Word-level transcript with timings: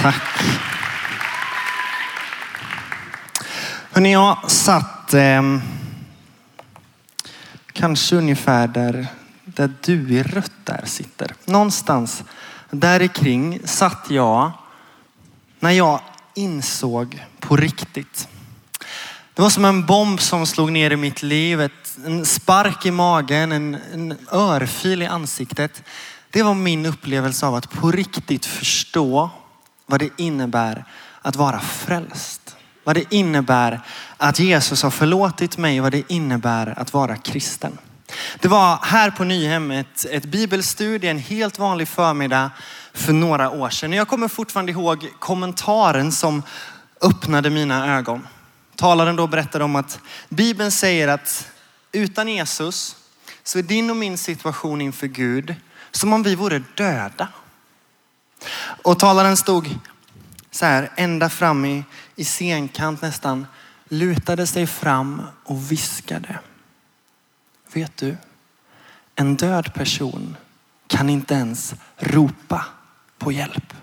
Tack. 0.00 0.22
Hörrni, 3.92 4.12
jag 4.12 4.50
satt 4.50 5.14
eh, 5.14 5.42
kanske 7.72 8.16
ungefär 8.16 8.68
där, 8.68 9.06
där 9.44 9.72
du 9.80 10.14
i 10.14 10.22
rött 10.22 10.52
där 10.64 10.82
sitter. 10.84 11.34
Någonstans 11.44 12.24
där 12.70 13.06
kring 13.06 13.60
satt 13.64 14.06
jag 14.10 14.52
när 15.60 15.70
jag 15.70 16.00
insåg 16.34 17.24
på 17.40 17.56
riktigt. 17.56 18.28
Det 19.34 19.42
var 19.42 19.50
som 19.50 19.64
en 19.64 19.86
bomb 19.86 20.20
som 20.20 20.46
slog 20.46 20.72
ner 20.72 20.90
i 20.90 20.96
mitt 20.96 21.22
liv. 21.22 21.60
Ett, 21.60 21.98
en 22.06 22.24
spark 22.24 22.86
i 22.86 22.90
magen, 22.90 23.52
en, 23.52 23.74
en 23.92 24.18
örfil 24.32 25.02
i 25.02 25.06
ansiktet. 25.06 25.82
Det 26.30 26.42
var 26.42 26.54
min 26.54 26.86
upplevelse 26.86 27.46
av 27.46 27.54
att 27.54 27.70
på 27.70 27.90
riktigt 27.90 28.46
förstå 28.46 29.30
vad 29.86 30.00
det 30.00 30.10
innebär 30.16 30.84
att 31.22 31.36
vara 31.36 31.60
frälst. 31.60 32.56
Vad 32.84 32.96
det 32.96 33.14
innebär 33.14 33.80
att 34.16 34.38
Jesus 34.38 34.82
har 34.82 34.90
förlåtit 34.90 35.58
mig, 35.58 35.80
vad 35.80 35.92
det 35.92 36.12
innebär 36.12 36.78
att 36.78 36.92
vara 36.92 37.16
kristen. 37.16 37.78
Det 38.40 38.48
var 38.48 38.78
här 38.82 39.10
på 39.10 39.24
Nyhem 39.24 39.70
ett, 39.70 40.06
ett 40.10 40.24
bibelstudie, 40.24 41.08
en 41.08 41.18
helt 41.18 41.58
vanlig 41.58 41.88
förmiddag 41.88 42.50
för 42.92 43.12
några 43.12 43.50
år 43.50 43.70
sedan. 43.70 43.92
Jag 43.92 44.08
kommer 44.08 44.28
fortfarande 44.28 44.72
ihåg 44.72 45.08
kommentaren 45.18 46.12
som 46.12 46.42
öppnade 47.00 47.50
mina 47.50 47.96
ögon. 47.96 48.26
Talaren 48.76 49.16
då 49.16 49.26
berättade 49.26 49.64
om 49.64 49.76
att 49.76 50.00
Bibeln 50.28 50.70
säger 50.70 51.08
att 51.08 51.48
utan 51.92 52.28
Jesus 52.28 52.96
så 53.44 53.58
är 53.58 53.62
din 53.62 53.90
och 53.90 53.96
min 53.96 54.18
situation 54.18 54.80
inför 54.80 55.06
Gud 55.06 55.54
som 55.90 56.12
om 56.12 56.22
vi 56.22 56.34
vore 56.34 56.62
döda. 56.74 57.28
Och 58.82 58.98
talaren 58.98 59.36
stod 59.36 59.78
så 60.50 60.66
här 60.66 60.92
ända 60.96 61.28
fram 61.28 61.64
i, 61.64 61.84
i 62.16 62.24
scenkant 62.24 63.02
nästan, 63.02 63.46
lutade 63.88 64.46
sig 64.46 64.66
fram 64.66 65.22
och 65.44 65.72
viskade. 65.72 66.38
Vet 67.72 67.96
du, 67.96 68.16
en 69.14 69.36
död 69.36 69.74
person 69.74 70.36
kan 70.86 71.10
inte 71.10 71.34
ens 71.34 71.74
ropa 71.96 72.64
på 73.18 73.32
hjälp. 73.32 73.74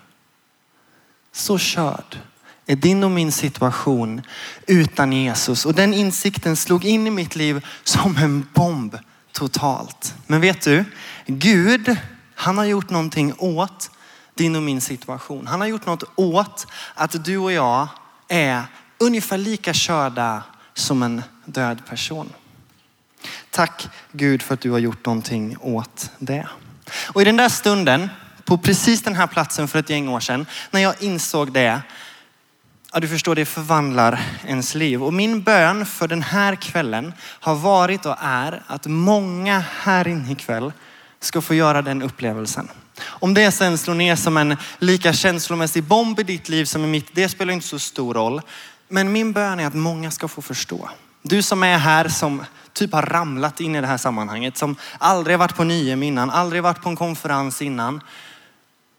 Så 1.32 1.58
körd 1.58 2.20
är 2.66 2.76
din 2.76 3.04
och 3.04 3.12
min 3.12 3.32
situation 3.32 4.22
utan 4.68 5.14
Jesus. 5.14 5.66
Och 5.66 5.74
den 5.74 5.94
insikten 5.94 6.56
slog 6.56 6.86
in 6.86 7.08
i 7.08 7.10
mitt 7.10 7.36
liv 7.36 7.66
som 7.84 8.18
en 8.18 8.48
bomb 8.54 8.98
totalt. 9.32 10.16
Men 10.28 10.42
vet 10.42 10.62
du, 10.62 10.86
Gud, 11.26 11.96
han 12.36 12.58
har 12.58 12.66
gjort 12.66 12.90
någonting 12.90 13.34
åt 13.38 13.92
din 14.36 14.56
och 14.56 14.64
min 14.64 14.82
situation. 14.82 15.48
Han 15.48 15.62
har 15.62 15.68
gjort 15.68 15.86
något 15.86 16.04
åt 16.16 16.68
att 16.94 17.26
du 17.26 17.38
och 17.38 17.52
jag 17.52 17.88
är 18.28 18.64
ungefär 18.98 19.38
lika 19.38 19.74
körda 19.74 20.44
som 20.74 21.04
en 21.04 21.24
död 21.46 21.86
person. 21.86 22.30
Tack 23.50 23.90
Gud 24.12 24.42
för 24.42 24.54
att 24.54 24.62
du 24.62 24.72
har 24.72 24.80
gjort 24.80 25.06
någonting 25.06 25.58
åt 25.62 26.12
det. 26.20 26.48
Och 27.14 27.22
i 27.22 27.26
den 27.26 27.38
där 27.38 27.50
stunden, 27.50 28.10
på 28.46 28.58
precis 28.58 29.04
den 29.04 29.16
här 29.16 29.28
platsen 29.28 29.68
för 29.68 29.80
ett 29.80 29.90
gäng 29.90 30.10
år 30.10 30.20
sedan, 30.20 30.46
när 30.72 30.80
jag 30.80 31.04
insåg 31.04 31.52
det, 31.52 31.82
ja 32.94 33.00
du 33.00 33.08
förstår 33.08 33.36
det 33.36 33.46
förvandlar 33.46 34.20
ens 34.46 34.76
liv. 34.76 35.04
Och 35.04 35.14
min 35.14 35.44
bön 35.44 35.86
för 35.86 36.08
den 36.08 36.22
här 36.22 36.56
kvällen 36.56 37.14
har 37.20 37.56
varit 37.56 38.06
och 38.06 38.16
är 38.20 38.64
att 38.68 38.88
många 38.88 39.64
här 39.82 40.08
inne 40.08 40.32
ikväll 40.32 40.74
ska 41.20 41.42
få 41.42 41.54
göra 41.54 41.82
den 41.82 42.02
upplevelsen. 42.02 42.70
Om 43.02 43.34
det 43.34 43.52
sen 43.52 43.78
slår 43.78 43.94
ner 43.94 44.16
som 44.16 44.38
en 44.38 44.58
lika 44.80 45.14
känslomässig 45.14 45.84
bomb 45.84 46.20
i 46.20 46.24
ditt 46.24 46.50
liv 46.50 46.66
som 46.66 46.84
i 46.84 46.88
mitt, 46.88 47.08
det 47.12 47.30
spelar 47.30 47.54
inte 47.54 47.68
så 47.68 47.80
stor 47.80 48.14
roll. 48.14 48.42
Men 48.88 49.12
min 49.12 49.34
bön 49.34 49.60
är 49.60 49.68
att 49.68 49.74
många 49.74 50.12
ska 50.12 50.28
få 50.28 50.42
förstå. 50.42 50.90
Du 51.22 51.42
som 51.42 51.64
är 51.64 51.78
här 51.78 52.08
som 52.08 52.46
typ 52.74 52.94
har 52.94 53.02
ramlat 53.02 53.60
in 53.60 53.76
i 53.76 53.82
det 53.82 53.88
här 53.88 53.98
sammanhanget, 53.98 54.58
som 54.58 54.76
aldrig 54.98 55.40
varit 55.40 55.56
på 55.56 55.64
Nyhem 55.64 56.04
innan, 56.04 56.30
aldrig 56.30 56.64
varit 56.64 56.82
på 56.82 56.90
en 56.90 56.96
konferens 56.96 57.62
innan, 57.62 58.02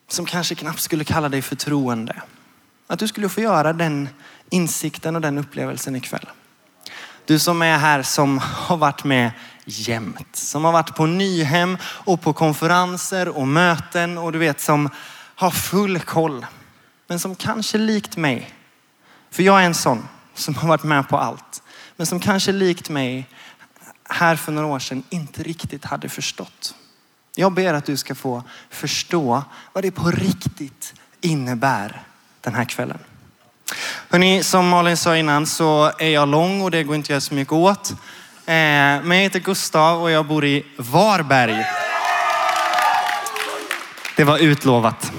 som 0.09 0.27
kanske 0.27 0.55
knappt 0.55 0.81
skulle 0.81 1.05
kalla 1.05 1.29
dig 1.29 1.43
förtroende. 1.43 2.23
Att 2.87 2.99
du 2.99 3.09
skulle 3.09 3.29
få 3.29 3.41
göra 3.41 3.73
den 3.73 4.09
insikten 4.51 5.17
och 5.17 5.23
den 5.23 5.39
upplevelsen 5.39 5.97
ikväll. 5.97 6.29
Du 7.27 7.39
som 7.39 7.63
är 7.63 7.79
här 7.79 8.03
som 8.03 8.39
har 8.39 8.77
varit 8.77 9.05
med 9.05 9.31
jämt. 9.65 10.37
Som 10.37 10.65
har 10.65 10.73
varit 10.73 10.95
på 10.95 11.07
Nyhem 11.07 11.79
och 11.85 12.23
på 12.23 12.33
konferenser 12.33 13.29
och 13.29 13.49
möten 13.49 14.19
och 14.19 14.33
du 14.33 14.39
vet 14.39 14.61
som 14.61 14.91
har 15.35 15.51
full 15.51 16.01
koll. 16.01 16.47
Men 17.07 17.19
som 17.19 17.35
kanske 17.35 17.79
likt 17.79 18.17
mig, 18.17 18.55
för 19.31 19.43
jag 19.43 19.63
är 19.63 19.67
en 19.67 19.75
sån 19.75 20.09
som 20.35 20.55
har 20.55 20.69
varit 20.69 20.83
med 20.83 21.09
på 21.09 21.19
allt. 21.19 21.63
Men 21.97 22.07
som 22.07 22.21
kanske 22.21 22.53
likt 22.53 22.89
mig 22.89 23.29
här 24.09 24.37
för 24.37 24.53
några 24.53 24.69
år 24.69 24.79
sedan 24.79 25.05
inte 25.11 25.43
riktigt 25.43 25.85
hade 25.85 26.09
förstått. 26.09 26.75
Jag 27.35 27.53
ber 27.53 27.75
att 27.75 27.87
du 27.87 27.97
ska 27.97 28.15
få 28.15 28.43
förstå 28.71 29.43
vad 29.73 29.85
det 29.85 29.91
på 29.91 30.11
riktigt 30.11 30.95
innebär 31.21 32.03
den 32.41 32.55
här 32.55 32.65
kvällen. 32.65 32.99
Hörrni, 34.09 34.43
som 34.43 34.69
Malin 34.69 34.97
sa 34.97 35.17
innan 35.17 35.47
så 35.47 35.93
är 35.99 36.09
jag 36.09 36.29
lång 36.29 36.61
och 36.61 36.71
det 36.71 36.85
går 36.85 36.97
inte 36.97 37.07
att 37.07 37.11
göra 37.11 37.21
så 37.21 37.35
mycket 37.35 37.53
åt. 37.53 37.95
Eh, 38.47 38.55
men 39.03 39.11
jag 39.11 39.23
heter 39.23 39.39
Gustav 39.39 40.03
och 40.03 40.11
jag 40.11 40.27
bor 40.27 40.45
i 40.45 40.65
Varberg. 40.77 41.67
Det 44.17 44.25
var 44.25 44.39
utlovat. 44.39 45.13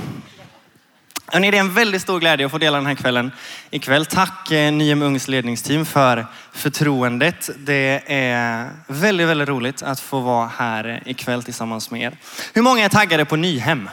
Hörrni, 1.28 1.52
det 1.52 1.58
är 1.58 1.60
en 1.60 1.74
väldigt 1.74 2.02
stor 2.02 2.20
glädje 2.20 2.46
att 2.46 2.52
få 2.52 2.58
dela 2.58 2.78
den 2.78 2.86
här 2.86 2.96
kvällen 2.96 3.32
ikväll. 3.70 4.06
Tack 4.06 4.52
eh, 4.52 4.72
Nyhem 4.72 5.02
Ungs 5.02 5.28
ledningsteam 5.28 5.86
för 5.86 6.26
förtroendet. 6.52 7.50
Det 7.58 8.02
är 8.06 8.70
väldigt, 8.88 9.28
väldigt 9.28 9.50
roligt 9.50 9.84
att 9.84 10.00
få 10.00 10.20
vara 10.20 10.52
här 10.58 10.88
eh, 10.90 11.12
ikväll 11.12 11.44
tillsammans 11.44 11.92
med 11.92 12.02
er. 12.02 12.18
Hur 12.54 12.62
många 12.62 12.86
är 12.86 12.90
taggade 12.90 13.26
på 13.26 13.36
Nyhem? 13.36 13.90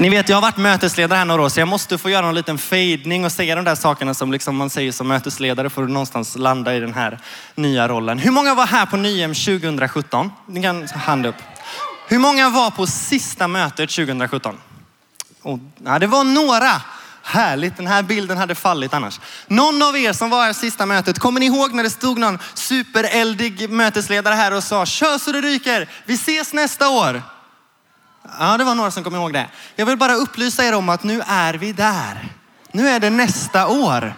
Ni 0.00 0.08
vet, 0.08 0.28
jag 0.28 0.36
har 0.36 0.42
varit 0.42 0.56
mötesledare 0.56 1.18
här 1.18 1.24
några 1.24 1.42
år 1.42 1.48
så 1.48 1.60
jag 1.60 1.68
måste 1.68 1.98
få 1.98 2.10
göra 2.10 2.28
en 2.28 2.34
liten 2.34 2.58
fejdning 2.58 3.24
och 3.24 3.32
säga 3.32 3.54
de 3.54 3.64
där 3.64 3.74
sakerna 3.74 4.14
som 4.14 4.32
liksom 4.32 4.56
man 4.56 4.70
säger 4.70 4.92
som 4.92 5.08
mötesledare 5.08 5.70
för 5.70 5.82
att 5.82 5.90
någonstans 5.90 6.36
landa 6.36 6.76
i 6.76 6.80
den 6.80 6.94
här 6.94 7.18
nya 7.54 7.88
rollen. 7.88 8.18
Hur 8.18 8.30
många 8.30 8.54
var 8.54 8.66
här 8.66 8.86
på 8.86 8.96
Nyhem 8.96 9.34
2017? 9.34 10.32
Ni 10.46 10.62
kan 10.62 10.88
hand 10.88 11.26
upp. 11.26 11.34
Hur 12.08 12.18
många 12.18 12.48
var 12.48 12.70
på 12.70 12.86
sista 12.86 13.48
mötet 13.48 13.90
2017? 13.90 14.58
Och, 15.42 15.58
ja, 15.84 15.98
det 15.98 16.06
var 16.06 16.24
några. 16.24 16.82
Härligt, 17.22 17.76
den 17.76 17.86
här 17.86 18.02
bilden 18.02 18.38
hade 18.38 18.54
fallit 18.54 18.94
annars. 18.94 19.20
Någon 19.46 19.82
av 19.82 19.96
er 19.96 20.12
som 20.12 20.30
var 20.30 20.44
här 20.44 20.52
sista 20.52 20.86
mötet, 20.86 21.18
kommer 21.18 21.40
ni 21.40 21.46
ihåg 21.46 21.74
när 21.74 21.82
det 21.82 21.90
stod 21.90 22.18
någon 22.18 22.38
supereldig 22.54 23.70
mötesledare 23.70 24.34
här 24.34 24.52
och 24.52 24.64
sa 24.64 24.86
kör 24.86 25.18
så 25.18 25.32
det 25.32 25.40
ryker, 25.40 25.88
vi 26.04 26.14
ses 26.14 26.52
nästa 26.52 26.88
år. 26.88 27.22
Ja, 28.38 28.56
det 28.56 28.64
var 28.64 28.74
några 28.74 28.90
som 28.90 29.04
kom 29.04 29.14
ihåg 29.14 29.32
det. 29.32 29.46
Jag 29.76 29.86
vill 29.86 29.96
bara 29.98 30.14
upplysa 30.14 30.64
er 30.64 30.74
om 30.74 30.88
att 30.88 31.02
nu 31.02 31.22
är 31.26 31.54
vi 31.54 31.72
där. 31.72 32.28
Nu 32.72 32.88
är 32.88 33.00
det 33.00 33.10
nästa 33.10 33.68
år. 33.68 34.14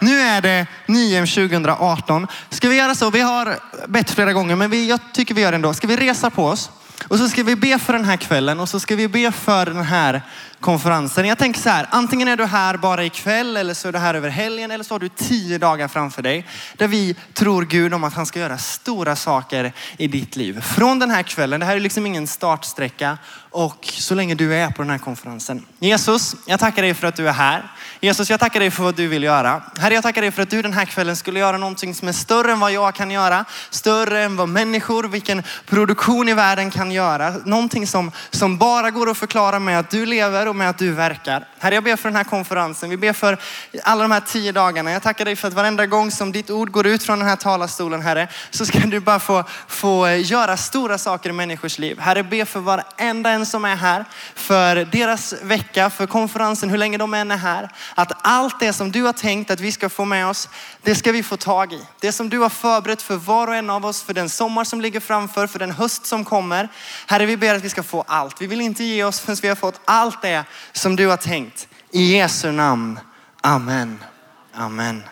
Nu 0.00 0.20
är 0.20 0.40
det 0.40 0.66
Nyem 0.86 1.26
2018. 1.26 2.26
Ska 2.50 2.68
vi 2.68 2.76
göra 2.76 2.94
så? 2.94 3.10
Vi 3.10 3.20
har 3.20 3.58
bett 3.86 4.10
flera 4.10 4.32
gånger, 4.32 4.56
men 4.56 4.70
vi, 4.70 4.88
jag 4.88 5.00
tycker 5.12 5.34
vi 5.34 5.40
gör 5.40 5.52
det 5.52 5.54
ändå. 5.54 5.74
Ska 5.74 5.86
vi 5.86 5.96
resa 5.96 6.30
på 6.30 6.46
oss? 6.46 6.70
Och 7.08 7.18
så 7.18 7.28
ska 7.28 7.42
vi 7.42 7.56
be 7.56 7.78
för 7.78 7.92
den 7.92 8.04
här 8.04 8.16
kvällen 8.16 8.60
och 8.60 8.68
så 8.68 8.80
ska 8.80 8.96
vi 8.96 9.08
be 9.08 9.32
för 9.32 9.66
den 9.66 9.82
här 9.82 10.22
konferensen. 10.60 11.26
Jag 11.26 11.38
tänker 11.38 11.60
så 11.60 11.68
här, 11.68 11.86
antingen 11.90 12.28
är 12.28 12.36
du 12.36 12.44
här 12.44 12.76
bara 12.76 13.04
ikväll 13.04 13.56
eller 13.56 13.74
så 13.74 13.88
är 13.88 13.92
du 13.92 13.98
här 13.98 14.14
över 14.14 14.28
helgen 14.28 14.70
eller 14.70 14.84
så 14.84 14.94
har 14.94 14.98
du 14.98 15.08
tio 15.08 15.58
dagar 15.58 15.88
framför 15.88 16.22
dig 16.22 16.46
där 16.76 16.88
vi 16.88 17.16
tror 17.34 17.64
Gud 17.64 17.94
om 17.94 18.04
att 18.04 18.14
han 18.14 18.26
ska 18.26 18.40
göra 18.40 18.58
stora 18.58 19.16
saker 19.16 19.72
i 19.96 20.06
ditt 20.06 20.36
liv. 20.36 20.60
Från 20.60 20.98
den 20.98 21.10
här 21.10 21.22
kvällen, 21.22 21.60
det 21.60 21.66
här 21.66 21.76
är 21.76 21.80
liksom 21.80 22.06
ingen 22.06 22.26
startsträcka 22.26 23.18
och 23.50 23.84
så 23.84 24.14
länge 24.14 24.34
du 24.34 24.54
är 24.54 24.70
på 24.70 24.82
den 24.82 24.90
här 24.90 24.98
konferensen. 24.98 25.66
Jesus, 25.78 26.34
jag 26.46 26.60
tackar 26.60 26.82
dig 26.82 26.94
för 26.94 27.06
att 27.06 27.16
du 27.16 27.28
är 27.28 27.32
här. 27.32 27.72
Jesus, 28.04 28.30
jag 28.30 28.40
tackar 28.40 28.60
dig 28.60 28.70
för 28.70 28.82
vad 28.82 28.94
du 28.94 29.08
vill 29.08 29.22
göra. 29.22 29.62
Herre, 29.78 29.94
jag 29.94 30.02
tackar 30.02 30.22
dig 30.22 30.30
för 30.30 30.42
att 30.42 30.50
du 30.50 30.62
den 30.62 30.72
här 30.72 30.84
kvällen 30.84 31.16
skulle 31.16 31.40
göra 31.40 31.58
någonting 31.58 31.94
som 31.94 32.08
är 32.08 32.12
större 32.12 32.52
än 32.52 32.60
vad 32.60 32.72
jag 32.72 32.94
kan 32.94 33.10
göra. 33.10 33.44
Större 33.70 34.22
än 34.22 34.36
vad 34.36 34.48
människor, 34.48 35.04
vilken 35.04 35.42
produktion 35.66 36.28
i 36.28 36.34
världen 36.34 36.70
kan 36.70 36.92
göra. 36.92 37.30
Någonting 37.44 37.86
som, 37.86 38.12
som 38.30 38.58
bara 38.58 38.90
går 38.90 39.10
att 39.10 39.16
förklara 39.16 39.58
med 39.58 39.78
att 39.78 39.90
du 39.90 40.06
lever 40.06 40.48
och 40.48 40.56
med 40.56 40.70
att 40.70 40.78
du 40.78 40.92
verkar. 40.92 41.48
Herre, 41.58 41.74
jag 41.74 41.84
ber 41.84 41.96
för 41.96 42.08
den 42.08 42.16
här 42.16 42.24
konferensen. 42.24 42.90
Vi 42.90 42.96
ber 42.96 43.12
för 43.12 43.38
alla 43.82 44.02
de 44.02 44.10
här 44.10 44.20
tio 44.20 44.52
dagarna. 44.52 44.92
Jag 44.92 45.02
tackar 45.02 45.24
dig 45.24 45.36
för 45.36 45.48
att 45.48 45.54
varenda 45.54 45.86
gång 45.86 46.10
som 46.10 46.32
ditt 46.32 46.50
ord 46.50 46.70
går 46.70 46.86
ut 46.86 47.02
från 47.02 47.18
den 47.18 47.28
här 47.28 47.36
talarstolen, 47.36 48.02
Herre, 48.02 48.28
så 48.50 48.66
ska 48.66 48.78
du 48.78 49.00
bara 49.00 49.18
få, 49.18 49.44
få 49.68 50.10
göra 50.10 50.56
stora 50.56 50.98
saker 50.98 51.30
i 51.30 51.32
människors 51.32 51.78
liv. 51.78 52.00
Herre, 52.00 52.22
be 52.22 52.44
för 52.44 52.60
varenda 52.60 53.30
en 53.30 53.46
som 53.46 53.64
är 53.64 53.76
här, 53.76 54.04
för 54.34 54.76
deras 54.76 55.34
vecka, 55.42 55.90
för 55.90 56.06
konferensen, 56.06 56.70
hur 56.70 56.78
länge 56.78 56.98
de 56.98 57.14
än 57.14 57.30
är 57.30 57.36
här. 57.36 57.70
Att 57.94 58.12
allt 58.22 58.60
det 58.60 58.72
som 58.72 58.92
du 58.92 59.02
har 59.02 59.12
tänkt 59.12 59.50
att 59.50 59.60
vi 59.60 59.72
ska 59.72 59.88
få 59.88 60.04
med 60.04 60.26
oss, 60.26 60.48
det 60.82 60.94
ska 60.94 61.12
vi 61.12 61.22
få 61.22 61.36
tag 61.36 61.72
i. 61.72 61.80
Det 62.00 62.12
som 62.12 62.28
du 62.28 62.38
har 62.38 62.48
förberett 62.48 63.02
för 63.02 63.16
var 63.16 63.48
och 63.48 63.56
en 63.56 63.70
av 63.70 63.86
oss, 63.86 64.02
för 64.02 64.14
den 64.14 64.28
sommar 64.28 64.64
som 64.64 64.80
ligger 64.80 65.00
framför, 65.00 65.46
för 65.46 65.58
den 65.58 65.70
höst 65.70 66.06
som 66.06 66.24
kommer. 66.24 66.68
Herre, 67.06 67.26
vi 67.26 67.36
ber 67.36 67.54
att 67.54 67.62
vi 67.62 67.68
ska 67.68 67.82
få 67.82 68.04
allt. 68.06 68.42
Vi 68.42 68.46
vill 68.46 68.60
inte 68.60 68.84
ge 68.84 69.04
oss 69.04 69.20
förrän 69.20 69.36
vi 69.42 69.48
har 69.48 69.56
fått 69.56 69.80
allt 69.84 70.22
det 70.22 70.44
som 70.72 70.96
du 70.96 71.06
har 71.06 71.16
tänkt. 71.16 71.68
I 71.90 72.16
Jesu 72.16 72.52
namn. 72.52 73.00
Amen. 73.40 74.04
Amen. 74.52 75.02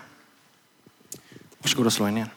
Varsågod 1.63 1.87
och 1.87 1.93
slå 1.93 2.09
er 2.09 2.11
ner. 2.11 2.31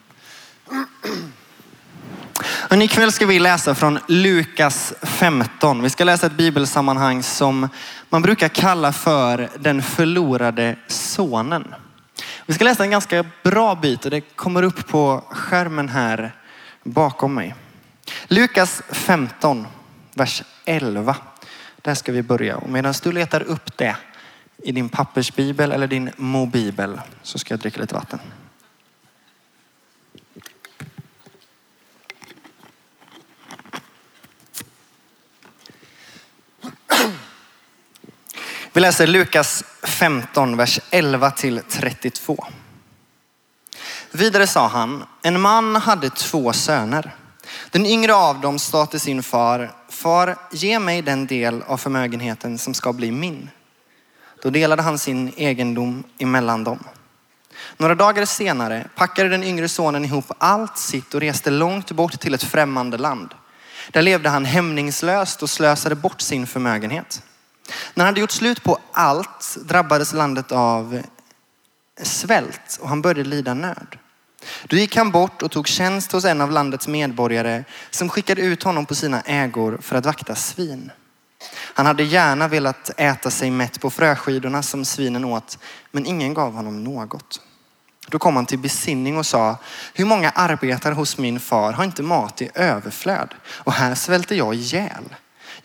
Men 2.73 2.81
ikväll 2.81 3.11
ska 3.11 3.25
vi 3.25 3.39
läsa 3.39 3.75
från 3.75 3.99
Lukas 4.07 4.93
15. 5.01 5.81
Vi 5.81 5.89
ska 5.89 6.03
läsa 6.03 6.27
ett 6.27 6.33
bibelsammanhang 6.33 7.23
som 7.23 7.69
man 8.09 8.21
brukar 8.21 8.47
kalla 8.47 8.93
för 8.93 9.49
den 9.59 9.81
förlorade 9.81 10.75
sonen. 10.87 11.75
Vi 12.45 12.53
ska 12.53 12.63
läsa 12.63 12.83
en 12.83 12.91
ganska 12.91 13.25
bra 13.43 13.75
bit 13.75 14.05
och 14.05 14.11
det 14.11 14.21
kommer 14.21 14.63
upp 14.63 14.87
på 14.87 15.23
skärmen 15.29 15.89
här 15.89 16.35
bakom 16.83 17.35
mig. 17.35 17.55
Lukas 18.27 18.81
15, 18.89 19.67
vers 20.13 20.43
11. 20.65 21.15
Där 21.81 21.95
ska 21.95 22.11
vi 22.11 22.23
börja. 22.23 22.57
Och 22.57 22.69
medan 22.69 22.93
du 23.03 23.11
letar 23.11 23.41
upp 23.41 23.77
det 23.77 23.95
i 24.57 24.71
din 24.71 24.89
pappersbibel 24.89 25.71
eller 25.71 25.87
din 25.87 26.11
mobibel 26.17 27.01
så 27.21 27.39
ska 27.39 27.53
jag 27.53 27.59
dricka 27.59 27.81
lite 27.81 27.95
vatten. 27.95 28.19
Vi 38.75 38.81
läser 38.81 39.07
Lukas 39.07 39.63
15, 39.83 40.57
vers 40.57 40.79
11 40.89 41.31
till 41.31 41.61
32. 41.69 42.45
Vidare 44.11 44.47
sa 44.47 44.67
han, 44.67 45.03
en 45.21 45.41
man 45.41 45.75
hade 45.75 46.09
två 46.09 46.53
söner. 46.53 47.15
Den 47.71 47.85
yngre 47.85 48.15
av 48.15 48.41
dem 48.41 48.59
sa 48.59 48.85
till 48.85 48.99
sin 48.99 49.23
far, 49.23 49.71
far 49.89 50.35
ge 50.51 50.79
mig 50.79 51.01
den 51.01 51.27
del 51.27 51.61
av 51.61 51.77
förmögenheten 51.77 52.57
som 52.57 52.73
ska 52.73 52.93
bli 52.93 53.11
min. 53.11 53.49
Då 54.41 54.49
delade 54.49 54.81
han 54.81 54.99
sin 54.99 55.33
egendom 55.37 56.03
emellan 56.17 56.63
dem. 56.63 56.83
Några 57.77 57.95
dagar 57.95 58.25
senare 58.25 58.87
packade 58.95 59.29
den 59.29 59.43
yngre 59.43 59.69
sonen 59.69 60.05
ihop 60.05 60.31
allt 60.37 60.77
sitt 60.77 61.13
och 61.13 61.21
reste 61.21 61.49
långt 61.49 61.91
bort 61.91 62.19
till 62.19 62.33
ett 62.33 62.43
främmande 62.43 62.97
land. 62.97 63.33
Där 63.91 64.01
levde 64.01 64.29
han 64.29 64.45
hämningslöst 64.45 65.43
och 65.43 65.49
slösade 65.49 65.95
bort 65.95 66.21
sin 66.21 66.47
förmögenhet. 66.47 67.21
När 67.93 68.05
han 68.05 68.13
hade 68.13 68.21
gjort 68.21 68.31
slut 68.31 68.63
på 68.63 68.79
allt 68.91 69.57
drabbades 69.61 70.13
landet 70.13 70.51
av 70.51 71.01
svält 72.01 72.79
och 72.81 72.89
han 72.89 73.01
började 73.01 73.29
lida 73.29 73.53
nöd. 73.53 73.97
Då 74.63 74.75
gick 74.77 74.95
han 74.95 75.11
bort 75.11 75.41
och 75.41 75.51
tog 75.51 75.67
tjänst 75.67 76.11
hos 76.11 76.25
en 76.25 76.41
av 76.41 76.51
landets 76.51 76.87
medborgare 76.87 77.63
som 77.89 78.09
skickade 78.09 78.41
ut 78.41 78.63
honom 78.63 78.85
på 78.85 78.95
sina 78.95 79.21
ägor 79.21 79.77
för 79.81 79.95
att 79.95 80.05
vakta 80.05 80.35
svin. 80.35 80.91
Han 81.73 81.85
hade 81.85 82.03
gärna 82.03 82.47
velat 82.47 82.91
äta 82.97 83.31
sig 83.31 83.51
mätt 83.51 83.81
på 83.81 83.89
fröskidorna 83.89 84.63
som 84.63 84.85
svinen 84.85 85.25
åt, 85.25 85.57
men 85.91 86.05
ingen 86.05 86.33
gav 86.33 86.53
honom 86.53 86.83
något. 86.83 87.41
Då 88.07 88.19
kom 88.19 88.35
han 88.35 88.45
till 88.45 88.59
besinning 88.59 89.17
och 89.17 89.25
sa, 89.25 89.57
hur 89.93 90.05
många 90.05 90.29
arbetar 90.29 90.91
hos 90.91 91.17
min 91.17 91.39
far 91.39 91.73
har 91.73 91.83
inte 91.83 92.03
mat 92.03 92.41
i 92.41 92.49
överflöd 92.53 93.33
och 93.45 93.73
här 93.73 93.95
svälter 93.95 94.35
jag 94.35 94.55
ihjäl. 94.55 95.15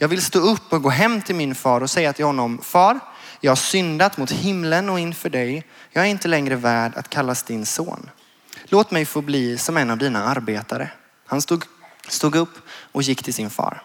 Jag 0.00 0.08
vill 0.08 0.22
stå 0.22 0.38
upp 0.38 0.72
och 0.72 0.82
gå 0.82 0.88
hem 0.90 1.22
till 1.22 1.34
min 1.34 1.54
far 1.54 1.80
och 1.80 1.90
säga 1.90 2.12
till 2.12 2.24
honom, 2.24 2.58
far, 2.62 3.00
jag 3.40 3.50
har 3.50 3.56
syndat 3.56 4.16
mot 4.16 4.30
himlen 4.30 4.88
och 4.88 5.00
inför 5.00 5.30
dig. 5.30 5.66
Jag 5.90 6.04
är 6.04 6.08
inte 6.08 6.28
längre 6.28 6.56
värd 6.56 6.92
att 6.96 7.10
kallas 7.10 7.42
din 7.42 7.66
son. 7.66 8.10
Låt 8.64 8.90
mig 8.90 9.04
få 9.04 9.22
bli 9.22 9.58
som 9.58 9.76
en 9.76 9.90
av 9.90 9.98
dina 9.98 10.24
arbetare. 10.24 10.90
Han 11.26 11.42
stod, 11.42 11.64
stod 12.08 12.36
upp 12.36 12.54
och 12.92 13.02
gick 13.02 13.22
till 13.22 13.34
sin 13.34 13.50
far. 13.50 13.82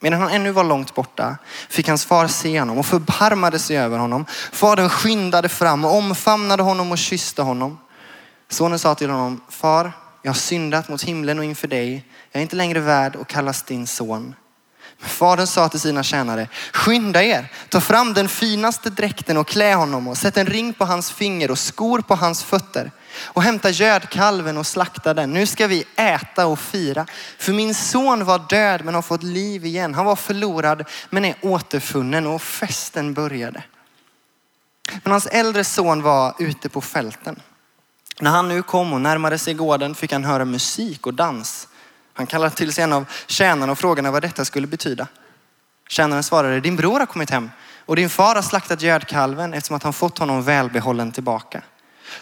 Medan 0.00 0.20
han 0.20 0.30
ännu 0.30 0.52
var 0.52 0.64
långt 0.64 0.94
borta 0.94 1.36
fick 1.68 1.88
hans 1.88 2.04
far 2.04 2.28
se 2.28 2.60
honom 2.60 2.78
och 2.78 2.86
förbarmade 2.86 3.58
sig 3.58 3.78
över 3.78 3.98
honom. 3.98 4.26
Fadern 4.52 4.88
skyndade 4.88 5.48
fram 5.48 5.84
och 5.84 5.94
omfamnade 5.94 6.62
honom 6.62 6.92
och 6.92 6.98
kysste 6.98 7.42
honom. 7.42 7.78
Sonen 8.48 8.78
sa 8.78 8.94
till 8.94 9.10
honom, 9.10 9.40
far, 9.48 9.92
jag 10.22 10.30
har 10.30 10.34
syndat 10.34 10.88
mot 10.88 11.02
himlen 11.02 11.38
och 11.38 11.44
inför 11.44 11.68
dig. 11.68 12.08
Jag 12.32 12.40
är 12.40 12.42
inte 12.42 12.56
längre 12.56 12.80
värd 12.80 13.16
att 13.16 13.26
kallas 13.26 13.62
din 13.62 13.86
son. 13.86 14.34
Fadern 15.02 15.46
sa 15.46 15.68
till 15.68 15.80
sina 15.80 16.02
tjänare, 16.02 16.48
skynda 16.72 17.22
er, 17.22 17.52
ta 17.68 17.80
fram 17.80 18.14
den 18.14 18.28
finaste 18.28 18.90
dräkten 18.90 19.36
och 19.36 19.48
klä 19.48 19.74
honom 19.74 20.08
och 20.08 20.18
sätt 20.18 20.36
en 20.36 20.46
ring 20.46 20.74
på 20.74 20.84
hans 20.84 21.12
finger 21.12 21.50
och 21.50 21.58
skor 21.58 22.00
på 22.00 22.14
hans 22.14 22.42
fötter 22.42 22.90
och 23.24 23.42
hämta 23.42 23.70
gödkalven 23.70 24.58
och 24.58 24.66
slakta 24.66 25.14
den. 25.14 25.32
Nu 25.32 25.46
ska 25.46 25.66
vi 25.66 25.84
äta 25.96 26.46
och 26.46 26.58
fira. 26.58 27.06
För 27.38 27.52
min 27.52 27.74
son 27.74 28.24
var 28.24 28.42
död 28.48 28.84
men 28.84 28.94
har 28.94 29.02
fått 29.02 29.22
liv 29.22 29.64
igen. 29.64 29.94
Han 29.94 30.06
var 30.06 30.16
förlorad 30.16 30.84
men 31.10 31.24
är 31.24 31.34
återfunnen 31.42 32.26
och 32.26 32.42
festen 32.42 33.14
började. 33.14 33.62
Men 35.02 35.10
hans 35.10 35.26
äldre 35.26 35.64
son 35.64 36.02
var 36.02 36.34
ute 36.38 36.68
på 36.68 36.80
fälten. 36.80 37.40
När 38.20 38.30
han 38.30 38.48
nu 38.48 38.62
kom 38.62 38.92
och 38.92 39.00
närmade 39.00 39.38
sig 39.38 39.54
gården 39.54 39.94
fick 39.94 40.12
han 40.12 40.24
höra 40.24 40.44
musik 40.44 41.06
och 41.06 41.14
dans. 41.14 41.68
Han 42.14 42.26
kallade 42.26 42.54
till 42.54 42.72
sig 42.72 42.84
en 42.84 42.92
av 42.92 43.04
tjänarna 43.26 43.72
och 43.72 43.78
frågade 43.78 44.10
vad 44.10 44.22
detta 44.22 44.44
skulle 44.44 44.66
betyda. 44.66 45.06
Tjänaren 45.88 46.22
svarade, 46.22 46.60
din 46.60 46.76
bror 46.76 46.98
har 46.98 47.06
kommit 47.06 47.30
hem 47.30 47.50
och 47.86 47.96
din 47.96 48.10
far 48.10 48.34
har 48.34 48.42
slaktat 48.42 48.82
gödkalven 48.82 49.54
eftersom 49.54 49.76
att 49.76 49.82
han 49.82 49.92
fått 49.92 50.18
honom 50.18 50.42
välbehållen 50.42 51.12
tillbaka. 51.12 51.62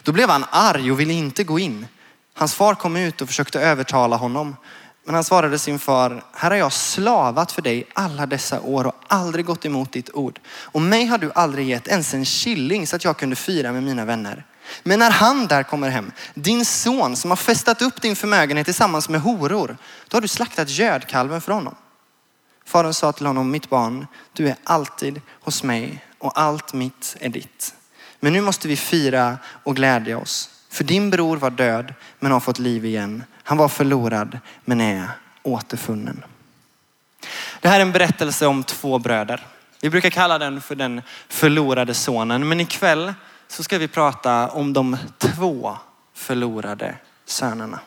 Då 0.02 0.12
blev 0.12 0.28
han 0.28 0.44
arg 0.50 0.92
och 0.92 1.00
ville 1.00 1.12
inte 1.12 1.44
gå 1.44 1.58
in. 1.58 1.86
Hans 2.34 2.54
far 2.54 2.74
kom 2.74 2.96
ut 2.96 3.20
och 3.20 3.28
försökte 3.28 3.60
övertala 3.60 4.16
honom. 4.16 4.56
Men 5.04 5.14
han 5.14 5.24
svarade 5.24 5.58
sin 5.58 5.78
far, 5.78 6.22
här 6.32 6.50
har 6.50 6.56
jag 6.56 6.72
slavat 6.72 7.52
för 7.52 7.62
dig 7.62 7.88
alla 7.92 8.26
dessa 8.26 8.60
år 8.60 8.86
och 8.86 8.94
aldrig 9.06 9.44
gått 9.46 9.64
emot 9.64 9.92
ditt 9.92 10.10
ord. 10.14 10.40
Och 10.48 10.82
mig 10.82 11.06
har 11.06 11.18
du 11.18 11.32
aldrig 11.34 11.68
gett 11.68 11.88
ens 11.88 12.14
en 12.14 12.24
killing 12.24 12.86
så 12.86 12.96
att 12.96 13.04
jag 13.04 13.16
kunde 13.16 13.36
fira 13.36 13.72
med 13.72 13.82
mina 13.82 14.04
vänner. 14.04 14.44
Men 14.82 14.98
när 14.98 15.10
han 15.10 15.46
där 15.46 15.62
kommer 15.62 15.88
hem, 15.88 16.12
din 16.34 16.64
son 16.64 17.16
som 17.16 17.30
har 17.30 17.36
festat 17.36 17.82
upp 17.82 18.02
din 18.02 18.16
förmögenhet 18.16 18.64
tillsammans 18.64 19.08
med 19.08 19.20
horor, 19.20 19.76
då 20.08 20.16
har 20.16 20.20
du 20.20 20.28
slaktat 20.28 20.70
gödkalven 20.70 21.40
för 21.40 21.52
honom. 21.52 21.74
Fadern 22.64 22.94
sa 22.94 23.12
till 23.12 23.26
honom, 23.26 23.50
mitt 23.50 23.70
barn, 23.70 24.06
du 24.32 24.48
är 24.48 24.56
alltid 24.64 25.20
hos 25.40 25.62
mig 25.62 26.04
och 26.18 26.40
allt 26.40 26.72
mitt 26.72 27.16
är 27.20 27.28
ditt. 27.28 27.74
Men 28.20 28.32
nu 28.32 28.40
måste 28.40 28.68
vi 28.68 28.76
fira 28.76 29.38
och 29.44 29.76
glädja 29.76 30.18
oss. 30.18 30.50
För 30.70 30.84
din 30.84 31.10
bror 31.10 31.36
var 31.36 31.50
död 31.50 31.94
men 32.18 32.32
har 32.32 32.40
fått 32.40 32.58
liv 32.58 32.84
igen. 32.84 33.24
Han 33.42 33.58
var 33.58 33.68
förlorad 33.68 34.38
men 34.64 34.80
är 34.80 35.08
återfunnen. 35.42 36.24
Det 37.60 37.68
här 37.68 37.76
är 37.76 37.82
en 37.82 37.92
berättelse 37.92 38.46
om 38.46 38.64
två 38.64 38.98
bröder. 38.98 39.46
Vi 39.80 39.90
brukar 39.90 40.10
kalla 40.10 40.38
den 40.38 40.60
för 40.60 40.74
den 40.74 41.02
förlorade 41.28 41.94
sonen. 41.94 42.48
Men 42.48 42.60
ikväll 42.60 43.14
så 43.50 43.62
ska 43.62 43.78
vi 43.78 43.88
prata 43.88 44.48
om 44.48 44.72
de 44.72 44.96
två 45.18 45.76
förlorade 46.14 46.94
sönerna. 47.24 47.80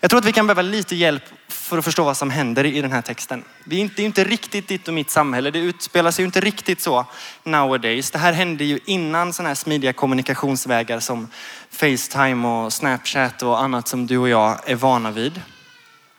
Jag 0.00 0.10
tror 0.10 0.18
att 0.18 0.26
vi 0.26 0.32
kan 0.32 0.46
behöva 0.46 0.62
lite 0.62 0.96
hjälp 0.96 1.22
för 1.48 1.78
att 1.78 1.84
förstå 1.84 2.04
vad 2.04 2.16
som 2.16 2.30
händer 2.30 2.66
i 2.66 2.80
den 2.80 2.92
här 2.92 3.02
texten. 3.02 3.44
Det 3.64 3.76
är 3.76 3.80
inte, 3.80 4.02
inte 4.02 4.24
riktigt 4.24 4.68
ditt 4.68 4.88
och 4.88 4.94
mitt 4.94 5.10
samhälle. 5.10 5.50
Det 5.50 5.58
utspelar 5.58 6.10
sig 6.10 6.22
ju 6.22 6.26
inte 6.26 6.40
riktigt 6.40 6.80
så 6.80 7.06
nowadays. 7.44 8.10
Det 8.10 8.18
här 8.18 8.32
hände 8.32 8.64
ju 8.64 8.78
innan 8.84 9.32
sådana 9.32 9.48
här 9.48 9.54
smidiga 9.54 9.92
kommunikationsvägar 9.92 11.00
som 11.00 11.28
Facetime 11.70 12.48
och 12.48 12.72
Snapchat 12.72 13.42
och 13.42 13.60
annat 13.62 13.88
som 13.88 14.06
du 14.06 14.18
och 14.18 14.28
jag 14.28 14.70
är 14.70 14.74
vana 14.74 15.10
vid. 15.10 15.42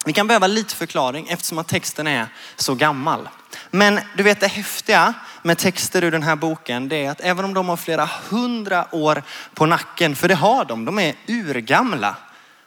Vi 0.10 0.14
kan 0.14 0.28
behöva 0.28 0.48
lite 0.48 0.76
förklaring 0.76 1.28
eftersom 1.28 1.58
att 1.58 1.68
texten 1.68 2.08
är 2.08 2.28
så 2.56 2.76
gammal. 2.76 3.30
Men 3.72 4.00
du 4.18 4.24
vet 4.24 4.40
det 4.40 4.48
häftiga 4.48 5.14
med 5.44 5.58
texter 5.58 6.04
ur 6.04 6.12
den 6.12 6.24
här 6.24 6.36
boken, 6.36 6.90
det 6.90 7.06
är 7.06 7.12
att 7.12 7.22
även 7.22 7.46
om 7.46 7.54
de 7.54 7.70
har 7.70 7.78
flera 7.78 8.10
hundra 8.30 8.96
år 8.96 9.24
på 9.54 9.66
nacken, 9.66 10.16
för 10.16 10.28
det 10.28 10.36
har 10.36 10.66
de, 10.66 10.86
de 10.86 11.00
är 11.00 11.16
urgamla. 11.28 12.16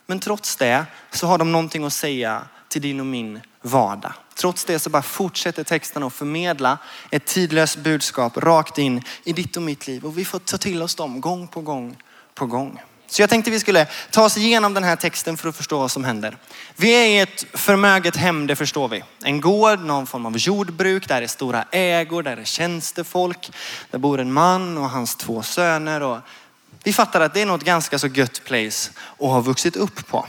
Men 0.06 0.20
trots 0.20 0.56
det 0.56 0.86
så 1.10 1.26
har 1.26 1.38
de 1.38 1.52
någonting 1.52 1.84
att 1.84 1.92
säga 1.92 2.42
till 2.68 2.82
din 2.82 3.00
och 3.00 3.06
min 3.06 3.40
vardag. 3.62 4.12
Trots 4.34 4.64
det 4.64 4.78
så 4.78 4.90
bara 4.90 5.02
fortsätter 5.02 5.64
texten 5.64 6.02
att 6.02 6.12
förmedla 6.12 6.78
ett 7.10 7.24
tidlöst 7.24 7.78
budskap 7.78 8.36
rakt 8.36 8.78
in 8.78 9.02
i 9.24 9.32
ditt 9.32 9.56
och 9.56 9.62
mitt 9.62 9.86
liv. 9.86 10.04
Och 10.04 10.18
vi 10.18 10.24
får 10.24 10.38
ta 10.38 10.58
till 10.58 10.82
oss 10.82 10.94
dem 10.94 11.20
gång 11.20 11.48
på 11.48 11.60
gång 11.60 11.96
på 12.34 12.46
gång. 12.46 12.80
Så 13.12 13.22
jag 13.22 13.30
tänkte 13.30 13.50
vi 13.50 13.60
skulle 13.60 13.86
ta 14.10 14.24
oss 14.24 14.36
igenom 14.36 14.74
den 14.74 14.84
här 14.84 14.96
texten 14.96 15.36
för 15.36 15.48
att 15.48 15.56
förstå 15.56 15.78
vad 15.78 15.90
som 15.90 16.04
händer. 16.04 16.36
Vi 16.76 16.92
är 16.92 17.06
i 17.06 17.18
ett 17.18 17.44
förmöget 17.52 18.16
hem, 18.16 18.46
det 18.46 18.56
förstår 18.56 18.88
vi. 18.88 19.04
En 19.24 19.40
gård, 19.40 19.80
någon 19.80 20.06
form 20.06 20.26
av 20.26 20.38
jordbruk, 20.38 21.08
där 21.08 21.22
är 21.22 21.26
stora 21.26 21.64
ägor, 21.70 22.22
där 22.22 22.36
är 22.36 22.44
tjänstefolk. 22.44 23.50
Där 23.90 23.98
bor 23.98 24.20
en 24.20 24.32
man 24.32 24.78
och 24.78 24.90
hans 24.90 25.16
två 25.16 25.42
söner. 25.42 26.00
Och 26.00 26.18
vi 26.84 26.92
fattar 26.92 27.20
att 27.20 27.34
det 27.34 27.40
är 27.40 27.46
något 27.46 27.64
ganska 27.64 27.98
så 27.98 28.06
gött 28.06 28.44
place 28.44 28.90
att 29.18 29.28
ha 29.28 29.40
vuxit 29.40 29.76
upp 29.76 30.06
på. 30.06 30.26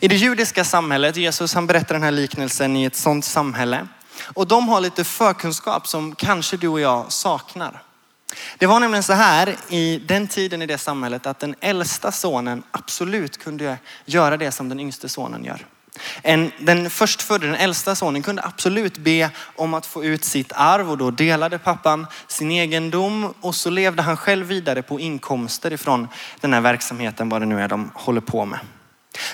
I 0.00 0.08
det 0.08 0.16
judiska 0.16 0.64
samhället, 0.64 1.16
Jesus 1.16 1.54
han 1.54 1.66
berättar 1.66 1.94
den 1.94 2.02
här 2.02 2.10
liknelsen 2.10 2.76
i 2.76 2.84
ett 2.84 2.96
sånt 2.96 3.24
samhälle. 3.24 3.86
Och 4.24 4.46
de 4.46 4.68
har 4.68 4.80
lite 4.80 5.04
förkunskap 5.04 5.88
som 5.88 6.14
kanske 6.14 6.56
du 6.56 6.68
och 6.68 6.80
jag 6.80 7.12
saknar. 7.12 7.82
Det 8.58 8.66
var 8.66 8.80
nämligen 8.80 9.02
så 9.02 9.12
här 9.12 9.56
i 9.68 9.98
den 9.98 10.28
tiden 10.28 10.62
i 10.62 10.66
det 10.66 10.78
samhället 10.78 11.26
att 11.26 11.38
den 11.38 11.54
äldsta 11.60 12.12
sonen 12.12 12.62
absolut 12.70 13.38
kunde 13.38 13.78
göra 14.04 14.36
det 14.36 14.52
som 14.52 14.68
den 14.68 14.80
yngste 14.80 15.08
sonen 15.08 15.44
gör. 15.44 15.66
En, 16.22 16.52
den 16.58 16.90
förstfödde, 16.90 17.46
den 17.46 17.54
äldsta 17.54 17.94
sonen, 17.94 18.22
kunde 18.22 18.42
absolut 18.42 18.98
be 18.98 19.30
om 19.56 19.74
att 19.74 19.86
få 19.86 20.04
ut 20.04 20.24
sitt 20.24 20.52
arv 20.52 20.90
och 20.90 20.98
då 20.98 21.10
delade 21.10 21.58
pappan 21.58 22.06
sin 22.26 22.50
egendom 22.50 23.34
och 23.40 23.54
så 23.54 23.70
levde 23.70 24.02
han 24.02 24.16
själv 24.16 24.46
vidare 24.46 24.82
på 24.82 25.00
inkomster 25.00 25.72
ifrån 25.72 26.08
den 26.40 26.52
här 26.52 26.60
verksamheten, 26.60 27.28
vad 27.28 27.42
det 27.42 27.46
nu 27.46 27.60
är 27.60 27.68
de 27.68 27.90
håller 27.94 28.20
på 28.20 28.44
med. 28.44 28.58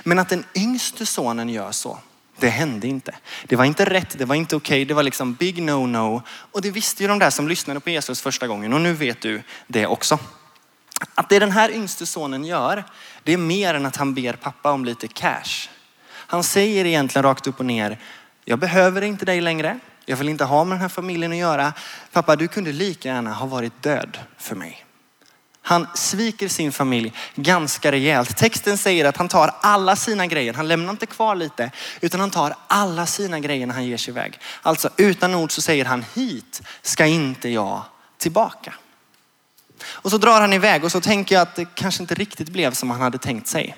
Men 0.03 0.19
att 0.19 0.29
den 0.29 0.45
yngste 0.57 1.07
sonen 1.07 1.49
gör 1.49 1.73
så, 1.73 1.99
det 2.43 2.49
hände 2.49 2.87
inte. 2.89 3.15
Det 3.47 3.57
var 3.57 3.65
inte 3.65 3.85
rätt, 3.85 4.19
det 4.19 4.25
var 4.25 4.35
inte 4.35 4.57
okej, 4.57 4.77
okay, 4.77 4.85
det 4.85 4.95
var 4.95 5.03
liksom 5.03 5.35
big 5.35 5.59
no-no. 5.59 6.23
Och 6.53 6.63
det 6.63 6.71
visste 6.71 7.03
ju 7.03 7.09
de 7.09 7.19
där 7.19 7.31
som 7.31 7.49
lyssnade 7.49 7.81
på 7.81 7.91
Jesus 7.91 8.21
första 8.21 8.47
gången 8.47 8.73
och 8.73 8.81
nu 8.81 8.93
vet 8.93 9.21
du 9.21 9.43
det 9.67 9.87
också. 9.87 10.19
Att 11.15 11.29
det 11.29 11.39
den 11.39 11.51
här 11.51 11.71
yngste 11.71 12.07
sonen 12.07 12.45
gör, 12.45 12.85
det 13.23 13.33
är 13.33 13.37
mer 13.37 13.75
än 13.75 13.87
att 13.87 13.97
han 13.97 14.15
ber 14.15 14.33
pappa 14.33 14.73
om 14.73 14.85
lite 14.85 15.09
cash. 15.09 15.69
Han 16.09 16.45
säger 16.45 16.85
egentligen 16.85 17.23
rakt 17.23 17.47
upp 17.47 17.59
och 17.59 17.67
ner, 17.67 17.99
jag 18.45 18.59
behöver 18.59 19.03
inte 19.03 19.25
dig 19.25 19.41
längre. 19.41 19.79
Jag 20.05 20.17
vill 20.17 20.29
inte 20.29 20.45
ha 20.45 20.65
med 20.65 20.77
den 20.77 20.83
här 20.83 20.89
familjen 20.89 21.33
att 21.33 21.39
göra. 21.39 21.73
Pappa, 22.13 22.37
du 22.37 22.49
kunde 22.49 22.73
lika 22.73 23.09
gärna 23.09 23.33
ha 23.33 23.47
varit 23.47 23.83
död 23.83 24.19
för 24.39 24.55
mig. 24.57 24.82
Han 25.63 25.87
sviker 25.95 26.49
sin 26.49 26.73
familj 26.73 27.13
ganska 27.35 27.93
rejält. 27.93 28.37
Texten 28.37 28.79
säger 28.79 29.05
att 29.05 29.17
han 29.17 29.29
tar 29.29 29.55
alla 29.61 29.97
sina 29.97 30.27
grejer. 30.27 30.55
Han 30.55 30.69
lämnar 30.69 30.91
inte 30.91 31.07
kvar 31.07 31.35
lite, 31.35 31.71
utan 32.01 32.21
han 32.21 32.31
tar 32.31 32.55
alla 32.67 33.07
sina 33.07 33.41
grejer 33.41 33.67
när 33.67 33.75
han 33.75 33.87
ger 33.87 33.97
sig 33.97 34.11
iväg. 34.11 34.39
Alltså 34.63 34.91
utan 34.97 35.35
ord 35.35 35.53
så 35.53 35.63
säger 35.63 35.85
han 35.85 36.05
hit 36.15 36.63
ska 36.83 37.07
inte 37.07 37.49
jag 37.49 37.83
tillbaka. 38.19 38.75
Och 39.85 40.11
så 40.11 40.19
drar 40.19 40.41
han 40.41 40.53
iväg 40.53 40.85
och 40.85 40.93
så 40.93 41.01
tänker 41.01 41.35
jag 41.35 41.43
att 41.43 41.55
det 41.55 41.75
kanske 41.75 42.03
inte 42.03 42.15
riktigt 42.15 42.49
blev 42.49 42.73
som 42.73 42.91
han 42.91 43.01
hade 43.01 43.19
tänkt 43.19 43.49
sig. 43.49 43.77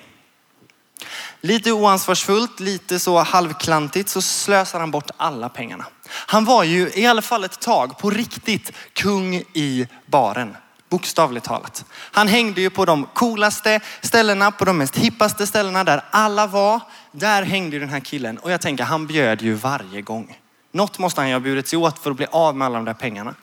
Lite 1.41 1.71
oansvarsfullt, 1.71 2.59
lite 2.59 2.99
så 2.99 3.17
halvklantigt 3.17 4.09
så 4.09 4.21
slösar 4.21 4.79
han 4.79 4.91
bort 4.91 5.11
alla 5.17 5.49
pengarna. 5.49 5.85
Han 6.07 6.45
var 6.45 6.63
ju 6.63 6.91
i 6.93 7.05
alla 7.05 7.21
fall 7.21 7.43
ett 7.43 7.59
tag 7.59 7.97
på 7.97 8.09
riktigt 8.09 8.71
kung 8.93 9.35
i 9.53 9.87
baren. 10.05 10.57
Bokstavligt 10.89 11.45
talat. 11.45 11.85
Han 11.91 12.27
hängde 12.27 12.61
ju 12.61 12.69
på 12.69 12.85
de 12.85 13.05
coolaste 13.13 13.79
ställena, 14.01 14.51
på 14.51 14.65
de 14.65 14.77
mest 14.77 14.97
hippaste 14.97 15.47
ställena 15.47 15.83
där 15.83 16.03
alla 16.11 16.47
var. 16.47 16.79
Där 17.11 17.43
hängde 17.43 17.75
ju 17.75 17.79
den 17.79 17.89
här 17.89 17.99
killen 17.99 18.37
och 18.37 18.51
jag 18.51 18.61
tänker 18.61 18.83
han 18.83 19.07
bjöd 19.07 19.41
ju 19.41 19.53
varje 19.53 20.01
gång. 20.01 20.37
Något 20.71 20.99
måste 20.99 21.21
han 21.21 21.27
ju 21.27 21.35
ha 21.35 21.39
burit 21.39 21.67
sig 21.67 21.79
åt 21.79 21.99
för 21.99 22.11
att 22.11 22.17
bli 22.17 22.27
av 22.31 22.55
med 22.55 22.65
alla 22.65 22.75
de 22.75 22.85
där 22.85 22.93
pengarna. 22.93 23.35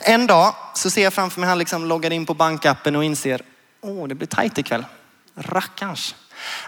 En 0.00 0.26
dag 0.26 0.54
så 0.74 0.90
ser 0.90 1.02
jag 1.02 1.12
framför 1.12 1.40
mig 1.40 1.48
han 1.48 1.58
liksom 1.58 1.84
loggar 1.84 2.10
in 2.10 2.26
på 2.26 2.34
bankappen 2.34 2.96
och 2.96 3.04
inser, 3.04 3.42
åh 3.80 4.08
det 4.08 4.14
blir 4.14 4.28
tajt 4.28 4.58
ikväll. 4.58 4.84
Rackarns. 5.34 6.14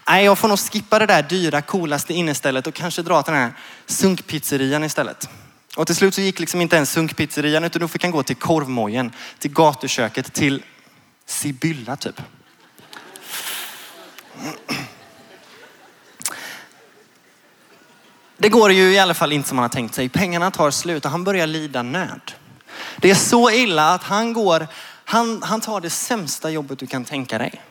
Nej, 0.08 0.24
jag 0.24 0.38
får 0.38 0.48
nog 0.48 0.58
skippa 0.58 0.98
det 0.98 1.06
där 1.06 1.22
dyra, 1.22 1.62
coolaste 1.62 2.14
innestället 2.14 2.66
och 2.66 2.74
kanske 2.74 3.02
dra 3.02 3.22
till 3.22 3.32
den 3.32 3.42
här 3.42 3.52
sunkpizzerian 3.86 4.84
istället. 4.84 5.28
Och 5.76 5.86
till 5.86 5.96
slut 5.96 6.14
så 6.14 6.20
gick 6.20 6.40
liksom 6.40 6.60
inte 6.60 6.76
ens 6.76 6.90
sunkpizzerian 6.90 7.64
utan 7.64 7.80
då 7.80 7.88
fick 7.88 8.02
han 8.02 8.10
gå 8.10 8.22
till 8.22 8.36
korvmojen, 8.36 9.12
till 9.38 9.52
gatuköket, 9.52 10.32
till 10.32 10.62
Sibylla 11.26 11.96
typ. 11.96 12.22
Det 18.36 18.48
går 18.48 18.72
ju 18.72 18.92
i 18.92 18.98
alla 18.98 19.14
fall 19.14 19.32
inte 19.32 19.48
som 19.48 19.58
han 19.58 19.62
har 19.62 19.68
tänkt 19.68 19.94
sig. 19.94 20.08
Pengarna 20.08 20.50
tar 20.50 20.70
slut 20.70 21.04
och 21.04 21.10
han 21.10 21.24
börjar 21.24 21.46
lida 21.46 21.82
nöd. 21.82 22.32
Det 22.96 23.10
är 23.10 23.14
så 23.14 23.50
illa 23.50 23.94
att 23.94 24.02
han 24.02 24.32
går, 24.32 24.66
han, 25.04 25.42
han 25.42 25.60
tar 25.60 25.80
det 25.80 25.90
sämsta 25.90 26.50
jobbet 26.50 26.78
du 26.78 26.86
kan 26.86 27.04
tänka 27.04 27.38
dig. 27.38 27.62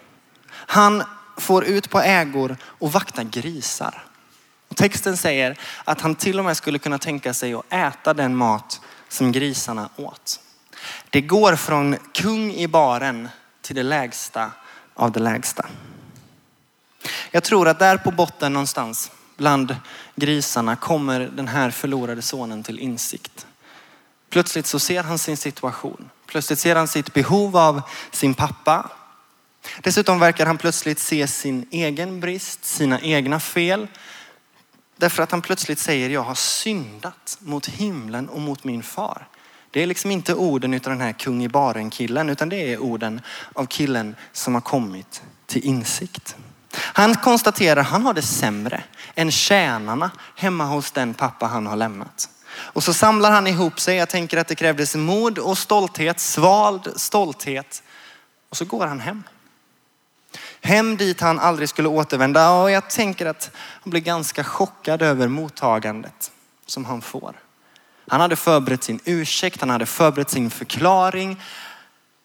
Han 0.51 1.03
får 1.37 1.65
ut 1.65 1.89
på 1.89 2.01
ägor 2.01 2.57
och 2.63 2.91
vaktar 2.91 3.23
grisar. 3.23 4.08
Och 4.69 4.77
texten 4.77 5.17
säger 5.17 5.59
att 5.83 6.01
han 6.01 6.15
till 6.15 6.39
och 6.39 6.45
med 6.45 6.57
skulle 6.57 6.79
kunna 6.79 6.97
tänka 6.97 7.33
sig 7.33 7.53
att 7.53 7.73
äta 7.73 8.13
den 8.13 8.35
mat 8.35 8.81
som 9.09 9.31
grisarna 9.31 9.89
åt. 9.95 10.39
Det 11.09 11.21
går 11.21 11.55
från 11.55 11.97
kung 12.13 12.53
i 12.53 12.67
baren 12.67 13.29
till 13.61 13.75
det 13.75 13.83
lägsta 13.83 14.51
av 14.93 15.11
det 15.11 15.19
lägsta. 15.19 15.65
Jag 17.31 17.43
tror 17.43 17.67
att 17.67 17.79
där 17.79 17.97
på 17.97 18.11
botten 18.11 18.53
någonstans 18.53 19.11
bland 19.37 19.75
grisarna 20.15 20.75
kommer 20.75 21.19
den 21.19 21.47
här 21.47 21.71
förlorade 21.71 22.21
sonen 22.21 22.63
till 22.63 22.79
insikt. 22.79 23.47
Plötsligt 24.29 24.65
så 24.65 24.79
ser 24.79 25.03
han 25.03 25.17
sin 25.17 25.37
situation. 25.37 26.09
Plötsligt 26.25 26.59
ser 26.59 26.75
han 26.75 26.87
sitt 26.87 27.13
behov 27.13 27.57
av 27.57 27.81
sin 28.11 28.33
pappa. 28.33 28.89
Dessutom 29.81 30.19
verkar 30.19 30.45
han 30.45 30.57
plötsligt 30.57 30.99
se 30.99 31.27
sin 31.27 31.67
egen 31.71 32.19
brist, 32.19 32.65
sina 32.65 33.01
egna 33.01 33.39
fel. 33.39 33.87
Därför 34.99 35.23
att 35.23 35.31
han 35.31 35.41
plötsligt 35.41 35.79
säger, 35.79 36.09
jag 36.09 36.23
har 36.23 36.35
syndat 36.35 37.37
mot 37.39 37.67
himlen 37.67 38.29
och 38.29 38.41
mot 38.41 38.63
min 38.63 38.83
far. 38.83 39.27
Det 39.71 39.83
är 39.83 39.87
liksom 39.87 40.11
inte 40.11 40.33
orden 40.33 40.73
utav 40.73 40.93
den 40.93 41.01
här 41.01 41.13
kung 41.13 41.43
i 41.43 41.49
baren 41.49 41.89
killen, 41.89 42.29
utan 42.29 42.49
det 42.49 42.73
är 42.73 42.77
orden 42.77 43.21
av 43.53 43.65
killen 43.65 44.15
som 44.31 44.53
har 44.53 44.61
kommit 44.61 45.23
till 45.45 45.65
insikt. 45.65 46.35
Han 46.73 47.15
konstaterar, 47.15 47.83
han 47.83 48.05
har 48.05 48.13
det 48.13 48.21
sämre 48.21 48.83
än 49.15 49.31
tjänarna 49.31 50.11
hemma 50.35 50.65
hos 50.65 50.91
den 50.91 51.13
pappa 51.13 51.45
han 51.45 51.67
har 51.67 51.75
lämnat. 51.75 52.29
Och 52.55 52.83
så 52.83 52.93
samlar 52.93 53.31
han 53.31 53.47
ihop 53.47 53.79
sig. 53.79 53.95
Jag 53.95 54.09
tänker 54.09 54.37
att 54.37 54.47
det 54.47 54.55
krävdes 54.55 54.95
mod 54.95 55.39
och 55.39 55.57
stolthet, 55.57 56.19
svald 56.19 56.93
stolthet. 56.95 57.83
Och 58.49 58.57
så 58.57 58.65
går 58.65 58.85
han 58.87 58.99
hem. 58.99 59.23
Hem 60.61 60.97
dit 60.97 61.21
han 61.21 61.39
aldrig 61.39 61.69
skulle 61.69 61.87
återvända 61.87 62.51
och 62.51 62.71
jag 62.71 62.89
tänker 62.89 63.25
att 63.25 63.51
han 63.55 63.91
blir 63.91 64.01
ganska 64.01 64.43
chockad 64.43 65.01
över 65.01 65.27
mottagandet 65.27 66.31
som 66.65 66.85
han 66.85 67.01
får. 67.01 67.35
Han 68.07 68.21
hade 68.21 68.35
förberett 68.35 68.83
sin 68.83 68.99
ursäkt, 69.05 69.59
han 69.59 69.69
hade 69.69 69.85
förberett 69.85 70.29
sin 70.29 70.49
förklaring. 70.49 71.41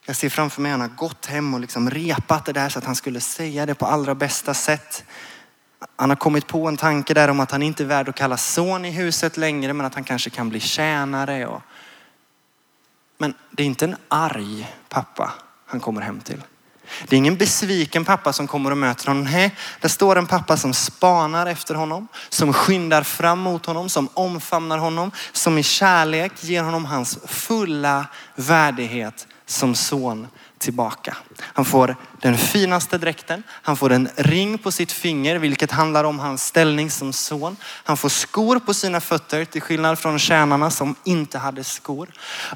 Jag 0.06 0.16
ser 0.16 0.28
framför 0.28 0.62
mig 0.62 0.72
att 0.72 0.80
han 0.80 0.90
har 0.90 0.96
gått 0.96 1.26
hem 1.26 1.54
och 1.54 1.60
liksom 1.60 1.90
repat 1.90 2.44
det 2.44 2.52
där 2.52 2.68
så 2.68 2.78
att 2.78 2.84
han 2.84 2.96
skulle 2.96 3.20
säga 3.20 3.66
det 3.66 3.74
på 3.74 3.86
allra 3.86 4.14
bästa 4.14 4.54
sätt. 4.54 5.04
Han 5.96 6.10
har 6.10 6.16
kommit 6.16 6.46
på 6.46 6.68
en 6.68 6.76
tanke 6.76 7.14
där 7.14 7.30
om 7.30 7.40
att 7.40 7.50
han 7.50 7.62
inte 7.62 7.82
är 7.82 7.86
värd 7.86 8.08
att 8.08 8.14
kalla 8.14 8.36
son 8.36 8.84
i 8.84 8.90
huset 8.90 9.36
längre, 9.36 9.72
men 9.72 9.86
att 9.86 9.94
han 9.94 10.04
kanske 10.04 10.30
kan 10.30 10.48
bli 10.48 10.60
tjänare. 10.60 11.46
Och... 11.46 11.62
Men 13.18 13.34
det 13.50 13.62
är 13.62 13.66
inte 13.66 13.84
en 13.84 13.96
arg 14.08 14.74
pappa 14.88 15.32
han 15.66 15.80
kommer 15.80 16.00
hem 16.00 16.20
till. 16.20 16.42
Det 17.08 17.16
är 17.16 17.18
ingen 17.18 17.36
besviken 17.36 18.04
pappa 18.04 18.32
som 18.32 18.46
kommer 18.46 18.70
och 18.70 18.78
möter 18.78 19.06
honom. 19.06 19.24
Nej, 19.24 19.54
där 19.80 19.88
står 19.88 20.16
en 20.16 20.26
pappa 20.26 20.56
som 20.56 20.74
spanar 20.74 21.46
efter 21.46 21.74
honom, 21.74 22.08
som 22.28 22.52
skyndar 22.52 23.02
fram 23.02 23.38
mot 23.38 23.66
honom, 23.66 23.88
som 23.88 24.08
omfamnar 24.14 24.78
honom, 24.78 25.10
som 25.32 25.58
i 25.58 25.62
kärlek 25.62 26.32
ger 26.40 26.62
honom 26.62 26.84
hans 26.84 27.18
fulla 27.26 28.06
värdighet 28.34 29.26
som 29.46 29.74
son 29.74 30.28
tillbaka. 30.64 31.16
Han 31.40 31.64
får 31.64 31.96
den 32.20 32.38
finaste 32.38 32.98
dräkten, 32.98 33.42
han 33.48 33.76
får 33.76 33.92
en 33.92 34.08
ring 34.16 34.58
på 34.58 34.72
sitt 34.72 34.92
finger, 34.92 35.38
vilket 35.38 35.70
handlar 35.70 36.04
om 36.04 36.18
hans 36.18 36.44
ställning 36.44 36.90
som 36.90 37.12
son. 37.12 37.56
Han 37.62 37.96
får 37.96 38.08
skor 38.08 38.58
på 38.58 38.74
sina 38.74 39.00
fötter, 39.00 39.44
till 39.44 39.62
skillnad 39.62 39.98
från 39.98 40.18
tjänarna 40.18 40.70
som 40.70 40.94
inte 41.04 41.38
hade 41.38 41.64
skor. 41.64 42.08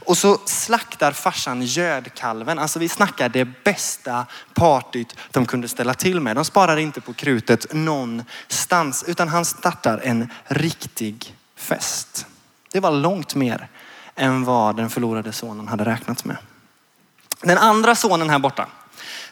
Och 0.04 0.18
så 0.18 0.38
slaktar 0.44 1.12
farsan 1.12 1.62
gödkalven. 1.62 2.58
Alltså 2.58 2.78
vi 2.78 2.88
snackar 2.88 3.28
det 3.28 3.44
bästa 3.44 4.26
partyt 4.54 5.16
de 5.30 5.46
kunde 5.46 5.68
ställa 5.68 5.94
till 5.94 6.20
med. 6.20 6.36
De 6.36 6.44
sparar 6.44 6.76
inte 6.76 7.00
på 7.00 7.12
krutet 7.12 7.66
någonstans, 7.72 9.04
utan 9.06 9.28
han 9.28 9.44
startar 9.44 10.00
en 10.04 10.30
riktig 10.44 11.34
fest. 11.56 12.26
Det 12.72 12.80
var 12.80 12.90
långt 12.90 13.34
mer 13.34 13.68
än 14.14 14.44
vad 14.44 14.76
den 14.76 14.90
förlorade 14.90 15.32
sonen 15.32 15.68
hade 15.68 15.84
räknat 15.84 16.24
med. 16.24 16.36
Den 17.42 17.58
andra 17.58 17.94
sonen 17.94 18.30
här 18.30 18.38
borta, 18.38 18.66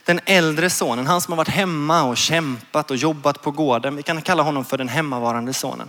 den 0.05 0.21
äldre 0.25 0.71
sonen, 0.71 1.07
han 1.07 1.21
som 1.21 1.33
har 1.33 1.37
varit 1.37 1.49
hemma 1.49 2.03
och 2.03 2.17
kämpat 2.17 2.91
och 2.91 2.97
jobbat 2.97 3.43
på 3.43 3.51
gården. 3.51 3.97
Vi 3.97 4.03
kan 4.03 4.23
kalla 4.23 4.43
honom 4.43 4.65
för 4.65 4.79
den 4.79 4.89
hemmavarande 4.89 5.53
sonen. 5.53 5.89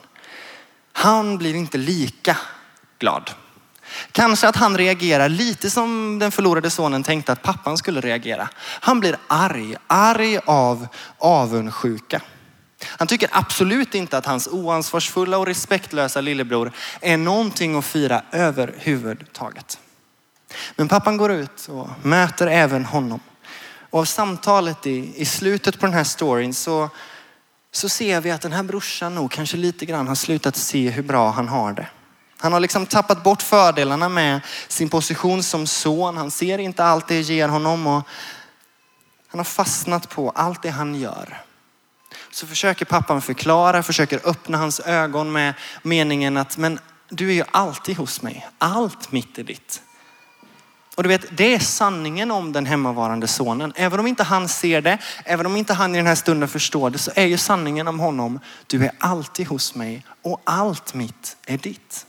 Han 0.93 1.37
blir 1.37 1.55
inte 1.55 1.77
lika 1.77 2.37
glad. 2.99 3.31
Kanske 4.11 4.47
att 4.47 4.55
han 4.55 4.77
reagerar 4.77 5.29
lite 5.29 5.69
som 5.69 6.19
den 6.19 6.31
förlorade 6.31 6.69
sonen 6.69 7.03
tänkte 7.03 7.31
att 7.31 7.41
pappan 7.41 7.77
skulle 7.77 8.01
reagera. 8.01 8.49
Han 8.59 8.99
blir 8.99 9.17
arg, 9.27 9.75
arg 9.87 10.39
av 10.45 10.87
avundsjuka. 11.17 12.21
Han 12.85 13.07
tycker 13.07 13.29
absolut 13.31 13.95
inte 13.95 14.17
att 14.17 14.25
hans 14.25 14.47
oansvarsfulla 14.47 15.37
och 15.37 15.45
respektlösa 15.45 16.21
lillebror 16.21 16.71
är 17.01 17.17
någonting 17.17 17.75
att 17.75 17.85
fira 17.85 18.21
överhuvudtaget. 18.31 19.79
Men 20.75 20.87
pappan 20.87 21.17
går 21.17 21.31
ut 21.31 21.67
och 21.69 21.89
möter 22.01 22.47
även 22.47 22.85
honom. 22.85 23.19
Och 23.89 23.99
av 23.99 24.05
samtalet 24.05 24.87
i, 24.87 25.13
i 25.21 25.25
slutet 25.25 25.79
på 25.79 25.85
den 25.85 25.95
här 25.95 26.03
storyn 26.03 26.53
så, 26.53 26.89
så 27.71 27.89
ser 27.89 28.21
vi 28.21 28.31
att 28.31 28.41
den 28.41 28.53
här 28.53 28.63
brorsan 28.63 29.15
nog 29.15 29.31
kanske 29.31 29.57
lite 29.57 29.85
grann 29.85 30.07
har 30.07 30.15
slutat 30.15 30.55
se 30.55 30.89
hur 30.89 31.03
bra 31.03 31.31
han 31.31 31.47
har 31.47 31.73
det. 31.73 31.87
Han 32.37 32.53
har 32.53 32.59
liksom 32.59 32.85
tappat 32.85 33.23
bort 33.23 33.41
fördelarna 33.41 34.09
med 34.09 34.41
sin 34.67 34.89
position 34.89 35.43
som 35.43 35.67
son. 35.67 36.17
Han 36.17 36.31
ser 36.31 36.57
inte 36.57 36.83
allt 36.83 37.07
det 37.07 37.21
ger 37.21 37.47
honom 37.47 37.87
och 37.87 38.07
han 39.27 39.39
har 39.39 39.43
fastnat 39.43 40.09
på 40.09 40.29
allt 40.29 40.61
det 40.61 40.69
han 40.69 40.95
gör. 40.95 41.43
så 42.31 42.47
försöker 42.47 42.85
pappan 42.85 43.21
förklara, 43.21 43.83
försöker 43.83 44.21
öppna 44.23 44.57
hans 44.57 44.79
ögon 44.79 45.31
med 45.31 45.53
meningen 45.81 46.37
att 46.37 46.57
men 46.57 46.79
du 47.09 47.29
är 47.29 47.33
ju 47.33 47.43
alltid 47.51 47.97
hos 47.97 48.21
mig. 48.21 48.47
Allt 48.57 49.11
mitt 49.11 49.37
är 49.37 49.43
ditt. 49.43 49.81
Och 50.97 51.03
du 51.03 51.09
vet, 51.09 51.37
det 51.37 51.53
är 51.53 51.59
sanningen 51.59 52.31
om 52.31 52.51
den 52.51 52.65
hemmavarande 52.65 53.27
sonen. 53.27 53.73
Även 53.75 53.99
om 53.99 54.07
inte 54.07 54.23
han 54.23 54.47
ser 54.47 54.81
det, 54.81 54.97
även 55.25 55.45
om 55.45 55.55
inte 55.57 55.73
han 55.73 55.95
i 55.95 55.97
den 55.97 56.07
här 56.07 56.15
stunden 56.15 56.49
förstår 56.49 56.89
det, 56.89 56.97
så 56.97 57.11
är 57.15 57.25
ju 57.25 57.37
sanningen 57.37 57.87
om 57.87 57.99
honom, 57.99 58.39
du 58.67 58.85
är 58.85 58.91
alltid 58.99 59.47
hos 59.47 59.75
mig 59.75 60.05
och 60.21 60.41
allt 60.43 60.93
mitt 60.93 61.37
är 61.45 61.57
ditt. 61.57 62.05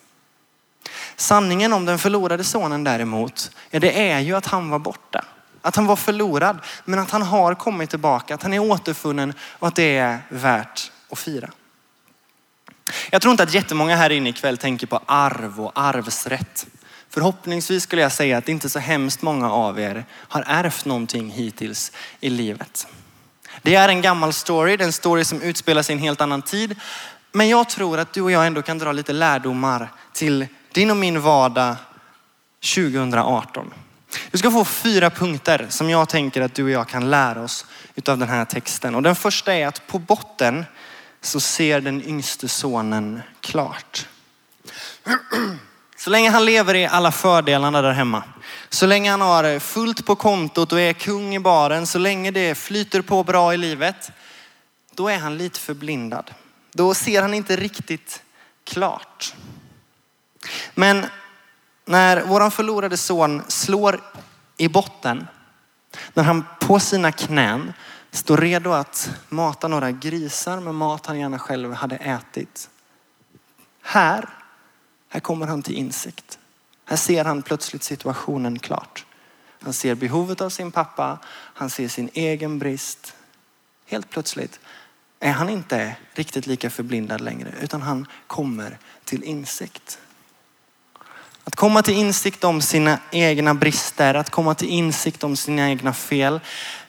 Sanningen 1.17 1.73
om 1.73 1.85
den 1.85 1.99
förlorade 1.99 2.45
sonen 2.45 2.85
däremot, 2.85 3.51
det 3.71 4.11
är 4.11 4.21
ju 4.21 4.37
att 4.37 4.47
han 4.47 4.71
var 4.71 4.79
borta. 4.79 5.25
Att 5.63 5.77
han 5.77 5.87
var 5.87 5.97
förlorad, 5.97 6.59
men 6.85 6.99
att 6.99 7.11
han 7.11 7.23
har 7.23 7.55
kommit 7.55 7.91
tillbaka, 7.91 8.35
att 8.35 8.43
han 8.43 8.55
är 8.55 8.59
återfunnen 8.59 9.33
och 9.59 9.69
att 9.69 9.75
det 9.75 9.99
är 9.99 10.19
värt 10.29 10.93
att 11.11 11.19
fira. 11.19 11.51
Jag 13.11 13.23
tror 13.23 13.31
inte 13.31 13.43
att 13.43 13.55
jättemånga 13.55 13.97
här 13.97 14.11
inne 14.11 14.31
ikväll 14.31 14.59
tänker 14.59 14.87
på 14.87 15.01
arv 15.07 15.61
och 15.61 15.73
arvsrätt. 15.75 16.67
Förhoppningsvis 17.11 17.83
skulle 17.83 18.03
jag 18.03 18.13
säga 18.13 18.39
att 18.39 18.49
inte 18.49 18.69
så 18.69 18.79
hemskt 18.79 19.23
många 19.23 19.53
av 19.53 19.81
er 19.81 20.05
har 20.13 20.45
ärvt 20.47 20.85
någonting 20.85 21.31
hittills 21.31 21.93
i 22.21 22.31
livet. 22.31 22.87
Det 23.63 23.75
är 23.75 23.89
en 23.89 24.03
gammal 24.03 24.33
story, 24.33 24.77
det 24.77 24.85
är 24.85 24.87
en 24.87 24.93
story 24.93 25.25
som 25.25 25.43
utspelar 25.43 25.83
sig 25.83 25.93
i 25.93 25.97
en 25.97 26.03
helt 26.03 26.21
annan 26.21 26.43
tid. 26.43 26.77
Men 27.33 27.49
jag 27.49 27.69
tror 27.69 27.99
att 27.99 28.13
du 28.13 28.23
och 28.23 28.31
jag 28.31 28.47
ändå 28.47 28.63
kan 28.63 28.79
dra 28.79 28.93
lite 28.93 29.13
lärdomar 29.13 29.93
till 30.13 30.47
din 30.73 30.91
och 30.91 30.97
min 30.97 31.21
vardag 31.21 31.77
2018. 32.75 33.75
Du 34.31 34.39
ska 34.39 34.51
få 34.51 34.65
fyra 34.65 35.11
punkter 35.11 35.67
som 35.69 35.91
jag 35.91 36.09
tänker 36.09 36.43
att 36.43 36.55
du 36.55 36.65
och 36.65 36.71
jag 36.71 36.89
kan 36.89 37.11
lära 37.11 37.43
oss 37.43 37.67
utav 37.95 38.19
den 38.19 38.29
här 38.29 38.45
texten. 38.45 38.95
Och 38.95 39.03
den 39.03 39.17
första 39.17 39.55
är 39.55 39.67
att 39.67 39.87
på 39.87 39.99
botten 39.99 40.65
så 41.21 41.41
ser 41.41 41.81
den 41.81 42.09
yngste 42.09 42.49
sonen 42.49 43.23
klart. 43.41 44.07
Så 45.99 46.11
länge 46.11 46.31
han 46.31 46.45
lever 46.45 46.75
i 46.75 46.87
alla 46.87 47.13
fördelarna 47.13 47.83
där 47.83 47.93
hemma. 47.93 48.23
Så 48.69 48.87
länge 48.87 49.11
han 49.11 49.21
har 49.21 49.59
fullt 49.59 50.07
på 50.07 50.17
kontot 50.17 50.73
och 50.73 50.81
är 50.81 50.93
kung 50.93 51.35
i 51.35 51.41
baren. 51.41 51.87
Så 51.87 51.99
länge 51.99 52.31
det 52.31 52.55
flyter 52.55 53.03
på 53.03 53.25
bra 53.25 53.55
i 53.55 53.57
livet. 53.57 54.11
Då 54.95 55.09
är 55.09 55.19
han 55.19 55.39
lite 55.39 55.61
förblindad. 55.61 56.31
Då 56.73 56.95
ser 56.95 57.23
han 57.23 57.35
inte 57.35 57.57
riktigt 57.57 58.23
klart. 58.65 59.35
Men 60.75 61.07
när 61.85 62.21
våran 62.21 62.51
förlorade 62.51 62.97
son 62.97 63.43
slår 63.49 64.01
i 64.57 64.69
botten. 64.69 65.27
När 66.15 66.25
han 66.25 66.45
på 66.61 66.81
sina 66.81 67.13
knän 67.13 67.73
står 68.11 68.37
redo 68.37 68.73
att 68.73 69.11
mata 69.29 69.69
några 69.69 69.91
grisar 69.91 70.61
med 70.61 70.75
mat 70.75 71.07
han 71.07 71.21
gärna 71.21 71.39
själv 71.39 71.73
hade 71.73 71.97
ätit. 71.97 72.71
Här 73.83 74.29
här 75.09 75.21
kommer 75.21 75.47
han 75.47 75.63
till 75.63 75.75
insikt. 75.75 76.39
Här 76.85 76.97
ser 76.97 77.25
han 77.25 77.43
plötsligt 77.43 77.83
situationen 77.83 78.59
klart. 78.59 79.05
Han 79.63 79.73
ser 79.73 79.95
behovet 79.95 80.41
av 80.41 80.51
sin 80.51 80.73
pappa. 80.73 81.19
Han 81.31 81.71
ser 81.71 81.89
sin 81.89 82.11
egen 82.13 82.59
brist. 82.59 83.15
Helt 83.87 84.11
plötsligt 84.11 84.61
är 85.21 85.33
han 85.33 85.49
inte 85.49 85.97
riktigt 86.15 86.47
lika 86.47 86.71
förblindad 86.71 87.21
längre 87.21 87.55
utan 87.63 87.83
han 87.83 88.07
kommer 88.27 88.79
till 89.05 89.25
insikt. 89.25 89.99
Att 91.45 91.57
komma 91.57 91.83
till 91.83 91.95
insikt 91.95 92.45
om 92.45 92.61
sina 92.61 92.99
egna 93.11 93.55
brister, 93.55 94.15
att 94.15 94.31
komma 94.31 94.55
till 94.55 94.69
insikt 94.69 95.25
om 95.25 95.37
sina 95.37 95.71
egna 95.71 95.93
fel. 95.93 96.41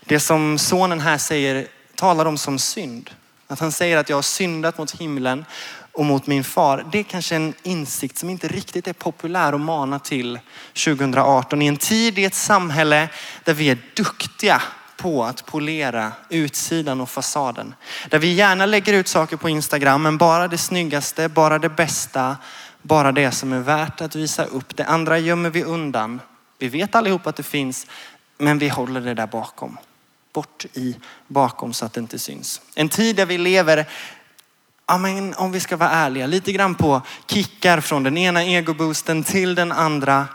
Det 0.05 0.19
som 0.19 0.57
sonen 0.57 0.99
här 0.99 1.17
säger 1.17 1.67
talar 1.95 2.25
om 2.25 2.37
som 2.37 2.59
synd. 2.59 3.09
Att 3.47 3.59
han 3.59 3.71
säger 3.71 3.97
att 3.97 4.09
jag 4.09 4.17
har 4.17 4.21
syndat 4.21 4.77
mot 4.77 4.91
himlen 4.91 5.45
och 5.99 6.05
mot 6.05 6.27
min 6.27 6.43
far. 6.43 6.85
Det 6.91 6.99
är 6.99 7.03
kanske 7.03 7.35
en 7.35 7.53
insikt 7.63 8.17
som 8.17 8.29
inte 8.29 8.47
riktigt 8.47 8.87
är 8.87 8.93
populär 8.93 9.53
att 9.53 9.61
mana 9.61 9.99
till 9.99 10.39
2018 10.85 11.61
i 11.61 11.67
en 11.67 11.77
tid 11.77 12.19
i 12.19 12.25
ett 12.25 12.35
samhälle 12.35 13.09
där 13.43 13.53
vi 13.53 13.69
är 13.69 13.77
duktiga 13.95 14.61
på 14.97 15.23
att 15.23 15.45
polera 15.45 16.11
utsidan 16.29 17.01
och 17.01 17.09
fasaden. 17.09 17.75
Där 18.09 18.19
vi 18.19 18.33
gärna 18.33 18.65
lägger 18.65 18.93
ut 18.93 19.07
saker 19.07 19.37
på 19.37 19.49
Instagram, 19.49 20.01
men 20.01 20.17
bara 20.17 20.47
det 20.47 20.57
snyggaste, 20.57 21.29
bara 21.29 21.59
det 21.59 21.69
bästa, 21.69 22.37
bara 22.81 23.11
det 23.11 23.31
som 23.31 23.53
är 23.53 23.59
värt 23.59 24.01
att 24.01 24.15
visa 24.15 24.45
upp. 24.45 24.77
Det 24.77 24.85
andra 24.85 25.19
gömmer 25.19 25.49
vi 25.49 25.63
undan. 25.63 26.21
Vi 26.59 26.67
vet 26.67 26.95
allihop 26.95 27.27
att 27.27 27.35
det 27.35 27.43
finns, 27.43 27.87
men 28.37 28.57
vi 28.57 28.69
håller 28.69 29.01
det 29.01 29.13
där 29.13 29.27
bakom. 29.27 29.77
Bort 30.33 30.65
i 30.73 30.95
bakom 31.27 31.73
så 31.73 31.85
att 31.85 31.93
det 31.93 31.99
inte 31.99 32.19
syns. 32.19 32.61
En 32.75 32.89
tid 32.89 33.15
där 33.15 33.25
vi 33.25 33.37
lever 33.37 33.85
ja, 34.89 34.97
men 34.97 35.33
om 35.33 35.51
vi 35.51 35.59
ska 35.59 35.77
vara 35.77 35.89
ärliga, 35.89 36.27
lite 36.27 36.51
grann 36.51 36.75
på 36.75 37.01
kickar 37.27 37.81
från 37.81 38.03
den 38.03 38.17
ena 38.17 38.43
egoboosten 38.43 39.23
till 39.23 39.55
den 39.55 39.71
andra. 39.71 40.27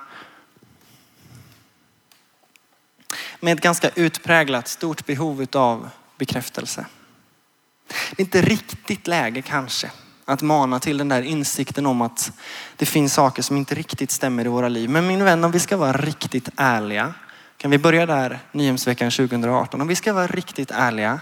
Med 3.40 3.52
ett 3.52 3.62
ganska 3.62 3.88
utpräglat 3.88 4.68
stort 4.68 5.06
behov 5.06 5.46
av 5.52 5.90
bekräftelse. 6.18 6.86
Det 7.86 8.22
är 8.22 8.24
inte 8.24 8.42
riktigt 8.42 9.06
läge 9.06 9.42
kanske 9.42 9.90
att 10.24 10.42
mana 10.42 10.80
till 10.80 10.98
den 10.98 11.08
där 11.08 11.22
insikten 11.22 11.86
om 11.86 12.02
att 12.02 12.32
det 12.76 12.86
finns 12.86 13.14
saker 13.14 13.42
som 13.42 13.56
inte 13.56 13.74
riktigt 13.74 14.10
stämmer 14.10 14.44
i 14.44 14.48
våra 14.48 14.68
liv. 14.68 14.90
Men 14.90 15.06
min 15.06 15.24
vän, 15.24 15.44
om 15.44 15.50
vi 15.50 15.60
ska 15.60 15.76
vara 15.76 15.92
riktigt 15.92 16.48
ärliga, 16.56 17.14
kan 17.56 17.70
vi 17.70 17.78
börja 17.78 18.06
där 18.06 18.38
Nyhemsveckan 18.52 19.10
2018. 19.10 19.80
Om 19.80 19.88
vi 19.88 19.96
ska 19.96 20.12
vara 20.12 20.26
riktigt 20.26 20.70
ärliga, 20.70 21.20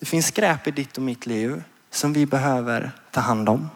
det 0.00 0.06
finns 0.06 0.26
skräp 0.26 0.66
i 0.66 0.70
ditt 0.70 0.96
och 0.96 1.02
mitt 1.02 1.26
liv 1.26 1.62
som 1.92 2.12
vi 2.12 2.26
behöver 2.26 2.92
ta 3.10 3.20
hand 3.20 3.48
om. 3.48 3.70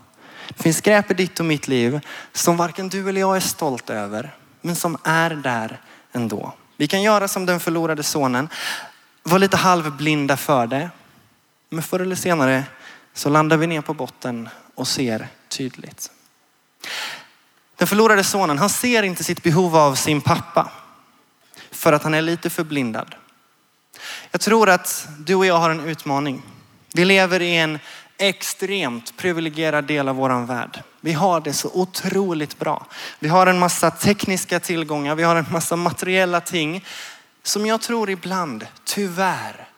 Det 0.48 0.62
finns 0.62 0.76
skräp 0.76 1.10
i 1.10 1.14
ditt 1.14 1.40
och 1.40 1.46
mitt 1.46 1.68
liv 1.68 2.00
som 2.32 2.56
varken 2.56 2.88
du 2.88 3.08
eller 3.08 3.20
jag 3.20 3.36
är 3.36 3.40
stolt 3.40 3.90
över, 3.90 4.34
men 4.60 4.76
som 4.76 4.98
är 5.04 5.30
där 5.30 5.80
ändå. 6.12 6.52
Vi 6.76 6.86
kan 6.86 7.02
göra 7.02 7.28
som 7.28 7.46
den 7.46 7.60
förlorade 7.60 8.02
sonen, 8.02 8.48
vara 9.22 9.38
lite 9.38 9.56
halvblinda 9.56 10.36
för 10.36 10.66
det. 10.66 10.90
Men 11.70 11.82
förr 11.82 12.00
eller 12.00 12.16
senare 12.16 12.64
så 13.14 13.28
landar 13.28 13.56
vi 13.56 13.66
ner 13.66 13.80
på 13.80 13.94
botten 13.94 14.48
och 14.74 14.88
ser 14.88 15.28
tydligt. 15.48 16.10
Den 17.76 17.88
förlorade 17.88 18.24
sonen, 18.24 18.58
han 18.58 18.70
ser 18.70 19.02
inte 19.02 19.24
sitt 19.24 19.42
behov 19.42 19.76
av 19.76 19.94
sin 19.94 20.20
pappa 20.20 20.70
för 21.70 21.92
att 21.92 22.02
han 22.02 22.14
är 22.14 22.22
lite 22.22 22.50
förblindad. 22.50 23.14
Jag 24.30 24.40
tror 24.40 24.68
att 24.68 25.08
du 25.18 25.34
och 25.34 25.46
jag 25.46 25.58
har 25.58 25.70
en 25.70 25.80
utmaning. 25.80 26.42
Vi 26.92 27.04
lever 27.04 27.42
i 27.42 27.56
en 27.56 27.78
extremt 28.18 29.16
privilegierad 29.16 29.84
del 29.84 30.08
av 30.08 30.16
våran 30.16 30.46
värld. 30.46 30.82
Vi 31.00 31.12
har 31.12 31.40
det 31.40 31.52
så 31.52 31.70
otroligt 31.74 32.58
bra. 32.58 32.86
Vi 33.18 33.28
har 33.28 33.46
en 33.46 33.58
massa 33.58 33.90
tekniska 33.90 34.60
tillgångar, 34.60 35.14
vi 35.14 35.22
har 35.22 35.36
en 35.36 35.46
massa 35.50 35.76
materiella 35.76 36.40
ting 36.40 36.84
som 37.42 37.66
jag 37.66 37.82
tror 37.82 38.10
ibland, 38.10 38.66
tyvärr, 38.84 39.68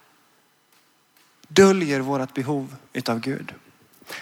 döljer 1.48 2.00
vårt 2.00 2.34
behov 2.34 2.76
utav 2.92 3.20
Gud. 3.20 3.54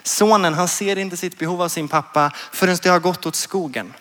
Sonen, 0.03 0.55
han 0.55 0.69
ser 0.69 0.99
inte 0.99 1.17
sitt 1.17 1.39
behov 1.39 1.63
av 1.63 1.69
sin 1.69 1.89
pappa 1.89 2.33
förrän 2.53 2.77
det 2.83 2.89
har 2.89 3.01
gått 3.01 3.27
åt 3.27 3.35
skogen. 3.35 3.95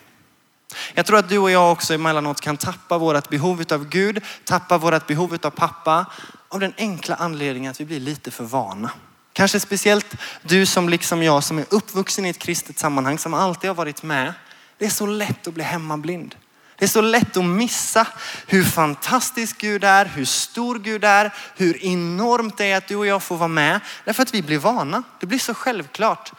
Jag 0.94 1.06
tror 1.06 1.18
att 1.18 1.28
du 1.28 1.38
och 1.38 1.50
jag 1.50 1.72
också 1.72 1.94
emellanåt 1.94 2.40
kan 2.40 2.56
tappa 2.56 2.98
vårt 2.98 3.28
behov 3.28 3.64
av 3.72 3.88
Gud, 3.88 4.24
tappa 4.44 4.78
vårt 4.78 5.06
behov 5.06 5.38
av 5.42 5.50
pappa 5.50 6.06
av 6.48 6.60
den 6.60 6.74
enkla 6.76 7.14
anledningen 7.14 7.70
att 7.70 7.80
vi 7.80 7.84
blir 7.84 8.00
lite 8.00 8.30
för 8.30 8.44
vana. 8.44 8.90
Kanske 9.36 9.60
speciellt 9.60 10.14
du 10.42 10.66
som 10.66 10.88
liksom 10.88 11.22
jag 11.22 11.44
som 11.44 11.58
är 11.58 11.64
uppvuxen 11.70 12.26
i 12.26 12.28
ett 12.28 12.38
kristet 12.38 12.78
sammanhang, 12.78 13.18
som 13.18 13.34
alltid 13.34 13.70
har 13.70 13.74
varit 13.74 14.02
med. 14.02 14.34
Det 14.78 14.84
är 14.84 14.90
så 14.90 15.06
lätt 15.06 15.46
att 15.46 15.54
bli 15.54 15.64
hemmablind. 15.64 16.34
Det 16.76 16.84
är 16.84 16.88
så 16.88 17.00
lätt 17.00 17.36
att 17.36 17.44
missa 17.44 18.06
hur 18.46 18.64
fantastisk 18.64 19.58
Gud 19.58 19.84
är, 19.84 20.04
hur 20.04 20.24
stor 20.24 20.78
Gud 20.78 21.04
är, 21.04 21.34
hur 21.56 21.84
enormt 21.84 22.58
det 22.58 22.64
är 22.64 22.76
att 22.76 22.88
du 22.88 22.96
och 22.96 23.06
jag 23.06 23.22
får 23.22 23.36
vara 23.36 23.48
med. 23.48 23.80
Därför 24.04 24.22
att 24.22 24.34
vi 24.34 24.42
blir 24.42 24.58
vana. 24.58 25.02
Det 25.20 25.26
blir 25.26 25.38
så 25.38 25.54
självklart 25.54 26.32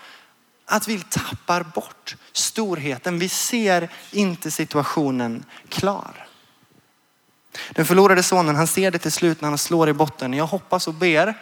att 0.66 0.88
vi 0.88 1.00
tappar 1.00 1.64
bort 1.64 2.16
storheten. 2.32 3.20
Vi 3.20 3.30
ser 3.30 3.90
inte 4.12 4.52
situationen 4.52 5.46
klar. 5.70 6.28
Den 7.72 7.86
förlorade 7.86 8.24
sonen, 8.24 8.56
han 8.56 8.68
ser 8.68 8.92
det 8.92 9.00
till 9.00 9.12
slut 9.12 9.42
när 9.42 9.50
han 9.50 9.58
slår 9.58 9.90
i 9.90 9.94
botten. 9.94 10.34
Jag 10.34 10.48
hoppas 10.48 10.88
och 10.88 10.94
ber 10.94 11.36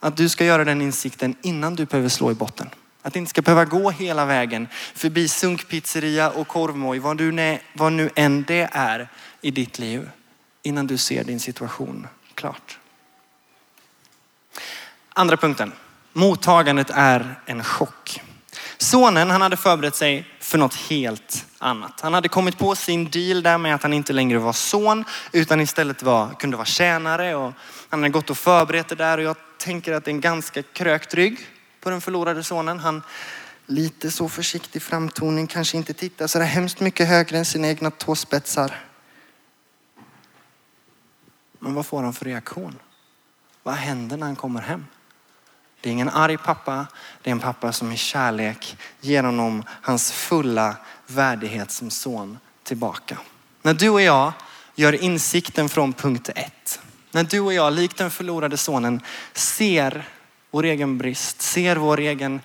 att 0.00 0.16
du 0.16 0.28
ska 0.28 0.44
göra 0.44 0.64
den 0.64 0.82
insikten 0.82 1.34
innan 1.42 1.74
du 1.74 1.84
behöver 1.84 2.08
slå 2.08 2.30
i 2.30 2.34
botten. 2.34 2.70
Att 3.02 3.12
det 3.12 3.18
inte 3.18 3.30
ska 3.30 3.42
behöva 3.42 3.64
gå 3.64 3.90
hela 3.90 4.24
vägen 4.24 4.68
förbi 4.94 5.28
sunkpizzeria 5.28 6.30
och 6.30 6.48
korvmoj, 6.48 6.98
vad, 6.98 7.16
du, 7.16 7.58
vad 7.72 7.92
nu 7.92 8.10
än 8.14 8.42
det 8.42 8.68
är 8.72 9.08
i 9.40 9.50
ditt 9.50 9.78
liv, 9.78 10.10
innan 10.62 10.86
du 10.86 10.98
ser 10.98 11.24
din 11.24 11.40
situation 11.40 12.06
klart. 12.34 12.78
Andra 15.12 15.36
punkten. 15.36 15.72
Mottagandet 16.12 16.90
är 16.90 17.40
en 17.46 17.64
chock. 17.64 18.20
Sonen 18.78 19.30
han 19.30 19.42
hade 19.42 19.56
förberett 19.56 19.96
sig 19.96 20.26
för 20.40 20.58
något 20.58 20.74
helt 20.74 21.46
annat. 21.58 22.00
Han 22.00 22.14
hade 22.14 22.28
kommit 22.28 22.58
på 22.58 22.74
sin 22.74 23.10
deal 23.10 23.42
där 23.42 23.58
med 23.58 23.74
att 23.74 23.82
han 23.82 23.92
inte 23.92 24.12
längre 24.12 24.38
var 24.38 24.52
son 24.52 25.04
utan 25.32 25.60
istället 25.60 26.02
var, 26.02 26.34
kunde 26.34 26.56
vara 26.56 26.66
tjänare. 26.66 27.34
Och 27.34 27.52
han 27.88 28.02
hade 28.02 28.08
gått 28.12 28.30
och 28.30 28.38
förberett 28.38 28.88
det 28.88 28.94
där 28.94 29.18
och 29.18 29.24
jag 29.24 29.36
tänker 29.60 29.92
att 29.92 30.04
det 30.04 30.10
är 30.10 30.14
en 30.14 30.20
ganska 30.20 30.62
krökt 30.62 31.14
rygg 31.14 31.46
på 31.80 31.90
den 31.90 32.00
förlorade 32.00 32.44
sonen. 32.44 32.78
Han 32.78 33.02
lite 33.66 34.10
så 34.10 34.28
försiktig 34.28 34.82
framtoning, 34.82 35.46
kanske 35.46 35.76
inte 35.76 35.94
tittar 35.94 36.26
så 36.26 36.38
där 36.38 36.46
hemskt 36.46 36.80
mycket 36.80 37.08
högre 37.08 37.38
än 37.38 37.44
sina 37.44 37.68
egna 37.68 37.90
tåspetsar. 37.90 38.84
Men 41.58 41.74
vad 41.74 41.86
får 41.86 42.02
han 42.02 42.12
för 42.12 42.24
reaktion? 42.24 42.78
Vad 43.62 43.74
händer 43.74 44.16
när 44.16 44.26
han 44.26 44.36
kommer 44.36 44.60
hem? 44.60 44.86
Det 45.80 45.88
är 45.88 45.92
ingen 45.92 46.08
arg 46.08 46.36
pappa, 46.36 46.86
det 47.22 47.30
är 47.30 47.32
en 47.32 47.40
pappa 47.40 47.72
som 47.72 47.92
i 47.92 47.96
kärlek 47.96 48.76
ger 49.00 49.22
honom 49.22 49.64
hans 49.68 50.12
fulla 50.12 50.76
värdighet 51.06 51.70
som 51.70 51.90
son 51.90 52.38
tillbaka. 52.62 53.18
När 53.62 53.74
du 53.74 53.88
och 53.88 54.02
jag 54.02 54.32
gör 54.74 55.02
insikten 55.02 55.68
från 55.68 55.92
punkt 55.92 56.30
ett, 56.34 56.80
när 57.12 57.24
du 57.24 57.40
och 57.40 57.52
jag 57.52 57.72
likt 57.72 57.96
den 57.96 58.10
förlorade 58.10 58.56
sonen 58.56 59.00
ser 59.32 60.08
vår 60.50 60.64
egen 60.64 60.98
brist, 60.98 61.42
ser 61.42 61.76
vår 61.76 62.00
egen 62.00 62.40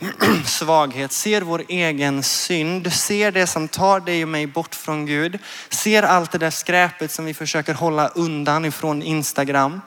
svaghet, 0.44 1.12
ser 1.12 1.42
vår 1.42 1.64
egen 1.68 2.22
synd, 2.22 2.92
ser 2.92 3.32
det 3.32 3.46
som 3.46 3.68
tar 3.68 4.00
dig 4.00 4.22
och 4.22 4.28
mig 4.28 4.46
bort 4.46 4.74
från 4.74 5.06
Gud, 5.06 5.38
ser 5.68 6.02
allt 6.02 6.32
det 6.32 6.38
där 6.38 6.50
skräpet 6.50 7.10
som 7.10 7.24
vi 7.24 7.34
försöker 7.34 7.74
hålla 7.74 8.08
undan 8.08 8.64
ifrån 8.64 9.02
Instagram. 9.02 9.80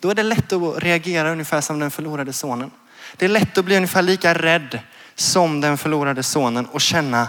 Då 0.00 0.10
är 0.10 0.14
det 0.14 0.22
lätt 0.22 0.52
att 0.52 0.82
reagera 0.82 1.32
ungefär 1.32 1.60
som 1.60 1.78
den 1.78 1.90
förlorade 1.90 2.32
sonen. 2.32 2.70
Det 3.16 3.24
är 3.24 3.28
lätt 3.28 3.58
att 3.58 3.64
bli 3.64 3.76
ungefär 3.76 4.02
lika 4.02 4.34
rädd 4.34 4.78
som 5.14 5.60
den 5.60 5.78
förlorade 5.78 6.22
sonen 6.22 6.66
och 6.66 6.80
känna, 6.80 7.28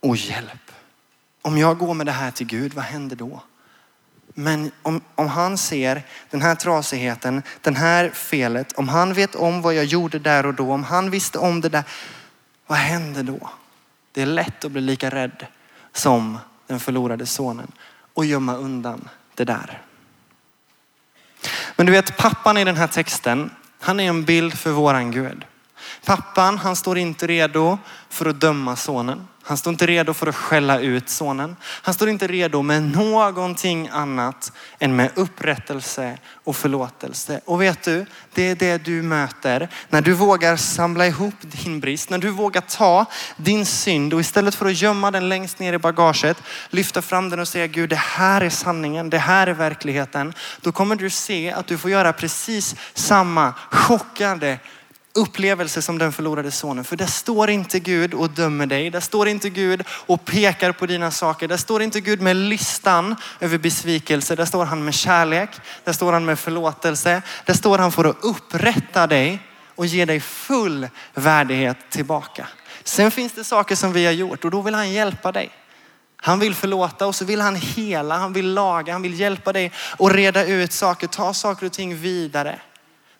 Oj, 0.00 0.28
hjälp. 0.28 0.70
Om 1.42 1.58
jag 1.58 1.78
går 1.78 1.94
med 1.94 2.06
det 2.06 2.12
här 2.12 2.30
till 2.30 2.46
Gud, 2.46 2.74
vad 2.74 2.84
händer 2.84 3.16
då? 3.16 3.42
Men 4.34 4.70
om, 4.82 5.00
om 5.14 5.28
han 5.28 5.58
ser 5.58 6.02
den 6.30 6.42
här 6.42 6.54
trasigheten, 6.54 7.42
den 7.60 7.76
här 7.76 8.10
felet, 8.10 8.72
om 8.72 8.88
han 8.88 9.14
vet 9.14 9.34
om 9.34 9.62
vad 9.62 9.74
jag 9.74 9.84
gjorde 9.84 10.18
där 10.18 10.46
och 10.46 10.54
då, 10.54 10.72
om 10.72 10.84
han 10.84 11.10
visste 11.10 11.38
om 11.38 11.60
det 11.60 11.68
där, 11.68 11.84
vad 12.66 12.78
händer 12.78 13.22
då? 13.22 13.50
Det 14.12 14.22
är 14.22 14.26
lätt 14.26 14.64
att 14.64 14.72
bli 14.72 14.80
lika 14.80 15.10
rädd 15.10 15.46
som 15.92 16.38
den 16.66 16.80
förlorade 16.80 17.26
sonen 17.26 17.72
och 18.14 18.24
gömma 18.24 18.54
undan 18.54 19.08
det 19.34 19.44
där. 19.44 19.82
Men 21.76 21.86
du 21.86 21.92
vet, 21.92 22.16
pappan 22.16 22.56
i 22.56 22.64
den 22.64 22.76
här 22.76 22.86
texten, 22.86 23.50
han 23.80 24.00
är 24.00 24.08
en 24.08 24.24
bild 24.24 24.58
för 24.58 24.70
våran 24.70 25.10
Gud. 25.10 25.44
Pappan, 26.04 26.58
han 26.58 26.76
står 26.76 26.98
inte 26.98 27.26
redo 27.26 27.78
för 28.08 28.26
att 28.26 28.40
döma 28.40 28.76
sonen. 28.76 29.28
Han 29.46 29.56
står 29.56 29.72
inte 29.72 29.86
redo 29.86 30.14
för 30.14 30.26
att 30.26 30.34
skälla 30.34 30.80
ut 30.80 31.08
sonen. 31.08 31.56
Han 31.62 31.94
står 31.94 32.08
inte 32.08 32.26
redo 32.26 32.62
med 32.62 32.82
någonting 32.82 33.88
annat 33.92 34.52
än 34.78 34.96
med 34.96 35.10
upprättelse 35.14 36.18
och 36.44 36.56
förlåtelse. 36.56 37.40
Och 37.44 37.62
vet 37.62 37.82
du, 37.82 38.06
det 38.34 38.42
är 38.42 38.54
det 38.54 38.84
du 38.84 39.02
möter 39.02 39.68
när 39.88 40.02
du 40.02 40.12
vågar 40.12 40.56
samla 40.56 41.06
ihop 41.06 41.34
din 41.40 41.80
brist, 41.80 42.10
när 42.10 42.18
du 42.18 42.30
vågar 42.30 42.60
ta 42.60 43.06
din 43.36 43.66
synd 43.66 44.14
och 44.14 44.20
istället 44.20 44.54
för 44.54 44.66
att 44.66 44.80
gömma 44.82 45.10
den 45.10 45.28
längst 45.28 45.58
ner 45.58 45.72
i 45.72 45.78
bagaget, 45.78 46.42
lyfta 46.70 47.02
fram 47.02 47.30
den 47.30 47.40
och 47.40 47.48
säga 47.48 47.66
Gud, 47.66 47.90
det 47.90 47.96
här 47.96 48.40
är 48.40 48.50
sanningen, 48.50 49.10
det 49.10 49.18
här 49.18 49.46
är 49.46 49.54
verkligheten. 49.54 50.34
Då 50.60 50.72
kommer 50.72 50.96
du 50.96 51.10
se 51.10 51.52
att 51.52 51.66
du 51.66 51.78
får 51.78 51.90
göra 51.90 52.12
precis 52.12 52.76
samma 52.94 53.52
chockade 53.70 54.58
upplevelse 55.14 55.82
som 55.82 55.98
den 55.98 56.12
förlorade 56.12 56.50
sonen. 56.50 56.84
För 56.84 56.96
där 56.96 57.06
står 57.06 57.50
inte 57.50 57.80
Gud 57.80 58.14
och 58.14 58.30
dömer 58.30 58.66
dig. 58.66 58.90
Där 58.90 59.00
står 59.00 59.28
inte 59.28 59.50
Gud 59.50 59.82
och 59.88 60.24
pekar 60.24 60.72
på 60.72 60.86
dina 60.86 61.10
saker. 61.10 61.48
Där 61.48 61.56
står 61.56 61.82
inte 61.82 62.00
Gud 62.00 62.20
med 62.20 62.36
listan 62.36 63.16
över 63.40 63.58
besvikelse. 63.58 64.36
Där 64.36 64.44
står 64.44 64.64
han 64.64 64.84
med 64.84 64.94
kärlek. 64.94 65.50
Där 65.84 65.92
står 65.92 66.12
han 66.12 66.24
med 66.24 66.38
förlåtelse. 66.38 67.22
Där 67.44 67.54
står 67.54 67.78
han 67.78 67.92
för 67.92 68.04
att 68.04 68.16
upprätta 68.24 69.06
dig 69.06 69.38
och 69.74 69.86
ge 69.86 70.04
dig 70.04 70.20
full 70.20 70.88
värdighet 71.14 71.76
tillbaka. 71.90 72.48
Sen 72.84 73.10
finns 73.10 73.32
det 73.32 73.44
saker 73.44 73.76
som 73.76 73.92
vi 73.92 74.04
har 74.04 74.12
gjort 74.12 74.44
och 74.44 74.50
då 74.50 74.62
vill 74.62 74.74
han 74.74 74.92
hjälpa 74.92 75.32
dig. 75.32 75.50
Han 76.16 76.38
vill 76.38 76.54
förlåta 76.54 77.06
och 77.06 77.14
så 77.14 77.24
vill 77.24 77.40
han 77.40 77.56
hela, 77.56 78.18
han 78.18 78.32
vill 78.32 78.54
laga, 78.54 78.92
han 78.92 79.02
vill 79.02 79.20
hjälpa 79.20 79.52
dig 79.52 79.72
och 79.98 80.10
reda 80.10 80.44
ut 80.44 80.72
saker, 80.72 81.06
ta 81.06 81.34
saker 81.34 81.66
och 81.66 81.72
ting 81.72 81.96
vidare. 81.96 82.60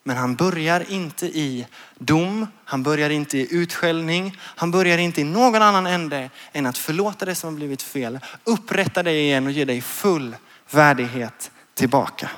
Men 0.07 0.17
han 0.17 0.35
börjar 0.35 0.91
inte 0.91 1.25
i 1.25 1.67
dom, 1.97 2.47
han 2.65 2.83
börjar 2.83 3.09
inte 3.09 3.37
i 3.37 3.47
utskällning, 3.51 4.37
han 4.39 4.71
börjar 4.71 4.97
inte 4.97 5.21
i 5.21 5.23
någon 5.23 5.61
annan 5.61 5.87
ände 5.87 6.29
än 6.51 6.65
att 6.65 6.77
förlåta 6.77 7.25
det 7.25 7.35
som 7.35 7.49
har 7.49 7.55
blivit 7.55 7.81
fel, 7.81 8.19
upprätta 8.43 9.03
dig 9.03 9.19
igen 9.19 9.45
och 9.45 9.51
ge 9.51 9.65
dig 9.65 9.81
full 9.81 10.35
värdighet 10.71 11.51
tillbaka. 11.73 12.29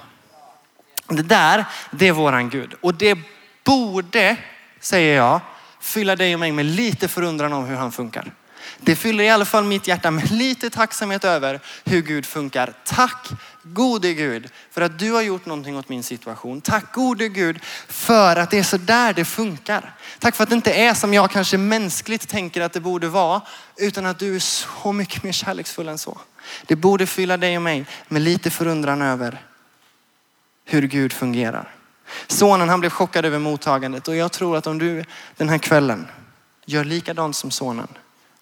Det 1.08 1.24
där, 1.24 1.66
det 1.92 2.08
är 2.08 2.12
våran 2.12 2.50
Gud. 2.50 2.74
Och 2.82 2.94
det 2.94 3.18
borde, 3.64 4.38
säger 4.80 5.16
jag, 5.16 5.42
fylla 5.80 6.16
dig 6.16 6.34
och 6.34 6.40
mig 6.40 6.52
med 6.52 6.66
lite 6.66 7.08
förundran 7.08 7.54
om 7.54 7.66
hur 7.66 7.76
han 7.76 7.92
funkar. 7.92 8.32
Det 8.80 8.96
fyller 8.96 9.24
i 9.24 9.30
alla 9.30 9.46
fall 9.46 9.64
mitt 9.64 9.88
hjärta 9.88 10.12
med 10.12 10.32
lite 10.32 10.70
tacksamhet 10.70 11.24
över 11.24 11.60
hur 11.86 12.02
Gud 12.02 12.26
funkar. 12.26 12.74
Tack 12.84 13.30
gode 13.64 14.14
Gud 14.14 14.50
för 14.72 14.82
att 14.82 15.00
du 15.00 15.12
har 15.12 15.22
gjort 15.22 15.46
någonting 15.46 15.78
åt 15.78 15.90
min 15.90 16.04
situation. 16.04 16.62
Tack 16.62 16.94
gode 16.94 17.30
Gud 17.30 17.60
för 17.88 18.36
att 18.36 18.52
det 18.52 18.60
är 18.60 18.64
så 18.64 18.78
där 18.78 19.14
det 19.14 19.26
funkar. 19.26 19.96
Tack 20.20 20.36
för 20.36 20.44
att 20.44 20.50
det 20.50 20.56
inte 20.56 20.74
är 20.74 20.94
som 20.94 21.14
jag 21.14 21.32
kanske 21.32 21.58
mänskligt 21.58 22.30
tänker 22.30 22.62
att 22.62 22.74
det 22.74 22.80
borde 22.80 23.08
vara, 23.08 23.42
utan 23.78 24.06
att 24.06 24.20
du 24.20 24.36
är 24.36 24.40
så 24.40 24.92
mycket 24.92 25.24
mer 25.24 25.32
kärleksfull 25.32 25.88
än 25.88 25.98
så. 25.98 26.18
Det 26.66 26.76
borde 26.76 27.06
fylla 27.06 27.38
dig 27.38 27.56
och 27.56 27.62
mig 27.62 27.86
med 28.08 28.22
lite 28.22 28.50
förundran 28.50 29.02
över 29.02 29.42
hur 30.66 30.82
Gud 30.82 31.14
fungerar. 31.14 31.74
Sonen 32.28 32.70
han 32.70 32.80
blev 32.80 32.90
chockad 32.90 33.26
över 33.26 33.40
mottagandet 33.40 34.08
och 34.08 34.16
jag 34.16 34.32
tror 34.32 34.58
att 34.58 34.68
om 34.68 34.78
du 34.78 35.04
den 35.38 35.50
här 35.50 35.58
kvällen 35.58 36.08
gör 36.66 36.84
likadant 36.84 37.36
som 37.36 37.52
sonen 37.52 37.88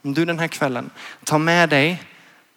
om 0.05 0.13
du 0.13 0.25
den 0.25 0.39
här 0.39 0.47
kvällen 0.47 0.89
tar 1.23 1.39
med 1.39 1.69
dig 1.69 2.03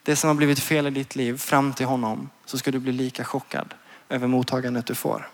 det 0.02 0.16
som 0.16 0.28
har 0.28 0.34
blivit 0.34 0.60
fel 0.60 0.86
i 0.86 0.90
ditt 0.90 1.16
liv 1.16 1.38
fram 1.38 1.72
till 1.72 1.86
honom 1.86 2.30
så 2.44 2.58
ska 2.58 2.70
du 2.70 2.78
bli 2.78 2.92
lika 2.92 3.24
chockad 3.24 3.74
över 4.08 4.26
mottagandet 4.26 4.86
du 4.86 4.94
får. 4.94 5.28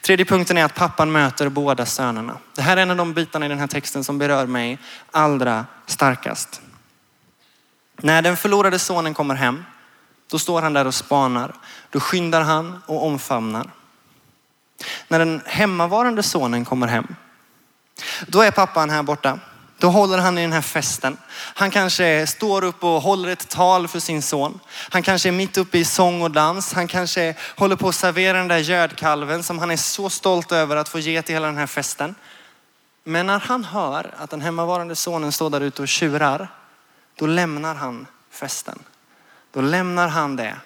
Tredje 0.00 0.24
punkten 0.24 0.58
är 0.58 0.64
att 0.64 0.74
pappan 0.74 1.12
möter 1.12 1.48
båda 1.48 1.86
sönerna. 1.86 2.38
Det 2.54 2.62
här 2.62 2.76
är 2.76 2.82
en 2.82 2.90
av 2.90 2.96
de 2.96 3.14
bitarna 3.14 3.46
i 3.46 3.48
den 3.48 3.58
här 3.58 3.66
texten 3.66 4.04
som 4.04 4.18
berör 4.18 4.46
mig 4.46 4.78
allra 5.10 5.66
starkast. 5.86 6.60
När 7.96 8.22
den 8.22 8.36
förlorade 8.36 8.78
sonen 8.78 9.14
kommer 9.14 9.34
hem, 9.34 9.64
då 10.30 10.38
står 10.38 10.62
han 10.62 10.72
där 10.72 10.86
och 10.86 10.94
spanar. 10.94 11.54
Då 11.90 12.00
skyndar 12.00 12.40
han 12.40 12.82
och 12.86 13.06
omfamnar. 13.06 13.70
När 15.08 15.18
den 15.18 15.42
hemmavarande 15.46 16.22
sonen 16.22 16.64
kommer 16.64 16.86
hem, 16.86 17.06
då 18.26 18.42
är 18.42 18.50
pappan 18.50 18.90
här 18.90 19.02
borta 19.02 19.38
då 19.80 19.88
håller 19.88 20.18
han 20.18 20.38
i 20.38 20.42
den 20.42 20.52
här 20.52 20.62
festen. 20.62 21.16
Han 21.32 21.70
kanske 21.70 22.26
står 22.26 22.64
upp 22.64 22.84
och 22.84 23.02
håller 23.02 23.28
ett 23.28 23.48
tal 23.48 23.88
för 23.88 24.00
sin 24.00 24.22
son. 24.22 24.60
Han 24.90 25.02
kanske 25.02 25.28
är 25.28 25.32
mitt 25.32 25.58
uppe 25.58 25.78
i 25.78 25.84
sång 25.84 26.22
och 26.22 26.30
dans. 26.30 26.72
Han 26.72 26.88
kanske 26.88 27.34
håller 27.56 27.76
på 27.76 27.88
att 27.88 27.94
servera 27.94 28.38
den 28.38 28.48
där 28.48 28.58
gödkalven 28.58 29.42
som 29.42 29.58
han 29.58 29.70
är 29.70 29.76
så 29.76 30.10
stolt 30.10 30.52
över 30.52 30.76
att 30.76 30.88
få 30.88 30.98
ge 30.98 31.22
till 31.22 31.34
hela 31.34 31.46
den 31.46 31.56
här 31.56 31.66
festen. 31.66 32.14
Men 33.04 33.26
när 33.26 33.38
han 33.38 33.64
hör 33.64 34.14
att 34.16 34.30
den 34.30 34.40
hemmavarande 34.40 34.96
sonen 34.96 35.32
står 35.32 35.50
där 35.50 35.60
ute 35.60 35.82
och 35.82 35.88
tjurar, 35.88 36.48
då 37.18 37.26
lämnar 37.26 37.74
han 37.74 38.06
festen. 38.30 38.78
Då 39.52 39.60
lämnar 39.60 40.08
han 40.08 40.36
det 40.36 40.56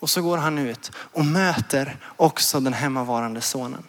och 0.00 0.10
så 0.10 0.22
går 0.22 0.38
han 0.38 0.58
ut 0.58 0.92
och 0.96 1.24
möter 1.24 1.96
också 2.16 2.60
den 2.60 2.72
hemmavarande 2.72 3.40
sonen. 3.40 3.84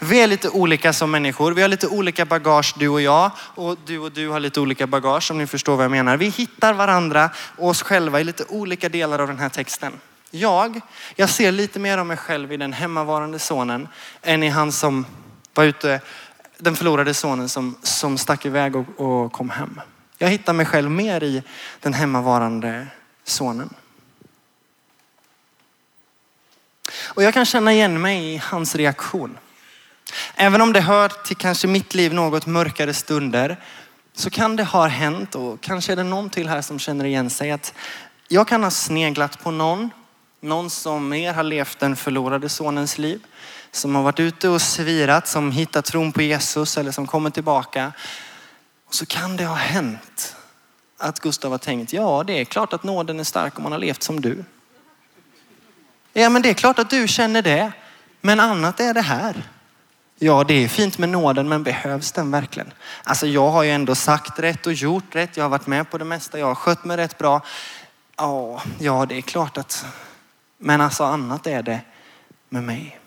Vi 0.00 0.20
är 0.20 0.26
lite 0.26 0.48
olika 0.48 0.92
som 0.92 1.10
människor. 1.10 1.52
Vi 1.52 1.62
har 1.62 1.68
lite 1.68 1.88
olika 1.88 2.24
bagage 2.24 2.74
du 2.78 2.88
och 2.88 3.00
jag. 3.00 3.30
Och 3.38 3.78
du 3.86 3.98
och 3.98 4.12
du 4.12 4.28
har 4.28 4.40
lite 4.40 4.60
olika 4.60 4.86
bagage 4.86 5.30
om 5.30 5.38
ni 5.38 5.46
förstår 5.46 5.76
vad 5.76 5.84
jag 5.84 5.90
menar. 5.90 6.16
Vi 6.16 6.28
hittar 6.28 6.72
varandra 6.74 7.30
och 7.56 7.68
oss 7.68 7.82
själva 7.82 8.20
i 8.20 8.24
lite 8.24 8.44
olika 8.48 8.88
delar 8.88 9.18
av 9.18 9.28
den 9.28 9.38
här 9.38 9.48
texten. 9.48 10.00
Jag, 10.30 10.80
jag 11.16 11.28
ser 11.28 11.52
lite 11.52 11.78
mer 11.78 11.98
av 11.98 12.06
mig 12.06 12.16
själv 12.16 12.52
i 12.52 12.56
den 12.56 12.72
hemmavarande 12.72 13.38
sonen 13.38 13.88
än 14.22 14.42
i 14.42 14.48
han 14.48 14.72
som 14.72 15.06
var 15.54 15.64
ute, 15.64 16.00
den 16.58 16.76
förlorade 16.76 17.14
sonen 17.14 17.48
som, 17.48 17.76
som 17.82 18.18
stack 18.18 18.46
iväg 18.46 18.76
och, 18.76 18.86
och 18.96 19.32
kom 19.32 19.50
hem. 19.50 19.80
Jag 20.18 20.28
hittar 20.28 20.52
mig 20.52 20.66
själv 20.66 20.90
mer 20.90 21.22
i 21.22 21.42
den 21.80 21.94
hemmavarande 21.94 22.86
sonen. 23.24 23.74
Och 27.04 27.22
jag 27.22 27.34
kan 27.34 27.44
känna 27.44 27.72
igen 27.72 28.00
mig 28.00 28.34
i 28.34 28.36
hans 28.36 28.74
reaktion. 28.74 29.38
Även 30.34 30.60
om 30.60 30.72
det 30.72 30.80
hör 30.80 31.08
till 31.08 31.36
kanske 31.36 31.66
mitt 31.66 31.94
liv 31.94 32.14
något 32.14 32.46
mörkare 32.46 32.94
stunder 32.94 33.56
så 34.14 34.30
kan 34.30 34.56
det 34.56 34.64
ha 34.64 34.86
hänt 34.86 35.34
och 35.34 35.60
kanske 35.60 35.92
är 35.92 35.96
det 35.96 36.02
någon 36.02 36.30
till 36.30 36.48
här 36.48 36.62
som 36.62 36.78
känner 36.78 37.04
igen 37.04 37.30
sig 37.30 37.50
att 37.50 37.74
jag 38.28 38.48
kan 38.48 38.62
ha 38.62 38.70
sneglat 38.70 39.42
på 39.42 39.50
någon, 39.50 39.90
någon 40.40 40.70
som 40.70 41.08
mer 41.08 41.32
har 41.34 41.42
levt 41.42 41.78
den 41.78 41.96
förlorade 41.96 42.48
sonens 42.48 42.98
liv, 42.98 43.20
som 43.70 43.94
har 43.94 44.02
varit 44.02 44.20
ute 44.20 44.48
och 44.48 44.62
svirat, 44.62 45.28
som 45.28 45.52
hittat 45.52 45.84
tron 45.84 46.12
på 46.12 46.22
Jesus 46.22 46.78
eller 46.78 46.90
som 46.90 47.06
kommer 47.06 47.30
tillbaka. 47.30 47.92
Och 48.86 48.94
så 48.94 49.06
kan 49.06 49.36
det 49.36 49.44
ha 49.44 49.54
hänt 49.54 50.36
att 50.98 51.20
Gustav 51.20 51.50
har 51.50 51.58
tänkt, 51.58 51.92
ja 51.92 52.24
det 52.26 52.40
är 52.40 52.44
klart 52.44 52.72
att 52.72 52.82
nåden 52.82 53.20
är 53.20 53.24
stark 53.24 53.56
om 53.56 53.62
man 53.62 53.72
har 53.72 53.78
levt 53.78 54.02
som 54.02 54.20
du. 54.20 54.44
Ja 56.12 56.28
men 56.28 56.42
det 56.42 56.50
är 56.50 56.54
klart 56.54 56.78
att 56.78 56.90
du 56.90 57.08
känner 57.08 57.42
det. 57.42 57.72
Men 58.20 58.40
annat 58.40 58.80
är 58.80 58.94
det 58.94 59.00
här. 59.00 59.42
Ja, 60.24 60.44
det 60.44 60.54
är 60.54 60.68
fint 60.68 60.98
med 60.98 61.08
nåden, 61.08 61.48
men 61.48 61.62
behövs 61.62 62.12
den 62.12 62.30
verkligen? 62.30 62.72
Alltså 63.04 63.26
jag 63.26 63.50
har 63.50 63.62
ju 63.62 63.70
ändå 63.70 63.94
sagt 63.94 64.38
rätt 64.38 64.66
och 64.66 64.72
gjort 64.72 65.14
rätt. 65.14 65.36
Jag 65.36 65.44
har 65.44 65.48
varit 65.48 65.66
med 65.66 65.90
på 65.90 65.98
det 65.98 66.04
mesta. 66.04 66.38
Jag 66.38 66.46
har 66.46 66.54
skött 66.54 66.84
mig 66.84 66.96
rätt 66.96 67.18
bra. 67.18 67.40
Ja, 68.16 68.62
ja 68.78 69.06
det 69.06 69.18
är 69.18 69.20
klart 69.20 69.58
att... 69.58 69.86
Men 70.58 70.80
alltså 70.80 71.04
annat 71.04 71.46
är 71.46 71.62
det 71.62 71.80
med 72.48 72.62
mig. 72.62 73.00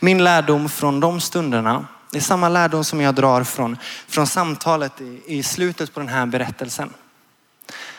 Min 0.00 0.24
lärdom 0.24 0.68
från 0.68 1.00
de 1.00 1.20
stunderna, 1.20 1.86
det 2.10 2.18
är 2.18 2.22
samma 2.22 2.48
lärdom 2.48 2.84
som 2.84 3.00
jag 3.00 3.14
drar 3.14 3.44
från, 3.44 3.76
från 4.08 4.26
samtalet 4.26 5.00
i, 5.00 5.22
i 5.26 5.42
slutet 5.42 5.94
på 5.94 6.00
den 6.00 6.08
här 6.08 6.26
berättelsen. 6.26 6.94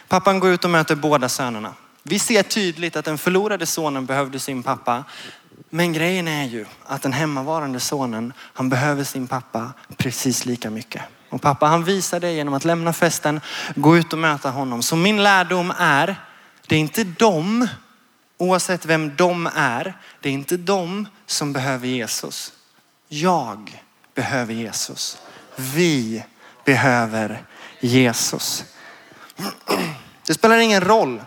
Pappan 0.08 0.40
går 0.40 0.50
ut 0.50 0.64
och 0.64 0.70
möter 0.70 0.96
båda 0.96 1.30
sönerna. 1.30 1.74
Vi 2.04 2.20
ser 2.20 2.44
tydligt 2.44 2.96
att 2.96 3.06
den 3.06 3.18
förlorade 3.18 3.66
sonen 3.66 4.06
behövde 4.06 4.40
sin 4.40 4.64
pappa. 4.64 5.04
Men 5.70 5.94
grejen 5.94 6.28
är 6.28 6.46
ju 6.46 6.66
att 6.86 7.02
den 7.02 7.14
hemmavarande 7.14 7.80
sonen, 7.80 8.34
han 8.38 8.70
behöver 8.70 9.04
sin 9.04 9.28
pappa 9.28 9.74
precis 9.98 10.46
lika 10.46 10.70
mycket. 10.70 11.02
Och 11.30 11.42
pappa 11.42 11.66
han 11.66 11.84
visar 11.84 12.20
det 12.20 12.32
genom 12.32 12.54
att 12.54 12.66
lämna 12.66 12.94
festen, 12.94 13.42
gå 13.76 13.98
ut 13.98 14.14
och 14.14 14.20
möta 14.20 14.50
honom. 14.50 14.84
Så 14.84 14.96
min 14.96 15.24
lärdom 15.24 15.74
är, 15.78 16.16
det 16.68 16.76
är 16.76 16.80
inte 16.80 17.04
de, 17.04 17.68
oavsett 18.38 18.86
vem 18.86 19.16
de 19.16 19.50
är, 19.56 19.98
det 20.20 20.30
är 20.30 20.34
inte 20.34 20.58
de 20.58 21.08
som 21.26 21.54
behöver 21.54 21.88
Jesus. 21.88 22.54
Jag 23.08 23.84
behöver 24.16 24.54
Jesus. 24.54 25.18
Vi 25.56 26.24
behöver 26.66 27.44
Jesus. 27.80 28.66
Det 30.28 30.34
spelar 30.34 30.58
ingen 30.58 30.82
roll 30.82 31.22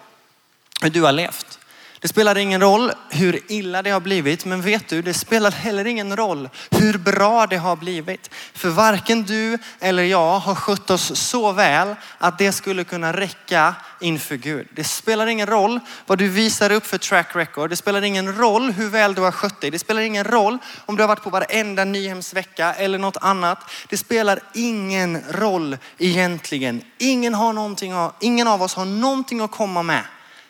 hur 0.83 0.91
du 0.91 1.03
har 1.03 1.13
levt. 1.13 1.59
Det 2.01 2.09
spelar 2.09 2.39
ingen 2.39 2.61
roll 2.61 2.93
hur 3.11 3.53
illa 3.53 3.83
det 3.83 3.91
har 3.91 4.01
blivit, 4.01 4.45
men 4.45 4.63
vet 4.63 4.89
du, 4.89 5.03
det 5.03 5.15
spelar 5.15 5.51
heller 5.51 5.87
ingen 5.87 6.17
roll 6.17 6.49
hur 6.71 6.99
bra 6.99 7.47
det 7.47 7.57
har 7.57 7.77
blivit. 7.77 8.31
För 8.55 8.69
varken 8.69 9.23
du 9.23 9.59
eller 9.81 10.03
jag 10.03 10.39
har 10.39 10.55
skött 10.55 10.91
oss 10.91 11.13
så 11.15 11.53
väl 11.53 11.95
att 12.19 12.39
det 12.39 12.53
skulle 12.53 12.85
kunna 12.85 13.13
räcka 13.13 13.75
inför 14.01 14.37
Gud. 14.37 14.69
Det 14.73 14.85
spelar 14.85 15.27
ingen 15.27 15.47
roll 15.47 15.81
vad 16.07 16.19
du 16.19 16.29
visar 16.29 16.73
upp 16.73 16.87
för 16.87 16.99
track 16.99 17.37
record. 17.37 17.71
Det 17.71 17.77
spelar 17.77 18.03
ingen 18.03 18.37
roll 18.39 18.73
hur 18.73 18.89
väl 18.89 19.15
du 19.15 19.23
har 19.23 19.33
skött 19.33 19.61
dig. 19.61 19.71
Det 19.71 19.79
spelar 19.79 20.01
ingen 20.01 20.25
roll 20.25 20.59
om 20.87 20.97
du 20.97 21.03
har 21.03 21.09
varit 21.09 21.23
på 21.23 21.31
varenda 21.31 21.85
Nyhemsvecka 21.85 22.75
eller 22.75 22.99
något 22.99 23.17
annat. 23.21 23.59
Det 23.89 23.97
spelar 23.97 24.41
ingen 24.55 25.23
roll 25.31 25.77
egentligen. 25.99 26.83
Ingen, 26.99 27.35
har 27.35 27.53
någonting, 27.53 27.93
ingen 28.21 28.49
av 28.49 28.63
oss 28.63 28.75
har 28.75 28.85
någonting 28.85 29.41
att 29.41 29.51
komma 29.51 29.83
med 29.83 30.03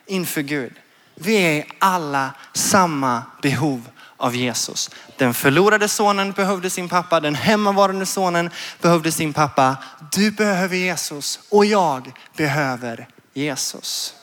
inför 0.07 0.41
Gud. 0.41 0.73
Vi 1.15 1.37
är 1.37 1.67
alla 1.79 2.35
samma 2.53 3.23
behov 3.43 3.89
av 4.17 4.37
Jesus. 4.37 4.91
Den 5.17 5.35
förlorade 5.35 5.89
sonen 5.89 6.33
behövde 6.33 6.71
sin 6.71 6.89
pappa, 6.89 7.21
den 7.21 7.35
hemmavarande 7.35 8.07
sonen 8.07 8.51
behövde 8.81 9.13
sin 9.13 9.33
pappa. 9.33 9.77
Du 10.13 10.31
behöver 10.31 10.77
Jesus 10.77 11.41
och 11.51 11.67
jag 11.67 12.13
behöver 12.37 13.09
Jesus. 13.35 14.15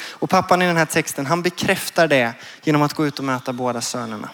Och 0.00 0.30
pappan 0.30 0.62
i 0.62 0.66
den 0.66 0.76
här 0.76 0.86
texten, 0.86 1.26
han 1.26 1.42
bekräftar 1.42 2.08
det 2.08 2.34
genom 2.62 2.82
att 2.82 2.92
gå 2.92 3.06
ut 3.06 3.18
och 3.18 3.24
möta 3.24 3.52
båda 3.52 3.80
sönerna. 3.80 4.30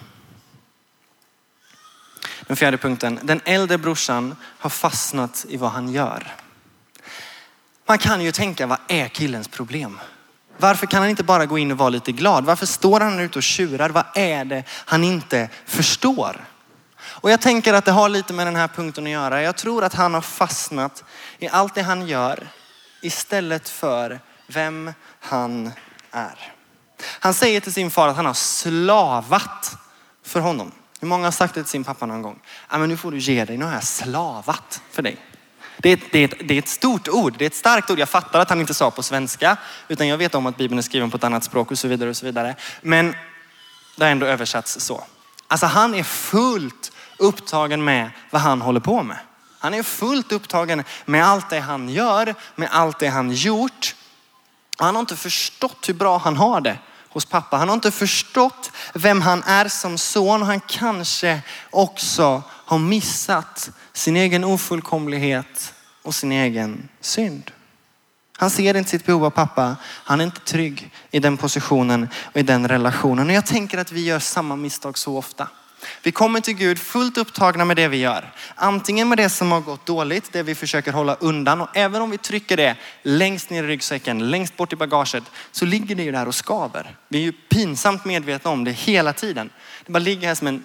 Den 2.46 2.56
fjärde 2.56 2.78
punkten, 2.78 3.18
den 3.22 3.40
äldre 3.44 3.78
brorsan 3.78 4.36
har 4.42 4.70
fastnat 4.70 5.46
i 5.48 5.56
vad 5.56 5.70
han 5.70 5.92
gör. 5.92 6.36
Man 7.86 7.98
kan 7.98 8.20
ju 8.20 8.32
tänka, 8.32 8.66
vad 8.66 8.78
är 8.88 9.08
killens 9.08 9.48
problem? 9.48 9.98
Varför 10.62 10.86
kan 10.86 11.00
han 11.00 11.10
inte 11.10 11.24
bara 11.24 11.46
gå 11.46 11.58
in 11.58 11.70
och 11.70 11.78
vara 11.78 11.88
lite 11.88 12.12
glad? 12.12 12.44
Varför 12.44 12.66
står 12.66 13.00
han 13.00 13.20
ute 13.20 13.38
och 13.38 13.42
tjurar? 13.42 13.90
Vad 13.90 14.04
är 14.14 14.44
det 14.44 14.64
han 14.68 15.04
inte 15.04 15.48
förstår? 15.66 16.44
Och 17.02 17.30
jag 17.30 17.40
tänker 17.40 17.74
att 17.74 17.84
det 17.84 17.92
har 17.92 18.08
lite 18.08 18.32
med 18.32 18.46
den 18.46 18.56
här 18.56 18.68
punkten 18.68 19.04
att 19.04 19.10
göra. 19.10 19.42
Jag 19.42 19.56
tror 19.56 19.84
att 19.84 19.94
han 19.94 20.14
har 20.14 20.20
fastnat 20.20 21.04
i 21.38 21.48
allt 21.48 21.74
det 21.74 21.82
han 21.82 22.06
gör 22.06 22.48
istället 23.02 23.68
för 23.68 24.20
vem 24.46 24.92
han 25.20 25.70
är. 26.10 26.52
Han 27.04 27.34
säger 27.34 27.60
till 27.60 27.72
sin 27.72 27.90
far 27.90 28.08
att 28.08 28.16
han 28.16 28.26
har 28.26 28.34
slavat 28.34 29.76
för 30.24 30.40
honom. 30.40 30.72
Hur 31.00 31.08
många 31.08 31.26
har 31.26 31.32
sagt 31.32 31.54
det 31.54 31.62
till 31.62 31.70
sin 31.70 31.84
pappa 31.84 32.06
någon 32.06 32.22
gång? 32.22 32.40
Ja, 32.70 32.78
men 32.78 32.88
nu 32.88 32.96
får 32.96 33.10
du 33.10 33.18
ge 33.18 33.44
dig, 33.44 33.58
nu 33.58 33.64
har 33.64 33.72
jag 33.72 33.84
slavat 33.84 34.82
för 34.90 35.02
dig. 35.02 35.16
Det 35.82 35.90
är, 35.90 36.00
det, 36.10 36.18
är 36.18 36.24
ett, 36.24 36.48
det 36.48 36.54
är 36.54 36.58
ett 36.58 36.68
stort 36.68 37.08
ord, 37.08 37.34
det 37.38 37.44
är 37.44 37.46
ett 37.46 37.54
starkt 37.54 37.90
ord. 37.90 37.98
Jag 37.98 38.08
fattar 38.08 38.40
att 38.40 38.48
han 38.48 38.60
inte 38.60 38.74
sa 38.74 38.90
på 38.90 39.02
svenska, 39.02 39.56
utan 39.88 40.08
jag 40.08 40.18
vet 40.18 40.34
om 40.34 40.46
att 40.46 40.56
Bibeln 40.56 40.78
är 40.78 40.82
skriven 40.82 41.10
på 41.10 41.16
ett 41.16 41.24
annat 41.24 41.44
språk 41.44 41.70
och 41.70 41.78
så 41.78 41.88
vidare. 41.88 42.10
och 42.10 42.16
så 42.16 42.26
vidare. 42.26 42.56
Men 42.82 43.14
det 43.96 44.04
har 44.04 44.10
ändå 44.10 44.26
översatts 44.26 44.80
så. 44.80 45.04
Alltså 45.48 45.66
han 45.66 45.94
är 45.94 46.02
fullt 46.02 46.92
upptagen 47.16 47.84
med 47.84 48.10
vad 48.30 48.42
han 48.42 48.60
håller 48.60 48.80
på 48.80 49.02
med. 49.02 49.18
Han 49.58 49.74
är 49.74 49.82
fullt 49.82 50.32
upptagen 50.32 50.84
med 51.04 51.26
allt 51.26 51.50
det 51.50 51.60
han 51.60 51.88
gör, 51.88 52.34
med 52.54 52.68
allt 52.72 52.98
det 52.98 53.08
han 53.08 53.30
gjort. 53.30 53.94
Han 54.76 54.94
har 54.94 55.00
inte 55.00 55.16
förstått 55.16 55.88
hur 55.88 55.94
bra 55.94 56.18
han 56.18 56.36
har 56.36 56.60
det 56.60 56.78
hos 57.08 57.24
pappa. 57.24 57.56
Han 57.56 57.68
har 57.68 57.74
inte 57.74 57.90
förstått 57.90 58.70
vem 58.94 59.20
han 59.20 59.42
är 59.42 59.68
som 59.68 59.98
son. 59.98 60.42
Han 60.42 60.60
kanske 60.60 61.40
också 61.70 62.42
har 62.48 62.78
missat 62.78 63.70
sin 63.92 64.16
egen 64.16 64.44
ofullkomlighet 64.44 65.71
och 66.02 66.14
sin 66.14 66.32
egen 66.32 66.88
synd. 67.00 67.50
Han 68.36 68.50
ser 68.50 68.76
inte 68.76 68.90
sitt 68.90 69.06
behov 69.06 69.24
av 69.24 69.30
pappa. 69.30 69.76
Han 69.84 70.20
är 70.20 70.24
inte 70.24 70.40
trygg 70.40 70.90
i 71.10 71.18
den 71.18 71.36
positionen 71.36 72.08
och 72.24 72.36
i 72.36 72.42
den 72.42 72.68
relationen. 72.68 73.26
Och 73.26 73.34
jag 73.34 73.46
tänker 73.46 73.78
att 73.78 73.92
vi 73.92 74.04
gör 74.04 74.18
samma 74.18 74.56
misstag 74.56 74.98
så 74.98 75.16
ofta. 75.16 75.48
Vi 76.02 76.12
kommer 76.12 76.40
till 76.40 76.54
Gud 76.54 76.78
fullt 76.78 77.18
upptagna 77.18 77.64
med 77.64 77.76
det 77.76 77.88
vi 77.88 77.96
gör. 77.96 78.32
Antingen 78.54 79.08
med 79.08 79.18
det 79.18 79.28
som 79.28 79.52
har 79.52 79.60
gått 79.60 79.86
dåligt, 79.86 80.32
det 80.32 80.42
vi 80.42 80.54
försöker 80.54 80.92
hålla 80.92 81.14
undan. 81.14 81.60
Och 81.60 81.76
även 81.76 82.02
om 82.02 82.10
vi 82.10 82.18
trycker 82.18 82.56
det 82.56 82.76
längst 83.02 83.50
ner 83.50 83.64
i 83.64 83.66
ryggsäcken, 83.66 84.30
längst 84.30 84.56
bort 84.56 84.72
i 84.72 84.76
bagaget, 84.76 85.24
så 85.52 85.64
ligger 85.64 85.94
det 85.94 86.02
ju 86.02 86.12
där 86.12 86.28
och 86.28 86.34
skaver. 86.34 86.96
Vi 87.08 87.18
är 87.18 87.22
ju 87.22 87.32
pinsamt 87.32 88.04
medvetna 88.04 88.50
om 88.50 88.64
det 88.64 88.72
hela 88.72 89.12
tiden. 89.12 89.50
Det 89.86 89.92
bara 89.92 89.98
ligger 89.98 90.28
här 90.28 90.34
som 90.34 90.46
en 90.46 90.64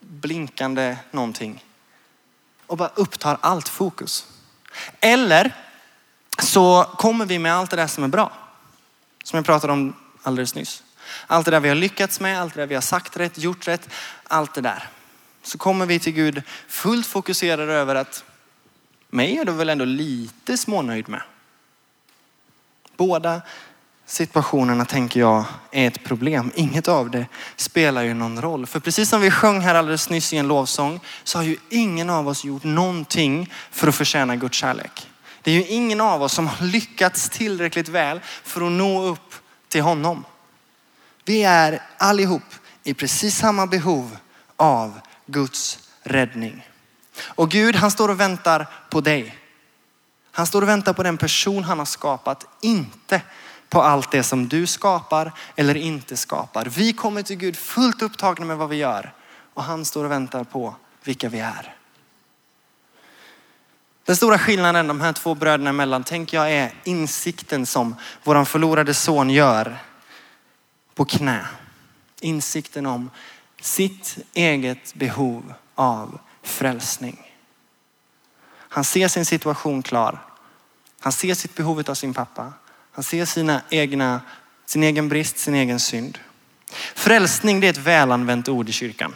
blinkande 0.00 0.96
någonting 1.10 1.64
och 2.66 2.76
bara 2.76 2.90
upptar 2.94 3.38
allt 3.40 3.68
fokus. 3.68 4.26
Eller 5.00 5.54
så 6.42 6.84
kommer 6.98 7.26
vi 7.26 7.38
med 7.38 7.54
allt 7.54 7.70
det 7.70 7.76
där 7.76 7.86
som 7.86 8.04
är 8.04 8.08
bra. 8.08 8.32
Som 9.24 9.36
jag 9.36 9.46
pratade 9.46 9.72
om 9.72 9.96
alldeles 10.22 10.54
nyss. 10.54 10.82
Allt 11.26 11.44
det 11.44 11.50
där 11.50 11.60
vi 11.60 11.68
har 11.68 11.76
lyckats 11.76 12.20
med, 12.20 12.40
allt 12.40 12.54
det 12.54 12.60
där 12.60 12.66
vi 12.66 12.74
har 12.74 12.82
sagt 12.82 13.16
rätt, 13.16 13.38
gjort 13.38 13.68
rätt, 13.68 13.88
allt 14.22 14.54
det 14.54 14.60
där. 14.60 14.88
Så 15.42 15.58
kommer 15.58 15.86
vi 15.86 15.98
till 15.98 16.12
Gud 16.12 16.42
fullt 16.68 17.06
fokuserade 17.06 17.72
över 17.72 17.94
att 17.94 18.24
mig 19.08 19.38
är 19.38 19.44
du 19.44 19.52
väl 19.52 19.68
ändå 19.68 19.84
lite 19.84 20.56
smånöjd 20.56 21.08
med. 21.08 21.22
Båda 22.96 23.42
situationerna 24.08 24.84
tänker 24.84 25.20
jag 25.20 25.44
är 25.70 25.86
ett 25.88 26.04
problem. 26.04 26.52
Inget 26.54 26.88
av 26.88 27.10
det 27.10 27.26
spelar 27.56 28.02
ju 28.02 28.14
någon 28.14 28.42
roll. 28.42 28.66
För 28.66 28.80
precis 28.80 29.08
som 29.08 29.20
vi 29.20 29.30
sjöng 29.30 29.60
här 29.60 29.74
alldeles 29.74 30.10
nyss 30.10 30.32
i 30.32 30.36
en 30.36 30.48
lovsång 30.48 31.00
så 31.24 31.38
har 31.38 31.42
ju 31.42 31.56
ingen 31.70 32.10
av 32.10 32.28
oss 32.28 32.44
gjort 32.44 32.64
någonting 32.64 33.52
för 33.70 33.88
att 33.88 33.94
förtjäna 33.94 34.36
Guds 34.36 34.56
kärlek. 34.58 35.10
Det 35.42 35.50
är 35.50 35.54
ju 35.54 35.66
ingen 35.66 36.00
av 36.00 36.22
oss 36.22 36.32
som 36.32 36.46
har 36.46 36.66
lyckats 36.66 37.28
tillräckligt 37.28 37.88
väl 37.88 38.20
för 38.44 38.66
att 38.66 38.72
nå 38.72 39.02
upp 39.02 39.34
till 39.68 39.82
honom. 39.82 40.24
Vi 41.24 41.42
är 41.42 41.82
allihop 41.98 42.54
i 42.84 42.94
precis 42.94 43.36
samma 43.36 43.66
behov 43.66 44.16
av 44.56 45.00
Guds 45.26 45.78
räddning. 46.02 46.66
Och 47.20 47.50
Gud 47.50 47.76
han 47.76 47.90
står 47.90 48.08
och 48.08 48.20
väntar 48.20 48.66
på 48.90 49.00
dig. 49.00 49.38
Han 50.32 50.46
står 50.46 50.62
och 50.62 50.68
väntar 50.68 50.92
på 50.92 51.02
den 51.02 51.16
person 51.16 51.64
han 51.64 51.78
har 51.78 51.86
skapat, 51.86 52.46
inte 52.60 53.22
på 53.68 53.82
allt 53.82 54.10
det 54.10 54.22
som 54.22 54.48
du 54.48 54.66
skapar 54.66 55.32
eller 55.56 55.74
inte 55.74 56.16
skapar. 56.16 56.64
Vi 56.64 56.92
kommer 56.92 57.22
till 57.22 57.36
Gud 57.36 57.56
fullt 57.56 58.02
upptagna 58.02 58.44
med 58.44 58.56
vad 58.56 58.68
vi 58.68 58.76
gör 58.76 59.12
och 59.54 59.64
han 59.64 59.84
står 59.84 60.04
och 60.04 60.10
väntar 60.10 60.44
på 60.44 60.74
vilka 61.04 61.28
vi 61.28 61.40
är. 61.40 61.74
Den 64.04 64.16
stora 64.16 64.38
skillnaden 64.38 64.86
de 64.86 65.00
här 65.00 65.12
två 65.12 65.34
bröderna 65.34 65.70
emellan 65.70 66.04
tänker 66.04 66.36
jag 66.36 66.52
är 66.52 66.74
insikten 66.84 67.66
som 67.66 67.96
våran 68.24 68.46
förlorade 68.46 68.94
son 68.94 69.30
gör 69.30 69.78
på 70.94 71.04
knä. 71.04 71.46
Insikten 72.20 72.86
om 72.86 73.10
sitt 73.60 74.18
eget 74.34 74.94
behov 74.94 75.54
av 75.74 76.18
frälsning. 76.42 77.32
Han 78.50 78.84
ser 78.84 79.08
sin 79.08 79.24
situation 79.24 79.82
klar. 79.82 80.18
Han 81.00 81.12
ser 81.12 81.34
sitt 81.34 81.54
behov 81.54 81.82
av 81.88 81.94
sin 81.94 82.14
pappa. 82.14 82.52
Han 82.98 83.02
ser 83.04 83.24
sina 83.24 83.60
egna, 83.70 84.20
sin 84.66 84.82
egen 84.82 85.08
brist, 85.08 85.38
sin 85.38 85.54
egen 85.54 85.80
synd. 85.80 86.18
Frälsning 86.94 87.60
det 87.60 87.66
är 87.66 87.70
ett 87.70 87.76
välanvänt 87.76 88.48
ord 88.48 88.68
i 88.68 88.72
kyrkan. 88.72 89.14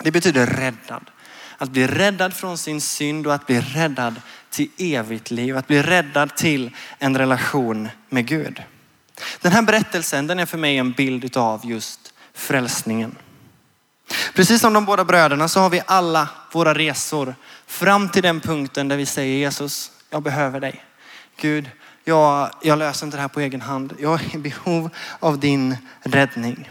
Det 0.00 0.10
betyder 0.10 0.46
räddad. 0.46 1.10
Att 1.58 1.70
bli 1.70 1.86
räddad 1.86 2.34
från 2.34 2.58
sin 2.58 2.80
synd 2.80 3.26
och 3.26 3.34
att 3.34 3.46
bli 3.46 3.60
räddad 3.60 4.20
till 4.50 4.70
evigt 4.78 5.30
liv. 5.30 5.56
Att 5.56 5.66
bli 5.66 5.82
räddad 5.82 6.36
till 6.36 6.70
en 6.98 7.18
relation 7.18 7.88
med 8.08 8.26
Gud. 8.26 8.62
Den 9.40 9.52
här 9.52 9.62
berättelsen 9.62 10.26
den 10.26 10.38
är 10.38 10.46
för 10.46 10.58
mig 10.58 10.78
en 10.78 10.92
bild 10.92 11.36
av 11.36 11.66
just 11.66 12.14
frälsningen. 12.34 13.16
Precis 14.34 14.60
som 14.60 14.72
de 14.72 14.84
båda 14.84 15.04
bröderna 15.04 15.48
så 15.48 15.60
har 15.60 15.70
vi 15.70 15.82
alla 15.86 16.28
våra 16.52 16.74
resor 16.74 17.34
fram 17.66 18.08
till 18.08 18.22
den 18.22 18.40
punkten 18.40 18.88
där 18.88 18.96
vi 18.96 19.06
säger 19.06 19.38
Jesus, 19.38 19.90
jag 20.10 20.22
behöver 20.22 20.60
dig. 20.60 20.84
Gud, 21.36 21.70
jag, 22.04 22.50
jag 22.62 22.78
löser 22.78 23.06
inte 23.06 23.16
det 23.16 23.20
här 23.20 23.28
på 23.28 23.40
egen 23.40 23.60
hand. 23.60 23.92
Jag 23.98 24.20
är 24.24 24.34
i 24.34 24.38
behov 24.38 24.90
av 25.20 25.38
din 25.38 25.76
räddning. 26.02 26.70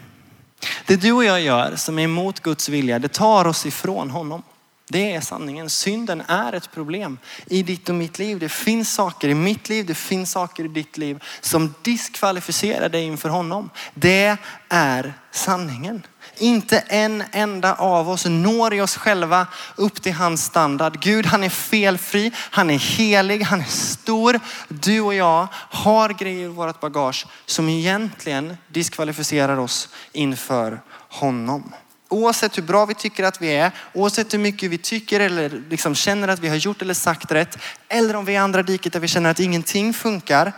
Det 0.86 0.96
du 0.96 1.12
och 1.12 1.24
jag 1.24 1.42
gör 1.42 1.76
som 1.76 2.00
är 2.00 2.04
emot 2.04 2.40
Guds 2.40 2.70
vilja, 2.70 3.00
det 3.00 3.14
tar 3.14 3.48
oss 3.48 3.66
ifrån 3.66 4.10
honom. 4.10 4.44
Det 4.90 5.14
är 5.14 5.22
sanningen. 5.22 5.70
Synden 5.70 6.24
är 6.28 6.54
ett 6.54 6.72
problem 6.72 7.18
i 7.46 7.64
ditt 7.64 7.90
och 7.90 7.96
mitt 7.96 8.20
liv. 8.20 8.40
Det 8.40 8.50
finns 8.50 8.94
saker 8.94 9.30
i 9.30 9.34
mitt 9.34 9.70
liv, 9.70 9.86
det 9.86 9.96
finns 9.96 10.32
saker 10.32 10.66
i 10.66 10.68
ditt 10.68 10.98
liv 10.98 11.24
som 11.42 11.74
diskvalificerar 11.82 12.90
dig 12.90 13.04
inför 13.04 13.30
honom. 13.30 13.70
Det 13.94 14.38
är 14.70 15.14
sanningen. 15.32 16.04
Inte 16.38 16.80
en 16.80 17.24
enda 17.32 17.74
av 17.76 18.10
oss 18.10 18.26
når 18.26 18.74
i 18.74 18.82
oss 18.82 18.98
själva 18.98 19.48
upp 19.76 20.02
till 20.02 20.14
hans 20.14 20.46
standard. 20.46 21.00
Gud 21.02 21.26
han 21.26 21.44
är 21.44 21.50
felfri, 21.50 22.32
han 22.36 22.70
är 22.70 22.78
helig, 22.78 23.42
han 23.42 23.62
är 23.62 23.66
stor. 23.66 24.40
Du 24.68 25.02
och 25.02 25.14
jag 25.14 25.48
har 25.54 26.10
grejer 26.10 26.46
i 26.46 26.48
vårt 26.48 26.80
bagage 26.80 27.26
som 27.46 27.70
egentligen 27.70 28.58
diskvalificerar 28.68 29.58
oss 29.58 29.90
inför 30.12 30.82
honom. 31.10 31.74
Oavsett 32.10 32.58
hur 32.58 32.64
bra 32.64 32.86
vi 32.86 32.94
tycker 32.94 33.24
att 33.24 33.42
vi 33.42 33.56
är, 33.56 33.72
oavsett 33.94 34.34
hur 34.34 34.40
mycket 34.40 34.72
vi 34.72 34.78
tycker 34.78 35.20
eller 35.20 35.64
liksom 35.70 35.96
känner 35.96 36.28
att 36.28 36.40
vi 36.40 36.50
har 36.50 36.56
gjort 36.56 36.82
eller 36.82 36.94
sagt 36.94 37.32
rätt. 37.32 37.58
Eller 37.88 38.16
om 38.16 38.26
vi 38.26 38.32
är 38.32 38.36
i 38.36 38.38
andra 38.38 38.64
diket 38.64 38.94
där 38.94 39.00
vi 39.00 39.08
känner 39.08 39.32
att 39.32 39.40
ingenting 39.40 39.94
funkar. 39.94 40.54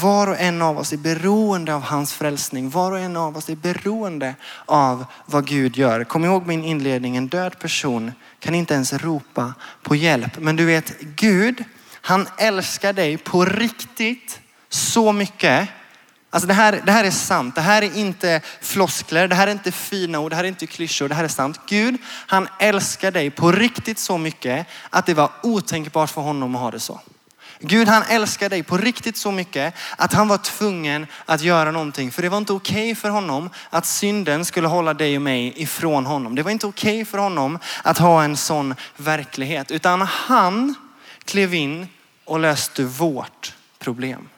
Var 0.00 0.26
och 0.26 0.40
en 0.40 0.62
av 0.62 0.78
oss 0.78 0.92
är 0.92 0.96
beroende 0.96 1.74
av 1.74 1.82
hans 1.82 2.14
frälsning. 2.14 2.70
Var 2.70 2.92
och 2.92 2.98
en 2.98 3.16
av 3.16 3.36
oss 3.36 3.48
är 3.48 3.56
beroende 3.56 4.34
av 4.66 5.04
vad 5.26 5.46
Gud 5.46 5.76
gör. 5.76 6.04
Kom 6.04 6.24
ihåg 6.24 6.46
min 6.46 6.64
inledning, 6.64 7.16
en 7.16 7.28
död 7.28 7.58
person 7.58 8.12
kan 8.38 8.54
inte 8.54 8.74
ens 8.74 8.92
ropa 8.92 9.54
på 9.82 9.96
hjälp. 9.96 10.38
Men 10.38 10.56
du 10.56 10.64
vet, 10.64 11.00
Gud, 11.00 11.64
han 12.00 12.28
älskar 12.38 12.92
dig 12.92 13.16
på 13.16 13.44
riktigt 13.44 14.40
så 14.68 15.12
mycket 15.12 15.68
Alltså 16.30 16.46
det 16.46 16.54
här, 16.54 16.82
det 16.86 16.92
här 16.92 17.04
är 17.04 17.10
sant. 17.10 17.54
Det 17.54 17.60
här 17.60 17.82
är 17.82 17.96
inte 17.96 18.40
floskler. 18.60 19.28
Det 19.28 19.34
här 19.34 19.46
är 19.46 19.52
inte 19.52 19.72
fina 19.72 20.18
ord. 20.18 20.32
Det 20.32 20.36
här 20.36 20.44
är 20.44 20.48
inte 20.48 20.66
klyschor. 20.66 21.08
Det 21.08 21.14
här 21.14 21.24
är 21.24 21.28
sant. 21.28 21.60
Gud, 21.66 21.96
han 22.04 22.48
älskar 22.58 23.10
dig 23.10 23.30
på 23.30 23.52
riktigt 23.52 23.98
så 23.98 24.18
mycket 24.18 24.66
att 24.90 25.06
det 25.06 25.14
var 25.14 25.30
otänkbart 25.42 26.10
för 26.10 26.20
honom 26.20 26.54
att 26.54 26.60
ha 26.60 26.70
det 26.70 26.80
så. 26.80 27.00
Gud 27.60 27.88
han 27.88 28.02
älskar 28.02 28.48
dig 28.48 28.62
på 28.62 28.76
riktigt 28.76 29.16
så 29.16 29.30
mycket 29.30 29.74
att 29.96 30.12
han 30.12 30.28
var 30.28 30.38
tvungen 30.38 31.06
att 31.26 31.40
göra 31.40 31.70
någonting. 31.70 32.12
För 32.12 32.22
det 32.22 32.28
var 32.28 32.38
inte 32.38 32.52
okej 32.52 32.74
okay 32.74 32.94
för 32.94 33.08
honom 33.08 33.50
att 33.70 33.86
synden 33.86 34.44
skulle 34.44 34.68
hålla 34.68 34.94
dig 34.94 35.16
och 35.16 35.22
mig 35.22 35.52
ifrån 35.56 36.06
honom. 36.06 36.34
Det 36.34 36.42
var 36.42 36.50
inte 36.50 36.66
okej 36.66 36.94
okay 36.94 37.04
för 37.04 37.18
honom 37.18 37.58
att 37.82 37.98
ha 37.98 38.22
en 38.22 38.36
sån 38.36 38.74
verklighet. 38.96 39.70
Utan 39.70 40.00
han 40.02 40.74
klev 41.24 41.54
in 41.54 41.88
och 42.24 42.40
löste 42.40 42.82
vårt 42.82 43.54
problem. 43.78 44.28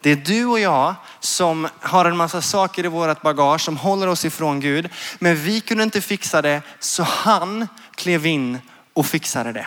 Det 0.00 0.10
är 0.10 0.16
du 0.16 0.46
och 0.46 0.60
jag 0.60 0.94
som 1.20 1.68
har 1.80 2.04
en 2.04 2.16
massa 2.16 2.42
saker 2.42 2.84
i 2.84 2.88
vårt 2.88 3.22
bagage 3.22 3.60
som 3.60 3.76
håller 3.76 4.06
oss 4.06 4.24
ifrån 4.24 4.60
Gud. 4.60 4.88
Men 5.18 5.36
vi 5.36 5.60
kunde 5.60 5.84
inte 5.84 6.00
fixa 6.00 6.42
det 6.42 6.62
så 6.78 7.02
han 7.02 7.68
klev 7.94 8.26
in 8.26 8.58
och 8.92 9.06
fixade 9.06 9.52
det. 9.52 9.66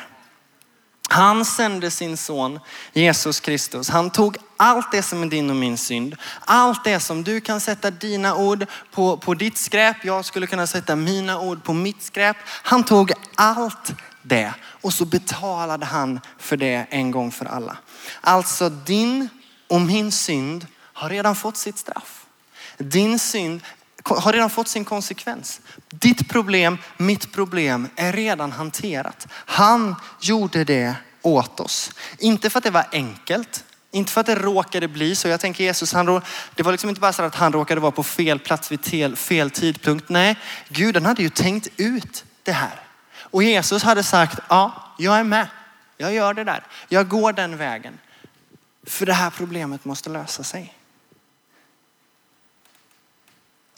Han 1.16 1.46
sände 1.46 1.92
sin 1.92 2.18
son 2.18 2.60
Jesus 2.94 3.40
Kristus. 3.40 3.90
Han 3.90 4.10
tog 4.10 4.38
allt 4.58 4.92
det 4.92 5.02
som 5.02 5.24
är 5.24 5.28
din 5.28 5.50
och 5.50 5.56
min 5.56 5.78
synd. 5.78 6.16
Allt 6.46 6.84
det 6.84 7.00
som 7.00 7.24
du 7.24 7.42
kan 7.42 7.60
sätta 7.60 7.92
dina 7.92 8.36
ord 8.36 8.66
på, 8.92 9.18
på 9.18 9.34
ditt 9.34 9.58
skräp. 9.58 10.06
Jag 10.06 10.26
skulle 10.26 10.48
kunna 10.48 10.68
sätta 10.68 10.96
mina 10.96 11.40
ord 11.40 11.64
på 11.64 11.74
mitt 11.74 12.04
skräp. 12.04 12.38
Han 12.48 12.84
tog 12.84 13.12
allt 13.36 13.94
det 14.22 14.54
och 14.64 14.94
så 14.94 15.06
betalade 15.06 15.86
han 15.86 16.20
för 16.38 16.58
det 16.58 16.86
en 16.90 17.12
gång 17.12 17.32
för 17.32 17.46
alla. 17.46 17.78
Alltså 18.22 18.70
din 18.70 19.30
och 19.68 19.82
min 19.82 20.12
synd 20.12 20.68
har 20.78 21.10
redan 21.10 21.36
fått 21.36 21.58
sitt 21.58 21.78
straff. 21.78 22.26
Din 22.78 23.20
synd 23.20 23.62
har 24.14 24.34
redan 24.34 24.50
fått 24.50 24.68
sin 24.68 24.86
konsekvens. 24.86 25.62
Ditt 25.90 26.30
problem, 26.30 26.78
mitt 26.98 27.32
problem 27.32 27.88
är 27.96 28.14
redan 28.14 28.52
hanterat. 28.52 29.28
Han 29.32 29.96
gjorde 30.22 30.64
det 30.64 30.96
åt 31.22 31.60
oss. 31.60 31.92
Inte 32.18 32.50
för 32.50 32.58
att 32.58 32.64
det 32.64 32.72
var 32.72 32.86
enkelt, 32.92 33.64
inte 33.92 34.12
för 34.12 34.22
att 34.22 34.28
det 34.28 34.36
råkade 34.36 34.88
bli 34.88 35.16
så. 35.16 35.28
Jag 35.28 35.40
tänker 35.40 35.64
Jesus, 35.64 35.94
han, 35.94 36.22
det 36.56 36.64
var 36.64 36.72
liksom 36.72 36.90
inte 36.90 37.02
bara 37.02 37.14
så 37.14 37.24
att 37.24 37.36
han 37.36 37.54
råkade 37.54 37.82
vara 37.82 37.92
på 37.92 38.04
fel 38.04 38.40
plats 38.40 38.72
vid 38.72 39.18
fel 39.18 39.52
tidpunkt. 39.52 40.10
Nej, 40.10 40.36
Gud 40.70 40.96
han 40.96 41.06
hade 41.06 41.22
ju 41.22 41.30
tänkt 41.30 41.68
ut 41.78 42.26
det 42.44 42.52
här. 42.52 42.80
Och 43.18 43.44
Jesus 43.44 43.84
hade 43.84 44.04
sagt, 44.04 44.40
ja, 44.50 44.94
jag 44.98 45.18
är 45.18 45.24
med. 45.24 45.48
Jag 45.98 46.14
gör 46.14 46.34
det 46.34 46.44
där. 46.44 46.64
Jag 46.88 47.08
går 47.08 47.34
den 47.34 47.58
vägen. 47.58 48.00
För 48.88 49.06
det 49.06 49.14
här 49.14 49.30
problemet 49.30 49.86
måste 49.86 50.10
lösa 50.10 50.44
sig. 50.44 50.74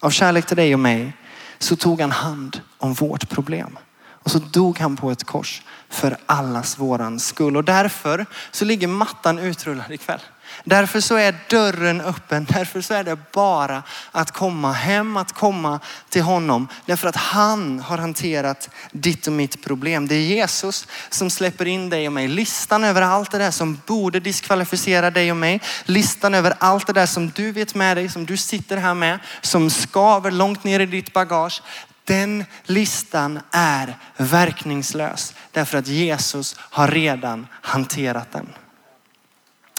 Av 0.01 0.09
kärlek 0.09 0.45
till 0.45 0.57
dig 0.57 0.73
och 0.73 0.79
mig 0.79 1.13
så 1.57 1.75
tog 1.75 2.01
han 2.01 2.11
hand 2.11 2.61
om 2.77 2.93
vårt 2.93 3.29
problem. 3.29 3.77
Och 4.09 4.31
så 4.31 4.39
dog 4.39 4.79
han 4.79 4.97
på 4.97 5.11
ett 5.11 5.23
kors 5.23 5.61
för 5.89 6.17
allas 6.25 6.79
våran 6.79 7.19
skull. 7.19 7.57
Och 7.57 7.63
därför 7.63 8.25
så 8.51 8.65
ligger 8.65 8.87
mattan 8.87 9.39
utrullad 9.39 9.91
ikväll. 9.91 10.19
Därför 10.63 10.99
så 10.99 11.15
är 11.15 11.35
dörren 11.49 12.01
öppen. 12.01 12.47
Därför 12.49 12.81
så 12.81 12.93
är 12.93 13.03
det 13.03 13.17
bara 13.33 13.83
att 14.11 14.31
komma 14.31 14.71
hem, 14.71 15.17
att 15.17 15.31
komma 15.31 15.79
till 16.09 16.21
honom. 16.21 16.67
Därför 16.85 17.07
att 17.07 17.15
han 17.15 17.79
har 17.79 17.97
hanterat 17.97 18.69
ditt 18.91 19.27
och 19.27 19.33
mitt 19.33 19.63
problem. 19.63 20.07
Det 20.07 20.15
är 20.15 20.19
Jesus 20.19 20.87
som 21.09 21.29
släpper 21.29 21.65
in 21.65 21.89
dig 21.89 22.07
och 22.07 22.13
mig. 22.13 22.27
Listan 22.27 22.83
över 22.83 23.01
allt 23.01 23.31
det 23.31 23.37
där 23.37 23.51
som 23.51 23.81
borde 23.85 24.19
diskvalificera 24.19 25.11
dig 25.11 25.31
och 25.31 25.37
mig. 25.37 25.61
Listan 25.85 26.33
över 26.33 26.53
allt 26.59 26.87
det 26.87 26.93
där 26.93 27.05
som 27.05 27.31
du 27.35 27.51
vet 27.51 27.75
med 27.75 27.97
dig, 27.97 28.09
som 28.09 28.25
du 28.25 28.37
sitter 28.37 28.77
här 28.77 28.93
med, 28.93 29.19
som 29.41 29.69
skaver 29.69 30.31
långt 30.31 30.63
ner 30.63 30.79
i 30.79 30.85
ditt 30.85 31.13
bagage. 31.13 31.61
Den 32.03 32.45
listan 32.63 33.39
är 33.51 33.97
verkningslös 34.17 35.33
därför 35.51 35.77
att 35.77 35.87
Jesus 35.87 36.55
har 36.59 36.87
redan 36.87 37.47
hanterat 37.51 38.31
den. 38.31 38.47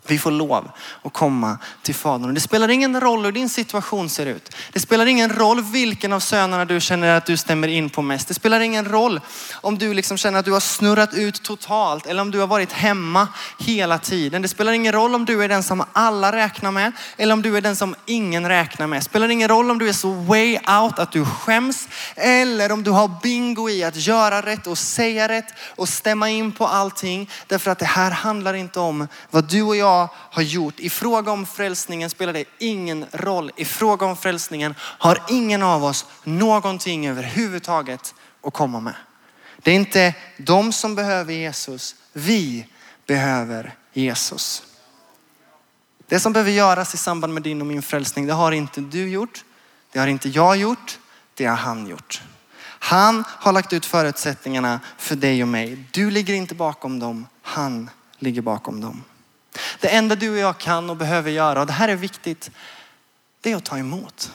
Vi 0.08 0.18
får 0.18 0.30
lov 0.30 0.70
att 1.02 1.12
komma 1.12 1.58
till 1.82 1.94
Fadern. 1.94 2.34
Det 2.34 2.40
spelar 2.40 2.68
ingen 2.68 3.00
roll 3.00 3.24
hur 3.24 3.32
din 3.32 3.48
situation 3.48 4.08
ser 4.08 4.26
ut. 4.26 4.54
Det 4.72 4.80
spelar 4.80 5.06
ingen 5.06 5.32
roll 5.32 5.62
vilken 5.62 6.12
av 6.12 6.20
sönerna 6.20 6.64
du 6.64 6.80
känner 6.80 7.16
att 7.16 7.26
du 7.26 7.36
stämmer 7.36 7.68
in 7.68 7.90
på 7.90 8.02
mest. 8.02 8.28
Det 8.28 8.34
spelar 8.34 8.60
ingen 8.60 8.84
roll 8.84 9.20
om 9.54 9.78
du 9.78 9.94
liksom 9.94 10.16
känner 10.16 10.38
att 10.38 10.44
du 10.44 10.52
har 10.52 10.60
snurrat 10.60 11.14
ut 11.14 11.42
totalt 11.42 12.06
eller 12.06 12.22
om 12.22 12.30
du 12.30 12.40
har 12.40 12.46
varit 12.46 12.72
hemma 12.72 13.28
hela 13.58 13.98
tiden. 13.98 14.42
Det 14.42 14.48
spelar 14.48 14.72
ingen 14.72 14.92
roll 14.92 15.14
om 15.14 15.24
du 15.24 15.44
är 15.44 15.48
den 15.48 15.62
som 15.62 15.84
alla 15.92 16.32
räknar 16.32 16.70
med 16.70 16.92
eller 17.16 17.32
om 17.32 17.42
du 17.42 17.56
är 17.56 17.60
den 17.60 17.76
som 17.76 17.94
ingen 18.06 18.48
räknar 18.48 18.86
med. 18.86 18.98
Det 18.98 19.04
spelar 19.04 19.28
ingen 19.28 19.48
roll 19.48 19.70
om 19.70 19.78
du 19.78 19.88
är 19.88 19.92
så 19.92 20.10
way 20.10 20.58
out 20.82 20.98
att 20.98 21.12
du 21.12 21.24
skäms 21.24 21.88
eller 22.16 22.72
om 22.72 22.82
du 22.82 22.90
har 22.90 23.10
bingo 23.22 23.70
i 23.70 23.84
att 23.84 23.96
göra 23.96 24.42
rätt 24.42 24.66
och 24.66 24.78
säga 24.78 25.28
rätt 25.28 25.48
och 25.76 25.88
stämma 25.88 26.30
in 26.30 26.52
på 26.52 26.66
allting. 26.66 27.30
Därför 27.46 27.70
att 27.70 27.78
det 27.78 27.84
här 27.84 28.10
handlar 28.10 28.54
inte 28.54 28.80
om 28.80 29.08
vad 29.30 29.44
du 29.44 29.62
och 29.62 29.76
jag 29.76 29.97
jag 29.98 30.08
har 30.14 30.42
gjort. 30.42 30.80
I 30.80 30.90
fråga 30.90 31.32
om 31.32 31.46
frälsningen 31.46 32.10
spelar 32.10 32.32
det 32.32 32.44
ingen 32.58 33.06
roll. 33.12 33.52
I 33.56 33.64
fråga 33.64 34.06
om 34.06 34.16
frälsningen 34.16 34.74
har 34.80 35.22
ingen 35.28 35.62
av 35.62 35.84
oss 35.84 36.06
någonting 36.24 37.08
överhuvudtaget 37.08 38.14
att 38.42 38.52
komma 38.52 38.80
med. 38.80 38.94
Det 39.62 39.70
är 39.70 39.74
inte 39.74 40.14
de 40.36 40.72
som 40.72 40.94
behöver 40.94 41.32
Jesus. 41.32 41.94
Vi 42.12 42.66
behöver 43.06 43.74
Jesus. 43.92 44.62
Det 46.06 46.20
som 46.20 46.32
behöver 46.32 46.50
göras 46.50 46.94
i 46.94 46.96
samband 46.96 47.34
med 47.34 47.42
din 47.42 47.60
och 47.60 47.66
min 47.66 47.82
frälsning, 47.82 48.26
det 48.26 48.32
har 48.32 48.52
inte 48.52 48.80
du 48.80 49.08
gjort. 49.08 49.44
Det 49.92 49.98
har 49.98 50.06
inte 50.06 50.28
jag 50.28 50.56
gjort. 50.56 50.98
Det 51.34 51.46
har 51.46 51.56
han 51.56 51.86
gjort. 51.86 52.22
Han 52.80 53.24
har 53.26 53.52
lagt 53.52 53.72
ut 53.72 53.86
förutsättningarna 53.86 54.80
för 54.98 55.16
dig 55.16 55.42
och 55.42 55.48
mig. 55.48 55.84
Du 55.90 56.10
ligger 56.10 56.34
inte 56.34 56.54
bakom 56.54 56.98
dem. 56.98 57.26
Han 57.42 57.90
ligger 58.18 58.42
bakom 58.42 58.80
dem. 58.80 59.04
Det 59.80 59.88
enda 59.88 60.14
du 60.14 60.30
och 60.30 60.38
jag 60.38 60.58
kan 60.58 60.90
och 60.90 60.96
behöver 60.96 61.30
göra, 61.30 61.60
och 61.60 61.66
det 61.66 61.72
här 61.72 61.88
är 61.88 61.96
viktigt, 61.96 62.50
det 63.40 63.52
är 63.52 63.56
att 63.56 63.64
ta 63.64 63.78
emot. 63.78 64.32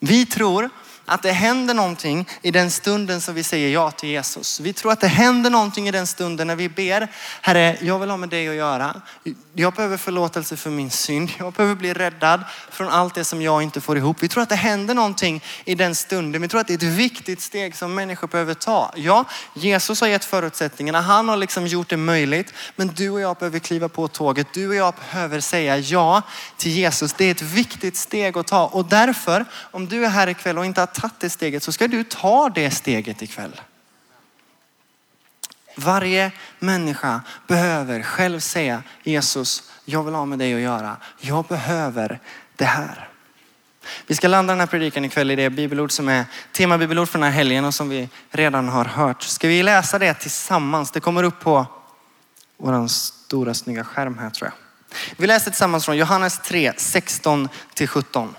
Vi 0.00 0.26
tror 0.26 0.70
att 1.06 1.22
det 1.22 1.32
händer 1.32 1.74
någonting 1.74 2.28
i 2.42 2.50
den 2.50 2.70
stunden 2.70 3.20
som 3.20 3.34
vi 3.34 3.42
säger 3.42 3.68
ja 3.68 3.90
till 3.90 4.08
Jesus. 4.08 4.60
Vi 4.60 4.72
tror 4.72 4.92
att 4.92 5.00
det 5.00 5.08
händer 5.08 5.50
någonting 5.50 5.88
i 5.88 5.90
den 5.90 6.06
stunden 6.06 6.46
när 6.46 6.56
vi 6.56 6.68
ber, 6.68 7.08
Herre, 7.40 7.76
jag 7.80 7.98
vill 7.98 8.10
ha 8.10 8.16
med 8.16 8.28
dig 8.28 8.48
att 8.48 8.54
göra. 8.54 9.02
Jag 9.54 9.74
behöver 9.74 9.96
förlåtelse 9.96 10.56
för 10.56 10.70
min 10.70 10.90
synd. 10.90 11.30
Jag 11.38 11.52
behöver 11.52 11.74
bli 11.74 11.94
räddad 11.94 12.40
från 12.70 12.88
allt 12.88 13.14
det 13.14 13.24
som 13.24 13.42
jag 13.42 13.62
inte 13.62 13.80
får 13.80 13.96
ihop. 13.96 14.22
Vi 14.22 14.28
tror 14.28 14.42
att 14.42 14.48
det 14.48 14.54
händer 14.54 14.94
någonting 14.94 15.44
i 15.64 15.74
den 15.74 15.94
stunden. 15.94 16.42
Vi 16.42 16.48
tror 16.48 16.60
att 16.60 16.66
det 16.66 16.72
är 16.72 16.76
ett 16.76 16.82
viktigt 16.82 17.40
steg 17.40 17.76
som 17.76 17.94
människor 17.94 18.28
behöver 18.28 18.54
ta. 18.54 18.92
Ja, 18.96 19.24
Jesus 19.54 20.00
har 20.00 20.08
gett 20.08 20.24
förutsättningarna. 20.24 21.00
Han 21.00 21.28
har 21.28 21.36
liksom 21.36 21.66
gjort 21.66 21.88
det 21.88 21.96
möjligt. 21.96 22.54
Men 22.76 22.88
du 22.88 23.10
och 23.10 23.20
jag 23.20 23.36
behöver 23.36 23.58
kliva 23.58 23.88
på 23.88 24.08
tåget. 24.08 24.46
Du 24.52 24.68
och 24.68 24.74
jag 24.74 24.94
behöver 24.94 25.40
säga 25.40 25.78
ja 25.78 26.22
till 26.56 26.72
Jesus. 26.72 27.12
Det 27.12 27.24
är 27.24 27.30
ett 27.30 27.42
viktigt 27.42 27.96
steg 27.96 28.38
att 28.38 28.46
ta. 28.46 28.66
Och 28.66 28.84
därför, 28.84 29.44
om 29.70 29.88
du 29.88 30.04
är 30.04 30.08
här 30.08 30.26
ikväll 30.26 30.58
och 30.58 30.66
inte 30.66 30.80
har 30.80 30.86
tagit 30.94 31.20
det 31.20 31.30
steget 31.30 31.62
så 31.62 31.72
ska 31.72 31.88
du 31.88 32.04
ta 32.04 32.48
det 32.48 32.70
steget 32.70 33.22
ikväll. 33.22 33.60
Varje 35.76 36.32
människa 36.58 37.20
behöver 37.46 38.02
själv 38.02 38.40
säga 38.40 38.82
Jesus, 39.02 39.72
jag 39.84 40.02
vill 40.02 40.14
ha 40.14 40.24
med 40.24 40.38
dig 40.38 40.54
att 40.54 40.60
göra. 40.60 40.96
Jag 41.20 41.44
behöver 41.44 42.20
det 42.56 42.64
här. 42.64 43.08
Vi 44.06 44.14
ska 44.14 44.28
landa 44.28 44.52
den 44.52 44.60
här 44.60 44.66
predikan 44.66 45.04
ikväll 45.04 45.30
i 45.30 45.36
det 45.36 45.50
bibelord 45.50 45.92
som 45.92 46.08
är 46.08 46.24
temabibelord 46.52 47.08
för 47.08 47.18
den 47.18 47.28
här 47.28 47.34
helgen 47.34 47.64
och 47.64 47.74
som 47.74 47.88
vi 47.88 48.08
redan 48.30 48.68
har 48.68 48.84
hört. 48.84 49.22
Ska 49.22 49.48
vi 49.48 49.62
läsa 49.62 49.98
det 49.98 50.14
tillsammans? 50.14 50.90
Det 50.90 51.00
kommer 51.00 51.22
upp 51.22 51.40
på 51.40 51.66
vår 52.56 52.88
stora 52.88 53.54
snygga 53.54 53.84
skärm 53.84 54.18
här 54.18 54.30
tror 54.30 54.50
jag. 54.50 54.54
Vi 55.16 55.26
läser 55.26 55.50
tillsammans 55.50 55.84
från 55.84 55.96
Johannes 55.96 56.38
3, 56.38 56.72
16 56.76 57.48
till 57.74 57.88
17. 57.88 58.34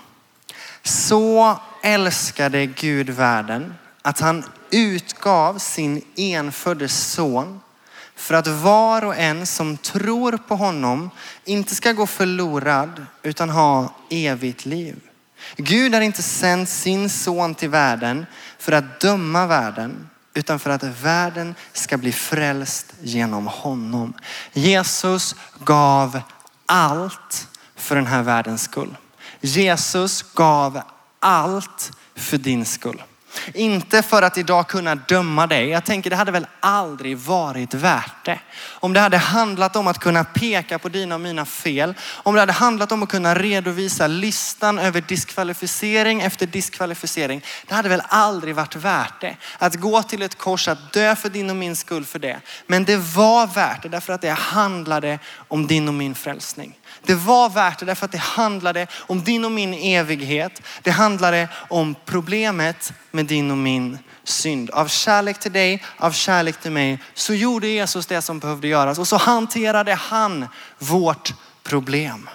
Så 0.82 1.58
älskade 1.86 2.66
Gud 2.66 3.10
världen 3.10 3.74
att 4.02 4.20
han 4.20 4.44
utgav 4.70 5.58
sin 5.58 6.02
enfödde 6.16 6.88
son 6.88 7.60
för 8.16 8.34
att 8.34 8.46
var 8.46 9.04
och 9.04 9.16
en 9.16 9.46
som 9.46 9.76
tror 9.76 10.38
på 10.48 10.56
honom 10.56 11.10
inte 11.44 11.74
ska 11.74 11.92
gå 11.92 12.06
förlorad 12.06 13.06
utan 13.22 13.50
ha 13.50 13.94
evigt 14.10 14.66
liv. 14.66 15.00
Gud 15.56 15.94
har 15.94 16.00
inte 16.00 16.22
sänt 16.22 16.68
sin 16.68 17.10
son 17.10 17.54
till 17.54 17.70
världen 17.70 18.26
för 18.58 18.72
att 18.72 19.00
döma 19.00 19.46
världen 19.46 20.10
utan 20.34 20.58
för 20.58 20.70
att 20.70 20.82
världen 20.82 21.54
ska 21.72 21.96
bli 21.96 22.12
frälst 22.12 22.94
genom 23.00 23.46
honom. 23.46 24.14
Jesus 24.52 25.34
gav 25.64 26.20
allt 26.66 27.48
för 27.76 27.96
den 27.96 28.06
här 28.06 28.22
världens 28.22 28.62
skull. 28.62 28.96
Jesus 29.40 30.22
gav 30.22 30.82
allt 31.26 31.92
för 32.14 32.38
din 32.38 32.64
skull. 32.64 33.02
Inte 33.54 34.02
för 34.02 34.22
att 34.22 34.38
idag 34.38 34.68
kunna 34.68 34.94
döma 34.94 35.46
dig. 35.46 35.68
Jag 35.68 35.84
tänker 35.84 36.10
det 36.10 36.16
hade 36.16 36.32
väl 36.32 36.46
aldrig 36.60 37.18
varit 37.18 37.74
värt 37.74 38.24
det. 38.24 38.40
Om 38.64 38.92
det 38.92 39.00
hade 39.00 39.16
handlat 39.16 39.76
om 39.76 39.86
att 39.86 39.98
kunna 39.98 40.24
peka 40.24 40.78
på 40.78 40.88
dina 40.88 41.14
och 41.14 41.20
mina 41.20 41.44
fel. 41.44 41.94
Om 42.02 42.34
det 42.34 42.40
hade 42.40 42.52
handlat 42.52 42.92
om 42.92 43.02
att 43.02 43.08
kunna 43.08 43.34
redovisa 43.34 44.06
listan 44.06 44.78
över 44.78 45.00
diskvalificering 45.00 46.20
efter 46.20 46.46
diskvalificering. 46.46 47.44
Det 47.66 47.74
hade 47.74 47.88
väl 47.88 48.02
aldrig 48.08 48.54
varit 48.54 48.76
värt 48.76 49.20
det. 49.20 49.36
Att 49.58 49.74
gå 49.74 50.02
till 50.02 50.22
ett 50.22 50.38
kors, 50.38 50.68
att 50.68 50.92
dö 50.92 51.16
för 51.16 51.28
din 51.28 51.50
och 51.50 51.56
min 51.56 51.76
skull 51.76 52.04
för 52.04 52.18
det. 52.18 52.40
Men 52.66 52.84
det 52.84 52.96
var 52.96 53.46
värt 53.46 53.82
det 53.82 53.88
därför 53.88 54.12
att 54.12 54.20
det 54.20 54.30
handlade 54.30 55.18
om 55.48 55.66
din 55.66 55.88
och 55.88 55.94
min 55.94 56.14
frälsning. 56.14 56.74
Det 57.02 57.14
var 57.14 57.48
värt 57.48 57.78
det 57.78 57.86
därför 57.86 58.04
att 58.04 58.12
det 58.12 58.18
handlade 58.18 58.86
om 58.96 59.24
din 59.24 59.44
och 59.44 59.52
min 59.52 59.74
evighet. 59.74 60.62
Det 60.82 60.90
handlade 60.90 61.48
om 61.68 61.94
problemet 62.04 62.92
med 63.10 63.26
din 63.26 63.50
och 63.50 63.56
min 63.56 63.98
synd. 64.24 64.70
Av 64.70 64.88
kärlek 64.88 65.40
till 65.40 65.52
dig, 65.52 65.84
av 65.96 66.12
kärlek 66.12 66.60
till 66.60 66.72
mig, 66.72 67.02
så 67.14 67.34
gjorde 67.34 67.68
Jesus 67.68 68.06
det 68.06 68.22
som 68.22 68.38
behövde 68.38 68.68
göras 68.68 68.98
och 68.98 69.08
så 69.08 69.16
hanterade 69.16 69.94
han 69.94 70.46
vårt 70.78 71.34
problem. 71.62 72.28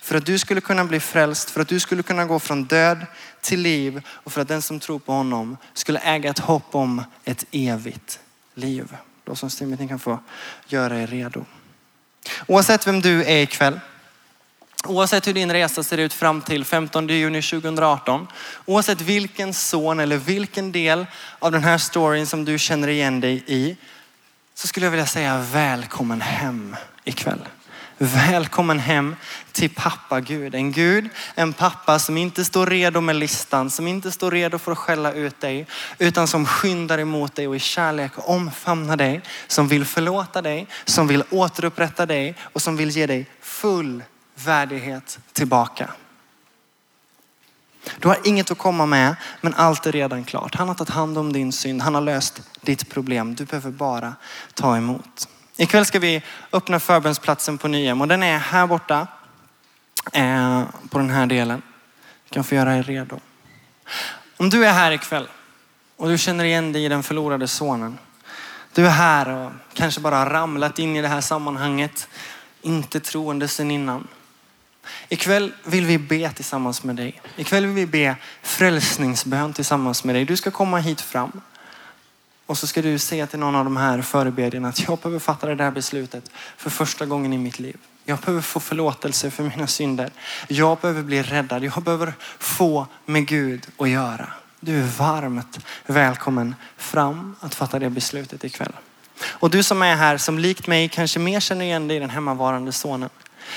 För 0.00 0.14
att 0.14 0.26
du 0.26 0.38
skulle 0.38 0.60
kunna 0.60 0.84
bli 0.84 1.00
frälst, 1.00 1.50
för 1.50 1.60
att 1.60 1.68
du 1.68 1.80
skulle 1.80 2.02
kunna 2.02 2.24
gå 2.24 2.38
från 2.38 2.64
död 2.64 3.06
till 3.40 3.60
liv 3.60 4.02
och 4.08 4.32
för 4.32 4.40
att 4.40 4.48
den 4.48 4.62
som 4.62 4.80
tror 4.80 4.98
på 4.98 5.12
honom 5.12 5.56
skulle 5.74 5.98
äga 5.98 6.30
ett 6.30 6.38
hopp 6.38 6.74
om 6.74 7.04
ett 7.24 7.44
evigt 7.50 8.20
liv. 8.54 8.96
Då 9.24 9.36
som 9.36 9.70
ni 9.70 9.88
kan 9.88 9.98
få 9.98 10.18
göra 10.66 11.02
er 11.02 11.06
redo. 11.06 11.44
Oavsett 12.46 12.86
vem 12.86 13.00
du 13.00 13.24
är 13.24 13.42
ikväll, 13.42 13.80
oavsett 14.84 15.26
hur 15.26 15.32
din 15.32 15.52
resa 15.52 15.82
ser 15.82 15.98
ut 15.98 16.12
fram 16.12 16.40
till 16.40 16.64
15 16.64 17.08
juni 17.08 17.42
2018, 17.42 18.26
oavsett 18.64 19.00
vilken 19.00 19.54
son 19.54 20.00
eller 20.00 20.16
vilken 20.16 20.72
del 20.72 21.06
av 21.38 21.52
den 21.52 21.64
här 21.64 21.78
storyn 21.78 22.26
som 22.26 22.44
du 22.44 22.58
känner 22.58 22.88
igen 22.88 23.20
dig 23.20 23.44
i, 23.46 23.76
så 24.54 24.66
skulle 24.68 24.86
jag 24.86 24.90
vilja 24.90 25.06
säga 25.06 25.38
välkommen 25.38 26.20
hem 26.20 26.76
ikväll. 27.04 27.40
Välkommen 27.98 28.78
hem 28.78 29.16
till 29.52 29.70
pappa 29.74 30.20
Gud. 30.20 30.54
En 30.54 30.72
Gud, 30.72 31.08
en 31.34 31.52
pappa 31.52 31.98
som 31.98 32.16
inte 32.16 32.44
står 32.44 32.66
redo 32.66 33.00
med 33.00 33.16
listan, 33.16 33.70
som 33.70 33.86
inte 33.86 34.12
står 34.12 34.30
redo 34.30 34.58
för 34.58 34.72
att 34.72 34.78
skälla 34.78 35.12
ut 35.12 35.40
dig, 35.40 35.66
utan 35.98 36.28
som 36.28 36.46
skyndar 36.46 36.98
emot 36.98 37.34
dig 37.34 37.48
och 37.48 37.56
i 37.56 37.58
kärlek 37.58 38.12
omfamnar 38.16 38.96
dig, 38.96 39.22
som 39.46 39.68
vill 39.68 39.84
förlåta 39.84 40.42
dig, 40.42 40.66
som 40.84 41.06
vill 41.06 41.24
återupprätta 41.30 42.06
dig 42.06 42.34
och 42.52 42.62
som 42.62 42.76
vill 42.76 42.90
ge 42.90 43.06
dig 43.06 43.26
full 43.40 44.02
värdighet 44.34 45.18
tillbaka. 45.32 45.90
Du 47.98 48.08
har 48.08 48.18
inget 48.24 48.50
att 48.50 48.58
komma 48.58 48.86
med, 48.86 49.16
men 49.40 49.54
allt 49.54 49.86
är 49.86 49.92
redan 49.92 50.24
klart. 50.24 50.54
Han 50.54 50.68
har 50.68 50.74
tagit 50.74 50.94
hand 50.94 51.18
om 51.18 51.32
din 51.32 51.52
synd. 51.52 51.82
Han 51.82 51.94
har 51.94 52.02
löst 52.02 52.42
ditt 52.60 52.90
problem. 52.90 53.34
Du 53.34 53.44
behöver 53.44 53.70
bara 53.70 54.14
ta 54.54 54.76
emot. 54.76 55.28
Ikväll 55.56 55.86
ska 55.86 55.98
vi 55.98 56.22
öppna 56.52 56.80
förbönsplatsen 56.80 57.58
på 57.58 57.68
Nyhem 57.68 58.00
och 58.00 58.08
den 58.08 58.22
är 58.22 58.38
här 58.38 58.66
borta 58.66 59.06
eh, 60.12 60.62
på 60.90 60.98
den 60.98 61.10
här 61.10 61.26
delen. 61.26 61.62
Du 62.28 62.34
kan 62.34 62.44
få 62.44 62.54
göra 62.54 62.76
er 62.76 62.82
redo. 62.82 63.20
Om 64.36 64.50
du 64.50 64.66
är 64.66 64.72
här 64.72 64.92
ikväll 64.92 65.28
och 65.96 66.08
du 66.08 66.18
känner 66.18 66.44
igen 66.44 66.72
dig 66.72 66.84
i 66.84 66.88
den 66.88 67.02
förlorade 67.02 67.48
sonen. 67.48 67.98
Du 68.72 68.86
är 68.86 68.90
här 68.90 69.28
och 69.28 69.52
kanske 69.74 70.00
bara 70.00 70.32
ramlat 70.32 70.78
in 70.78 70.96
i 70.96 71.02
det 71.02 71.08
här 71.08 71.20
sammanhanget, 71.20 72.08
inte 72.62 73.00
troende 73.00 73.48
sedan 73.48 73.70
innan. 73.70 74.08
Ikväll 75.08 75.52
vill 75.64 75.84
vi 75.84 75.98
be 75.98 76.30
tillsammans 76.30 76.84
med 76.84 76.96
dig. 76.96 77.20
Ikväll 77.36 77.66
vill 77.66 77.74
vi 77.74 77.86
be 77.86 78.16
frälsningsbön 78.42 79.52
tillsammans 79.52 80.04
med 80.04 80.14
dig. 80.14 80.24
Du 80.24 80.36
ska 80.36 80.50
komma 80.50 80.78
hit 80.78 81.00
fram. 81.00 81.40
Och 82.46 82.58
så 82.58 82.66
ska 82.66 82.82
du 82.82 82.98
säga 82.98 83.26
till 83.26 83.38
någon 83.38 83.54
av 83.54 83.64
de 83.64 83.76
här 83.76 84.02
förebedjarna 84.02 84.68
att 84.68 84.88
jag 84.88 84.98
behöver 84.98 85.18
fatta 85.18 85.46
det 85.46 85.54
där 85.54 85.70
beslutet 85.70 86.30
för 86.56 86.70
första 86.70 87.06
gången 87.06 87.32
i 87.32 87.38
mitt 87.38 87.58
liv. 87.58 87.76
Jag 88.04 88.18
behöver 88.18 88.42
få 88.42 88.60
förlåtelse 88.60 89.30
för 89.30 89.42
mina 89.42 89.66
synder. 89.66 90.10
Jag 90.48 90.78
behöver 90.78 91.02
bli 91.02 91.22
räddad. 91.22 91.64
Jag 91.64 91.82
behöver 91.82 92.12
få 92.38 92.86
med 93.06 93.26
Gud 93.26 93.66
att 93.78 93.88
göra. 93.88 94.28
Du 94.60 94.78
är 94.78 94.86
varmt 94.86 95.58
välkommen 95.86 96.54
fram 96.76 97.36
att 97.40 97.54
fatta 97.54 97.78
det 97.78 97.90
beslutet 97.90 98.44
ikväll. 98.44 98.72
Och 99.22 99.50
du 99.50 99.62
som 99.62 99.82
är 99.82 99.96
här 99.96 100.16
som 100.16 100.38
likt 100.38 100.66
mig 100.66 100.88
kanske 100.88 101.18
mer 101.18 101.40
känner 101.40 101.64
igen 101.64 101.88
dig 101.88 101.96
i 101.96 102.00
den 102.00 102.10
hemmavarande 102.10 102.72
sonen. 102.72 103.10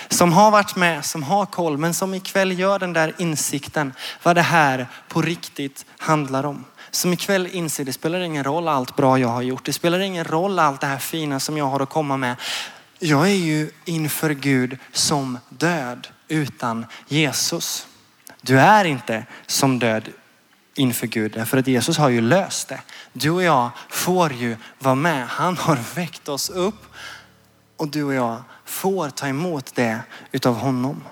Som 0.09 0.33
har 0.33 0.51
varit 0.51 0.75
med, 0.75 1.05
som 1.05 1.23
har 1.23 1.45
koll, 1.45 1.77
men 1.77 1.93
som 1.93 2.13
ikväll 2.13 2.59
gör 2.59 2.79
den 2.79 2.93
där 2.93 3.13
insikten 3.17 3.93
vad 4.23 4.35
det 4.35 4.41
här 4.41 4.87
på 5.07 5.21
riktigt 5.21 5.85
handlar 5.97 6.45
om 6.45 6.65
som 6.91 7.13
ikväll 7.13 7.47
inser 7.47 7.85
det 7.85 7.93
spelar 7.93 8.19
ingen 8.19 8.43
roll 8.43 8.67
allt 8.67 8.95
bra 8.95 9.19
jag 9.19 9.27
har 9.27 9.41
gjort. 9.41 9.65
Det 9.65 9.73
spelar 9.73 9.99
ingen 9.99 10.23
roll 10.23 10.59
allt 10.59 10.81
det 10.81 10.87
här 10.87 10.97
fina 10.97 11.39
som 11.39 11.57
jag 11.57 11.65
har 11.65 11.79
att 11.79 11.89
komma 11.89 12.17
med. 12.17 12.35
Jag 12.99 13.29
är 13.29 13.35
ju 13.35 13.71
inför 13.85 14.29
Gud 14.29 14.77
som 14.91 15.39
död 15.49 16.07
utan 16.27 16.85
Jesus. 17.07 17.87
Du 18.41 18.59
är 18.59 18.85
inte 18.85 19.25
som 19.45 19.79
död 19.79 20.09
inför 20.75 21.07
Gud 21.07 21.31
därför 21.31 21.57
att 21.57 21.67
Jesus 21.67 21.97
har 21.97 22.09
ju 22.09 22.21
löst 22.21 22.67
det. 22.67 22.81
Du 23.13 23.29
och 23.29 23.43
jag 23.43 23.69
får 23.89 24.33
ju 24.33 24.57
vara 24.79 24.95
med. 24.95 25.27
Han 25.27 25.57
har 25.57 25.79
väckt 25.95 26.29
oss 26.29 26.49
upp 26.49 26.93
och 27.77 27.87
du 27.87 28.03
och 28.03 28.13
jag 28.13 28.43
får 28.65 29.09
ta 29.09 29.27
emot 29.27 29.75
det 29.75 29.99
utav 30.31 30.55
honom. 30.55 31.03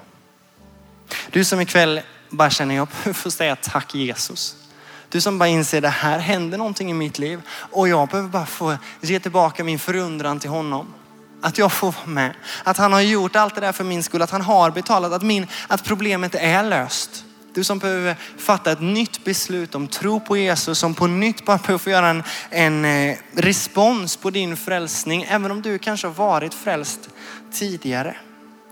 Du 1.31 1.43
som 1.43 1.61
ikväll 1.61 2.01
bara 2.29 2.49
känner 2.49 2.75
jag 2.75 2.91
får 2.91 3.29
säga 3.29 3.55
tack 3.55 3.95
Jesus. 3.95 4.64
Du 5.09 5.21
som 5.21 5.37
bara 5.37 5.49
inser 5.49 5.81
det 5.81 5.89
här 5.89 6.19
händer 6.19 6.57
någonting 6.57 6.91
i 6.91 6.93
mitt 6.93 7.19
liv 7.19 7.41
och 7.49 7.87
jag 7.87 8.07
behöver 8.07 8.29
bara 8.29 8.45
få 8.45 8.77
ge 9.01 9.19
tillbaka 9.19 9.63
min 9.63 9.79
förundran 9.79 10.39
till 10.39 10.49
honom. 10.49 10.93
Att 11.41 11.57
jag 11.57 11.71
får 11.71 11.91
vara 11.91 12.05
med. 12.05 12.33
Att 12.63 12.77
han 12.77 12.93
har 12.93 13.01
gjort 13.01 13.35
allt 13.35 13.55
det 13.55 13.61
där 13.61 13.71
för 13.71 13.83
min 13.83 14.03
skull. 14.03 14.21
Att 14.21 14.31
han 14.31 14.41
har 14.41 14.71
betalat. 14.71 15.11
Att, 15.11 15.21
min, 15.21 15.47
att 15.67 15.83
problemet 15.83 16.35
är 16.35 16.63
löst. 16.63 17.25
Du 17.53 17.63
som 17.63 17.79
behöver 17.79 18.15
fatta 18.37 18.71
ett 18.71 18.81
nytt 18.81 19.23
beslut 19.23 19.75
om 19.75 19.87
tro 19.87 20.19
på 20.19 20.37
Jesus, 20.37 20.79
som 20.79 20.93
på 20.93 21.07
nytt 21.07 21.45
bara 21.45 21.57
behöver 21.57 21.77
få 21.77 21.89
göra 21.89 22.09
en, 22.09 22.23
en 22.49 22.85
eh, 22.85 23.17
respons 23.33 24.17
på 24.17 24.29
din 24.29 24.57
frälsning. 24.57 25.25
Även 25.29 25.51
om 25.51 25.61
du 25.61 25.77
kanske 25.77 26.07
har 26.07 26.13
varit 26.13 26.53
frälst 26.53 27.09
tidigare. 27.53 28.15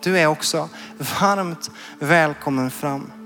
Du 0.04 0.20
är 0.20 0.28
också 0.28 0.70
varmt 1.20 1.72
välkommen 2.00 2.72
fram. 2.72 3.23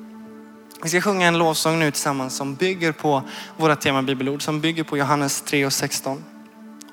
Vi 0.84 0.89
ska 0.89 1.01
sjunga 1.01 1.28
en 1.28 1.38
lovsång 1.38 1.80
nu 1.80 1.91
tillsammans 1.91 2.36
som 2.36 2.55
bygger 2.55 2.91
på 2.91 3.23
våra 3.57 3.75
tema 3.75 4.01
bibelord, 4.01 4.41
som 4.41 4.61
bygger 4.61 4.84
på 4.84 4.97
Johannes 4.97 5.41
3 5.41 5.65
och 5.65 5.73
16. 5.73 6.23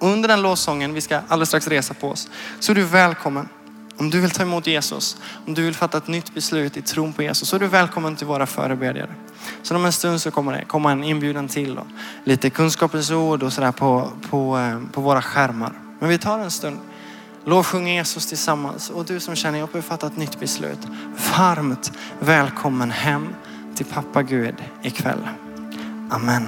Och 0.00 0.08
under 0.08 0.28
den 0.28 0.42
lovsången, 0.42 0.94
vi 0.94 1.00
ska 1.00 1.20
alldeles 1.28 1.48
strax 1.48 1.68
resa 1.68 1.94
på 1.94 2.08
oss, 2.08 2.28
så 2.60 2.72
är 2.72 2.76
du 2.76 2.84
välkommen. 2.84 3.48
Om 3.96 4.10
du 4.10 4.20
vill 4.20 4.30
ta 4.30 4.42
emot 4.42 4.66
Jesus, 4.66 5.16
om 5.46 5.54
du 5.54 5.62
vill 5.62 5.74
fatta 5.74 5.98
ett 5.98 6.06
nytt 6.06 6.34
beslut 6.34 6.76
i 6.76 6.82
tron 6.82 7.12
på 7.12 7.22
Jesus, 7.22 7.48
så 7.48 7.56
är 7.56 7.60
du 7.60 7.66
välkommen 7.66 8.16
till 8.16 8.26
våra 8.26 8.46
förebedjare. 8.46 9.14
Så 9.62 9.76
om 9.76 9.84
en 9.84 9.92
stund 9.92 10.20
så 10.20 10.30
kommer 10.30 10.52
det 10.52 10.64
komma 10.64 10.92
en 10.92 11.04
inbjudan 11.04 11.48
till 11.48 11.78
och 11.78 11.86
lite 12.24 12.50
kunskapens 12.50 13.10
ord 13.10 13.42
och 13.42 13.52
sådär 13.52 13.72
på, 13.72 14.10
på, 14.30 14.58
eh, 14.58 14.92
på 14.92 15.00
våra 15.00 15.22
skärmar. 15.22 15.72
Men 15.98 16.08
vi 16.08 16.18
tar 16.18 16.38
en 16.38 16.50
stund, 16.50 16.78
Lovsjung 17.44 17.88
Jesus 17.88 18.26
tillsammans 18.26 18.90
och 18.90 19.04
du 19.04 19.20
som 19.20 19.34
känner 19.36 19.58
jag 19.58 19.68
behöver 19.68 19.88
fatta 19.88 20.06
ett 20.06 20.16
nytt 20.16 20.40
beslut. 20.40 20.78
Varmt 21.36 21.92
välkommen 22.20 22.90
hem 22.90 23.28
till 23.74 23.86
pappa 23.86 24.22
Gud 24.22 24.54
ikväll. 24.82 25.28
Amen. 26.10 26.44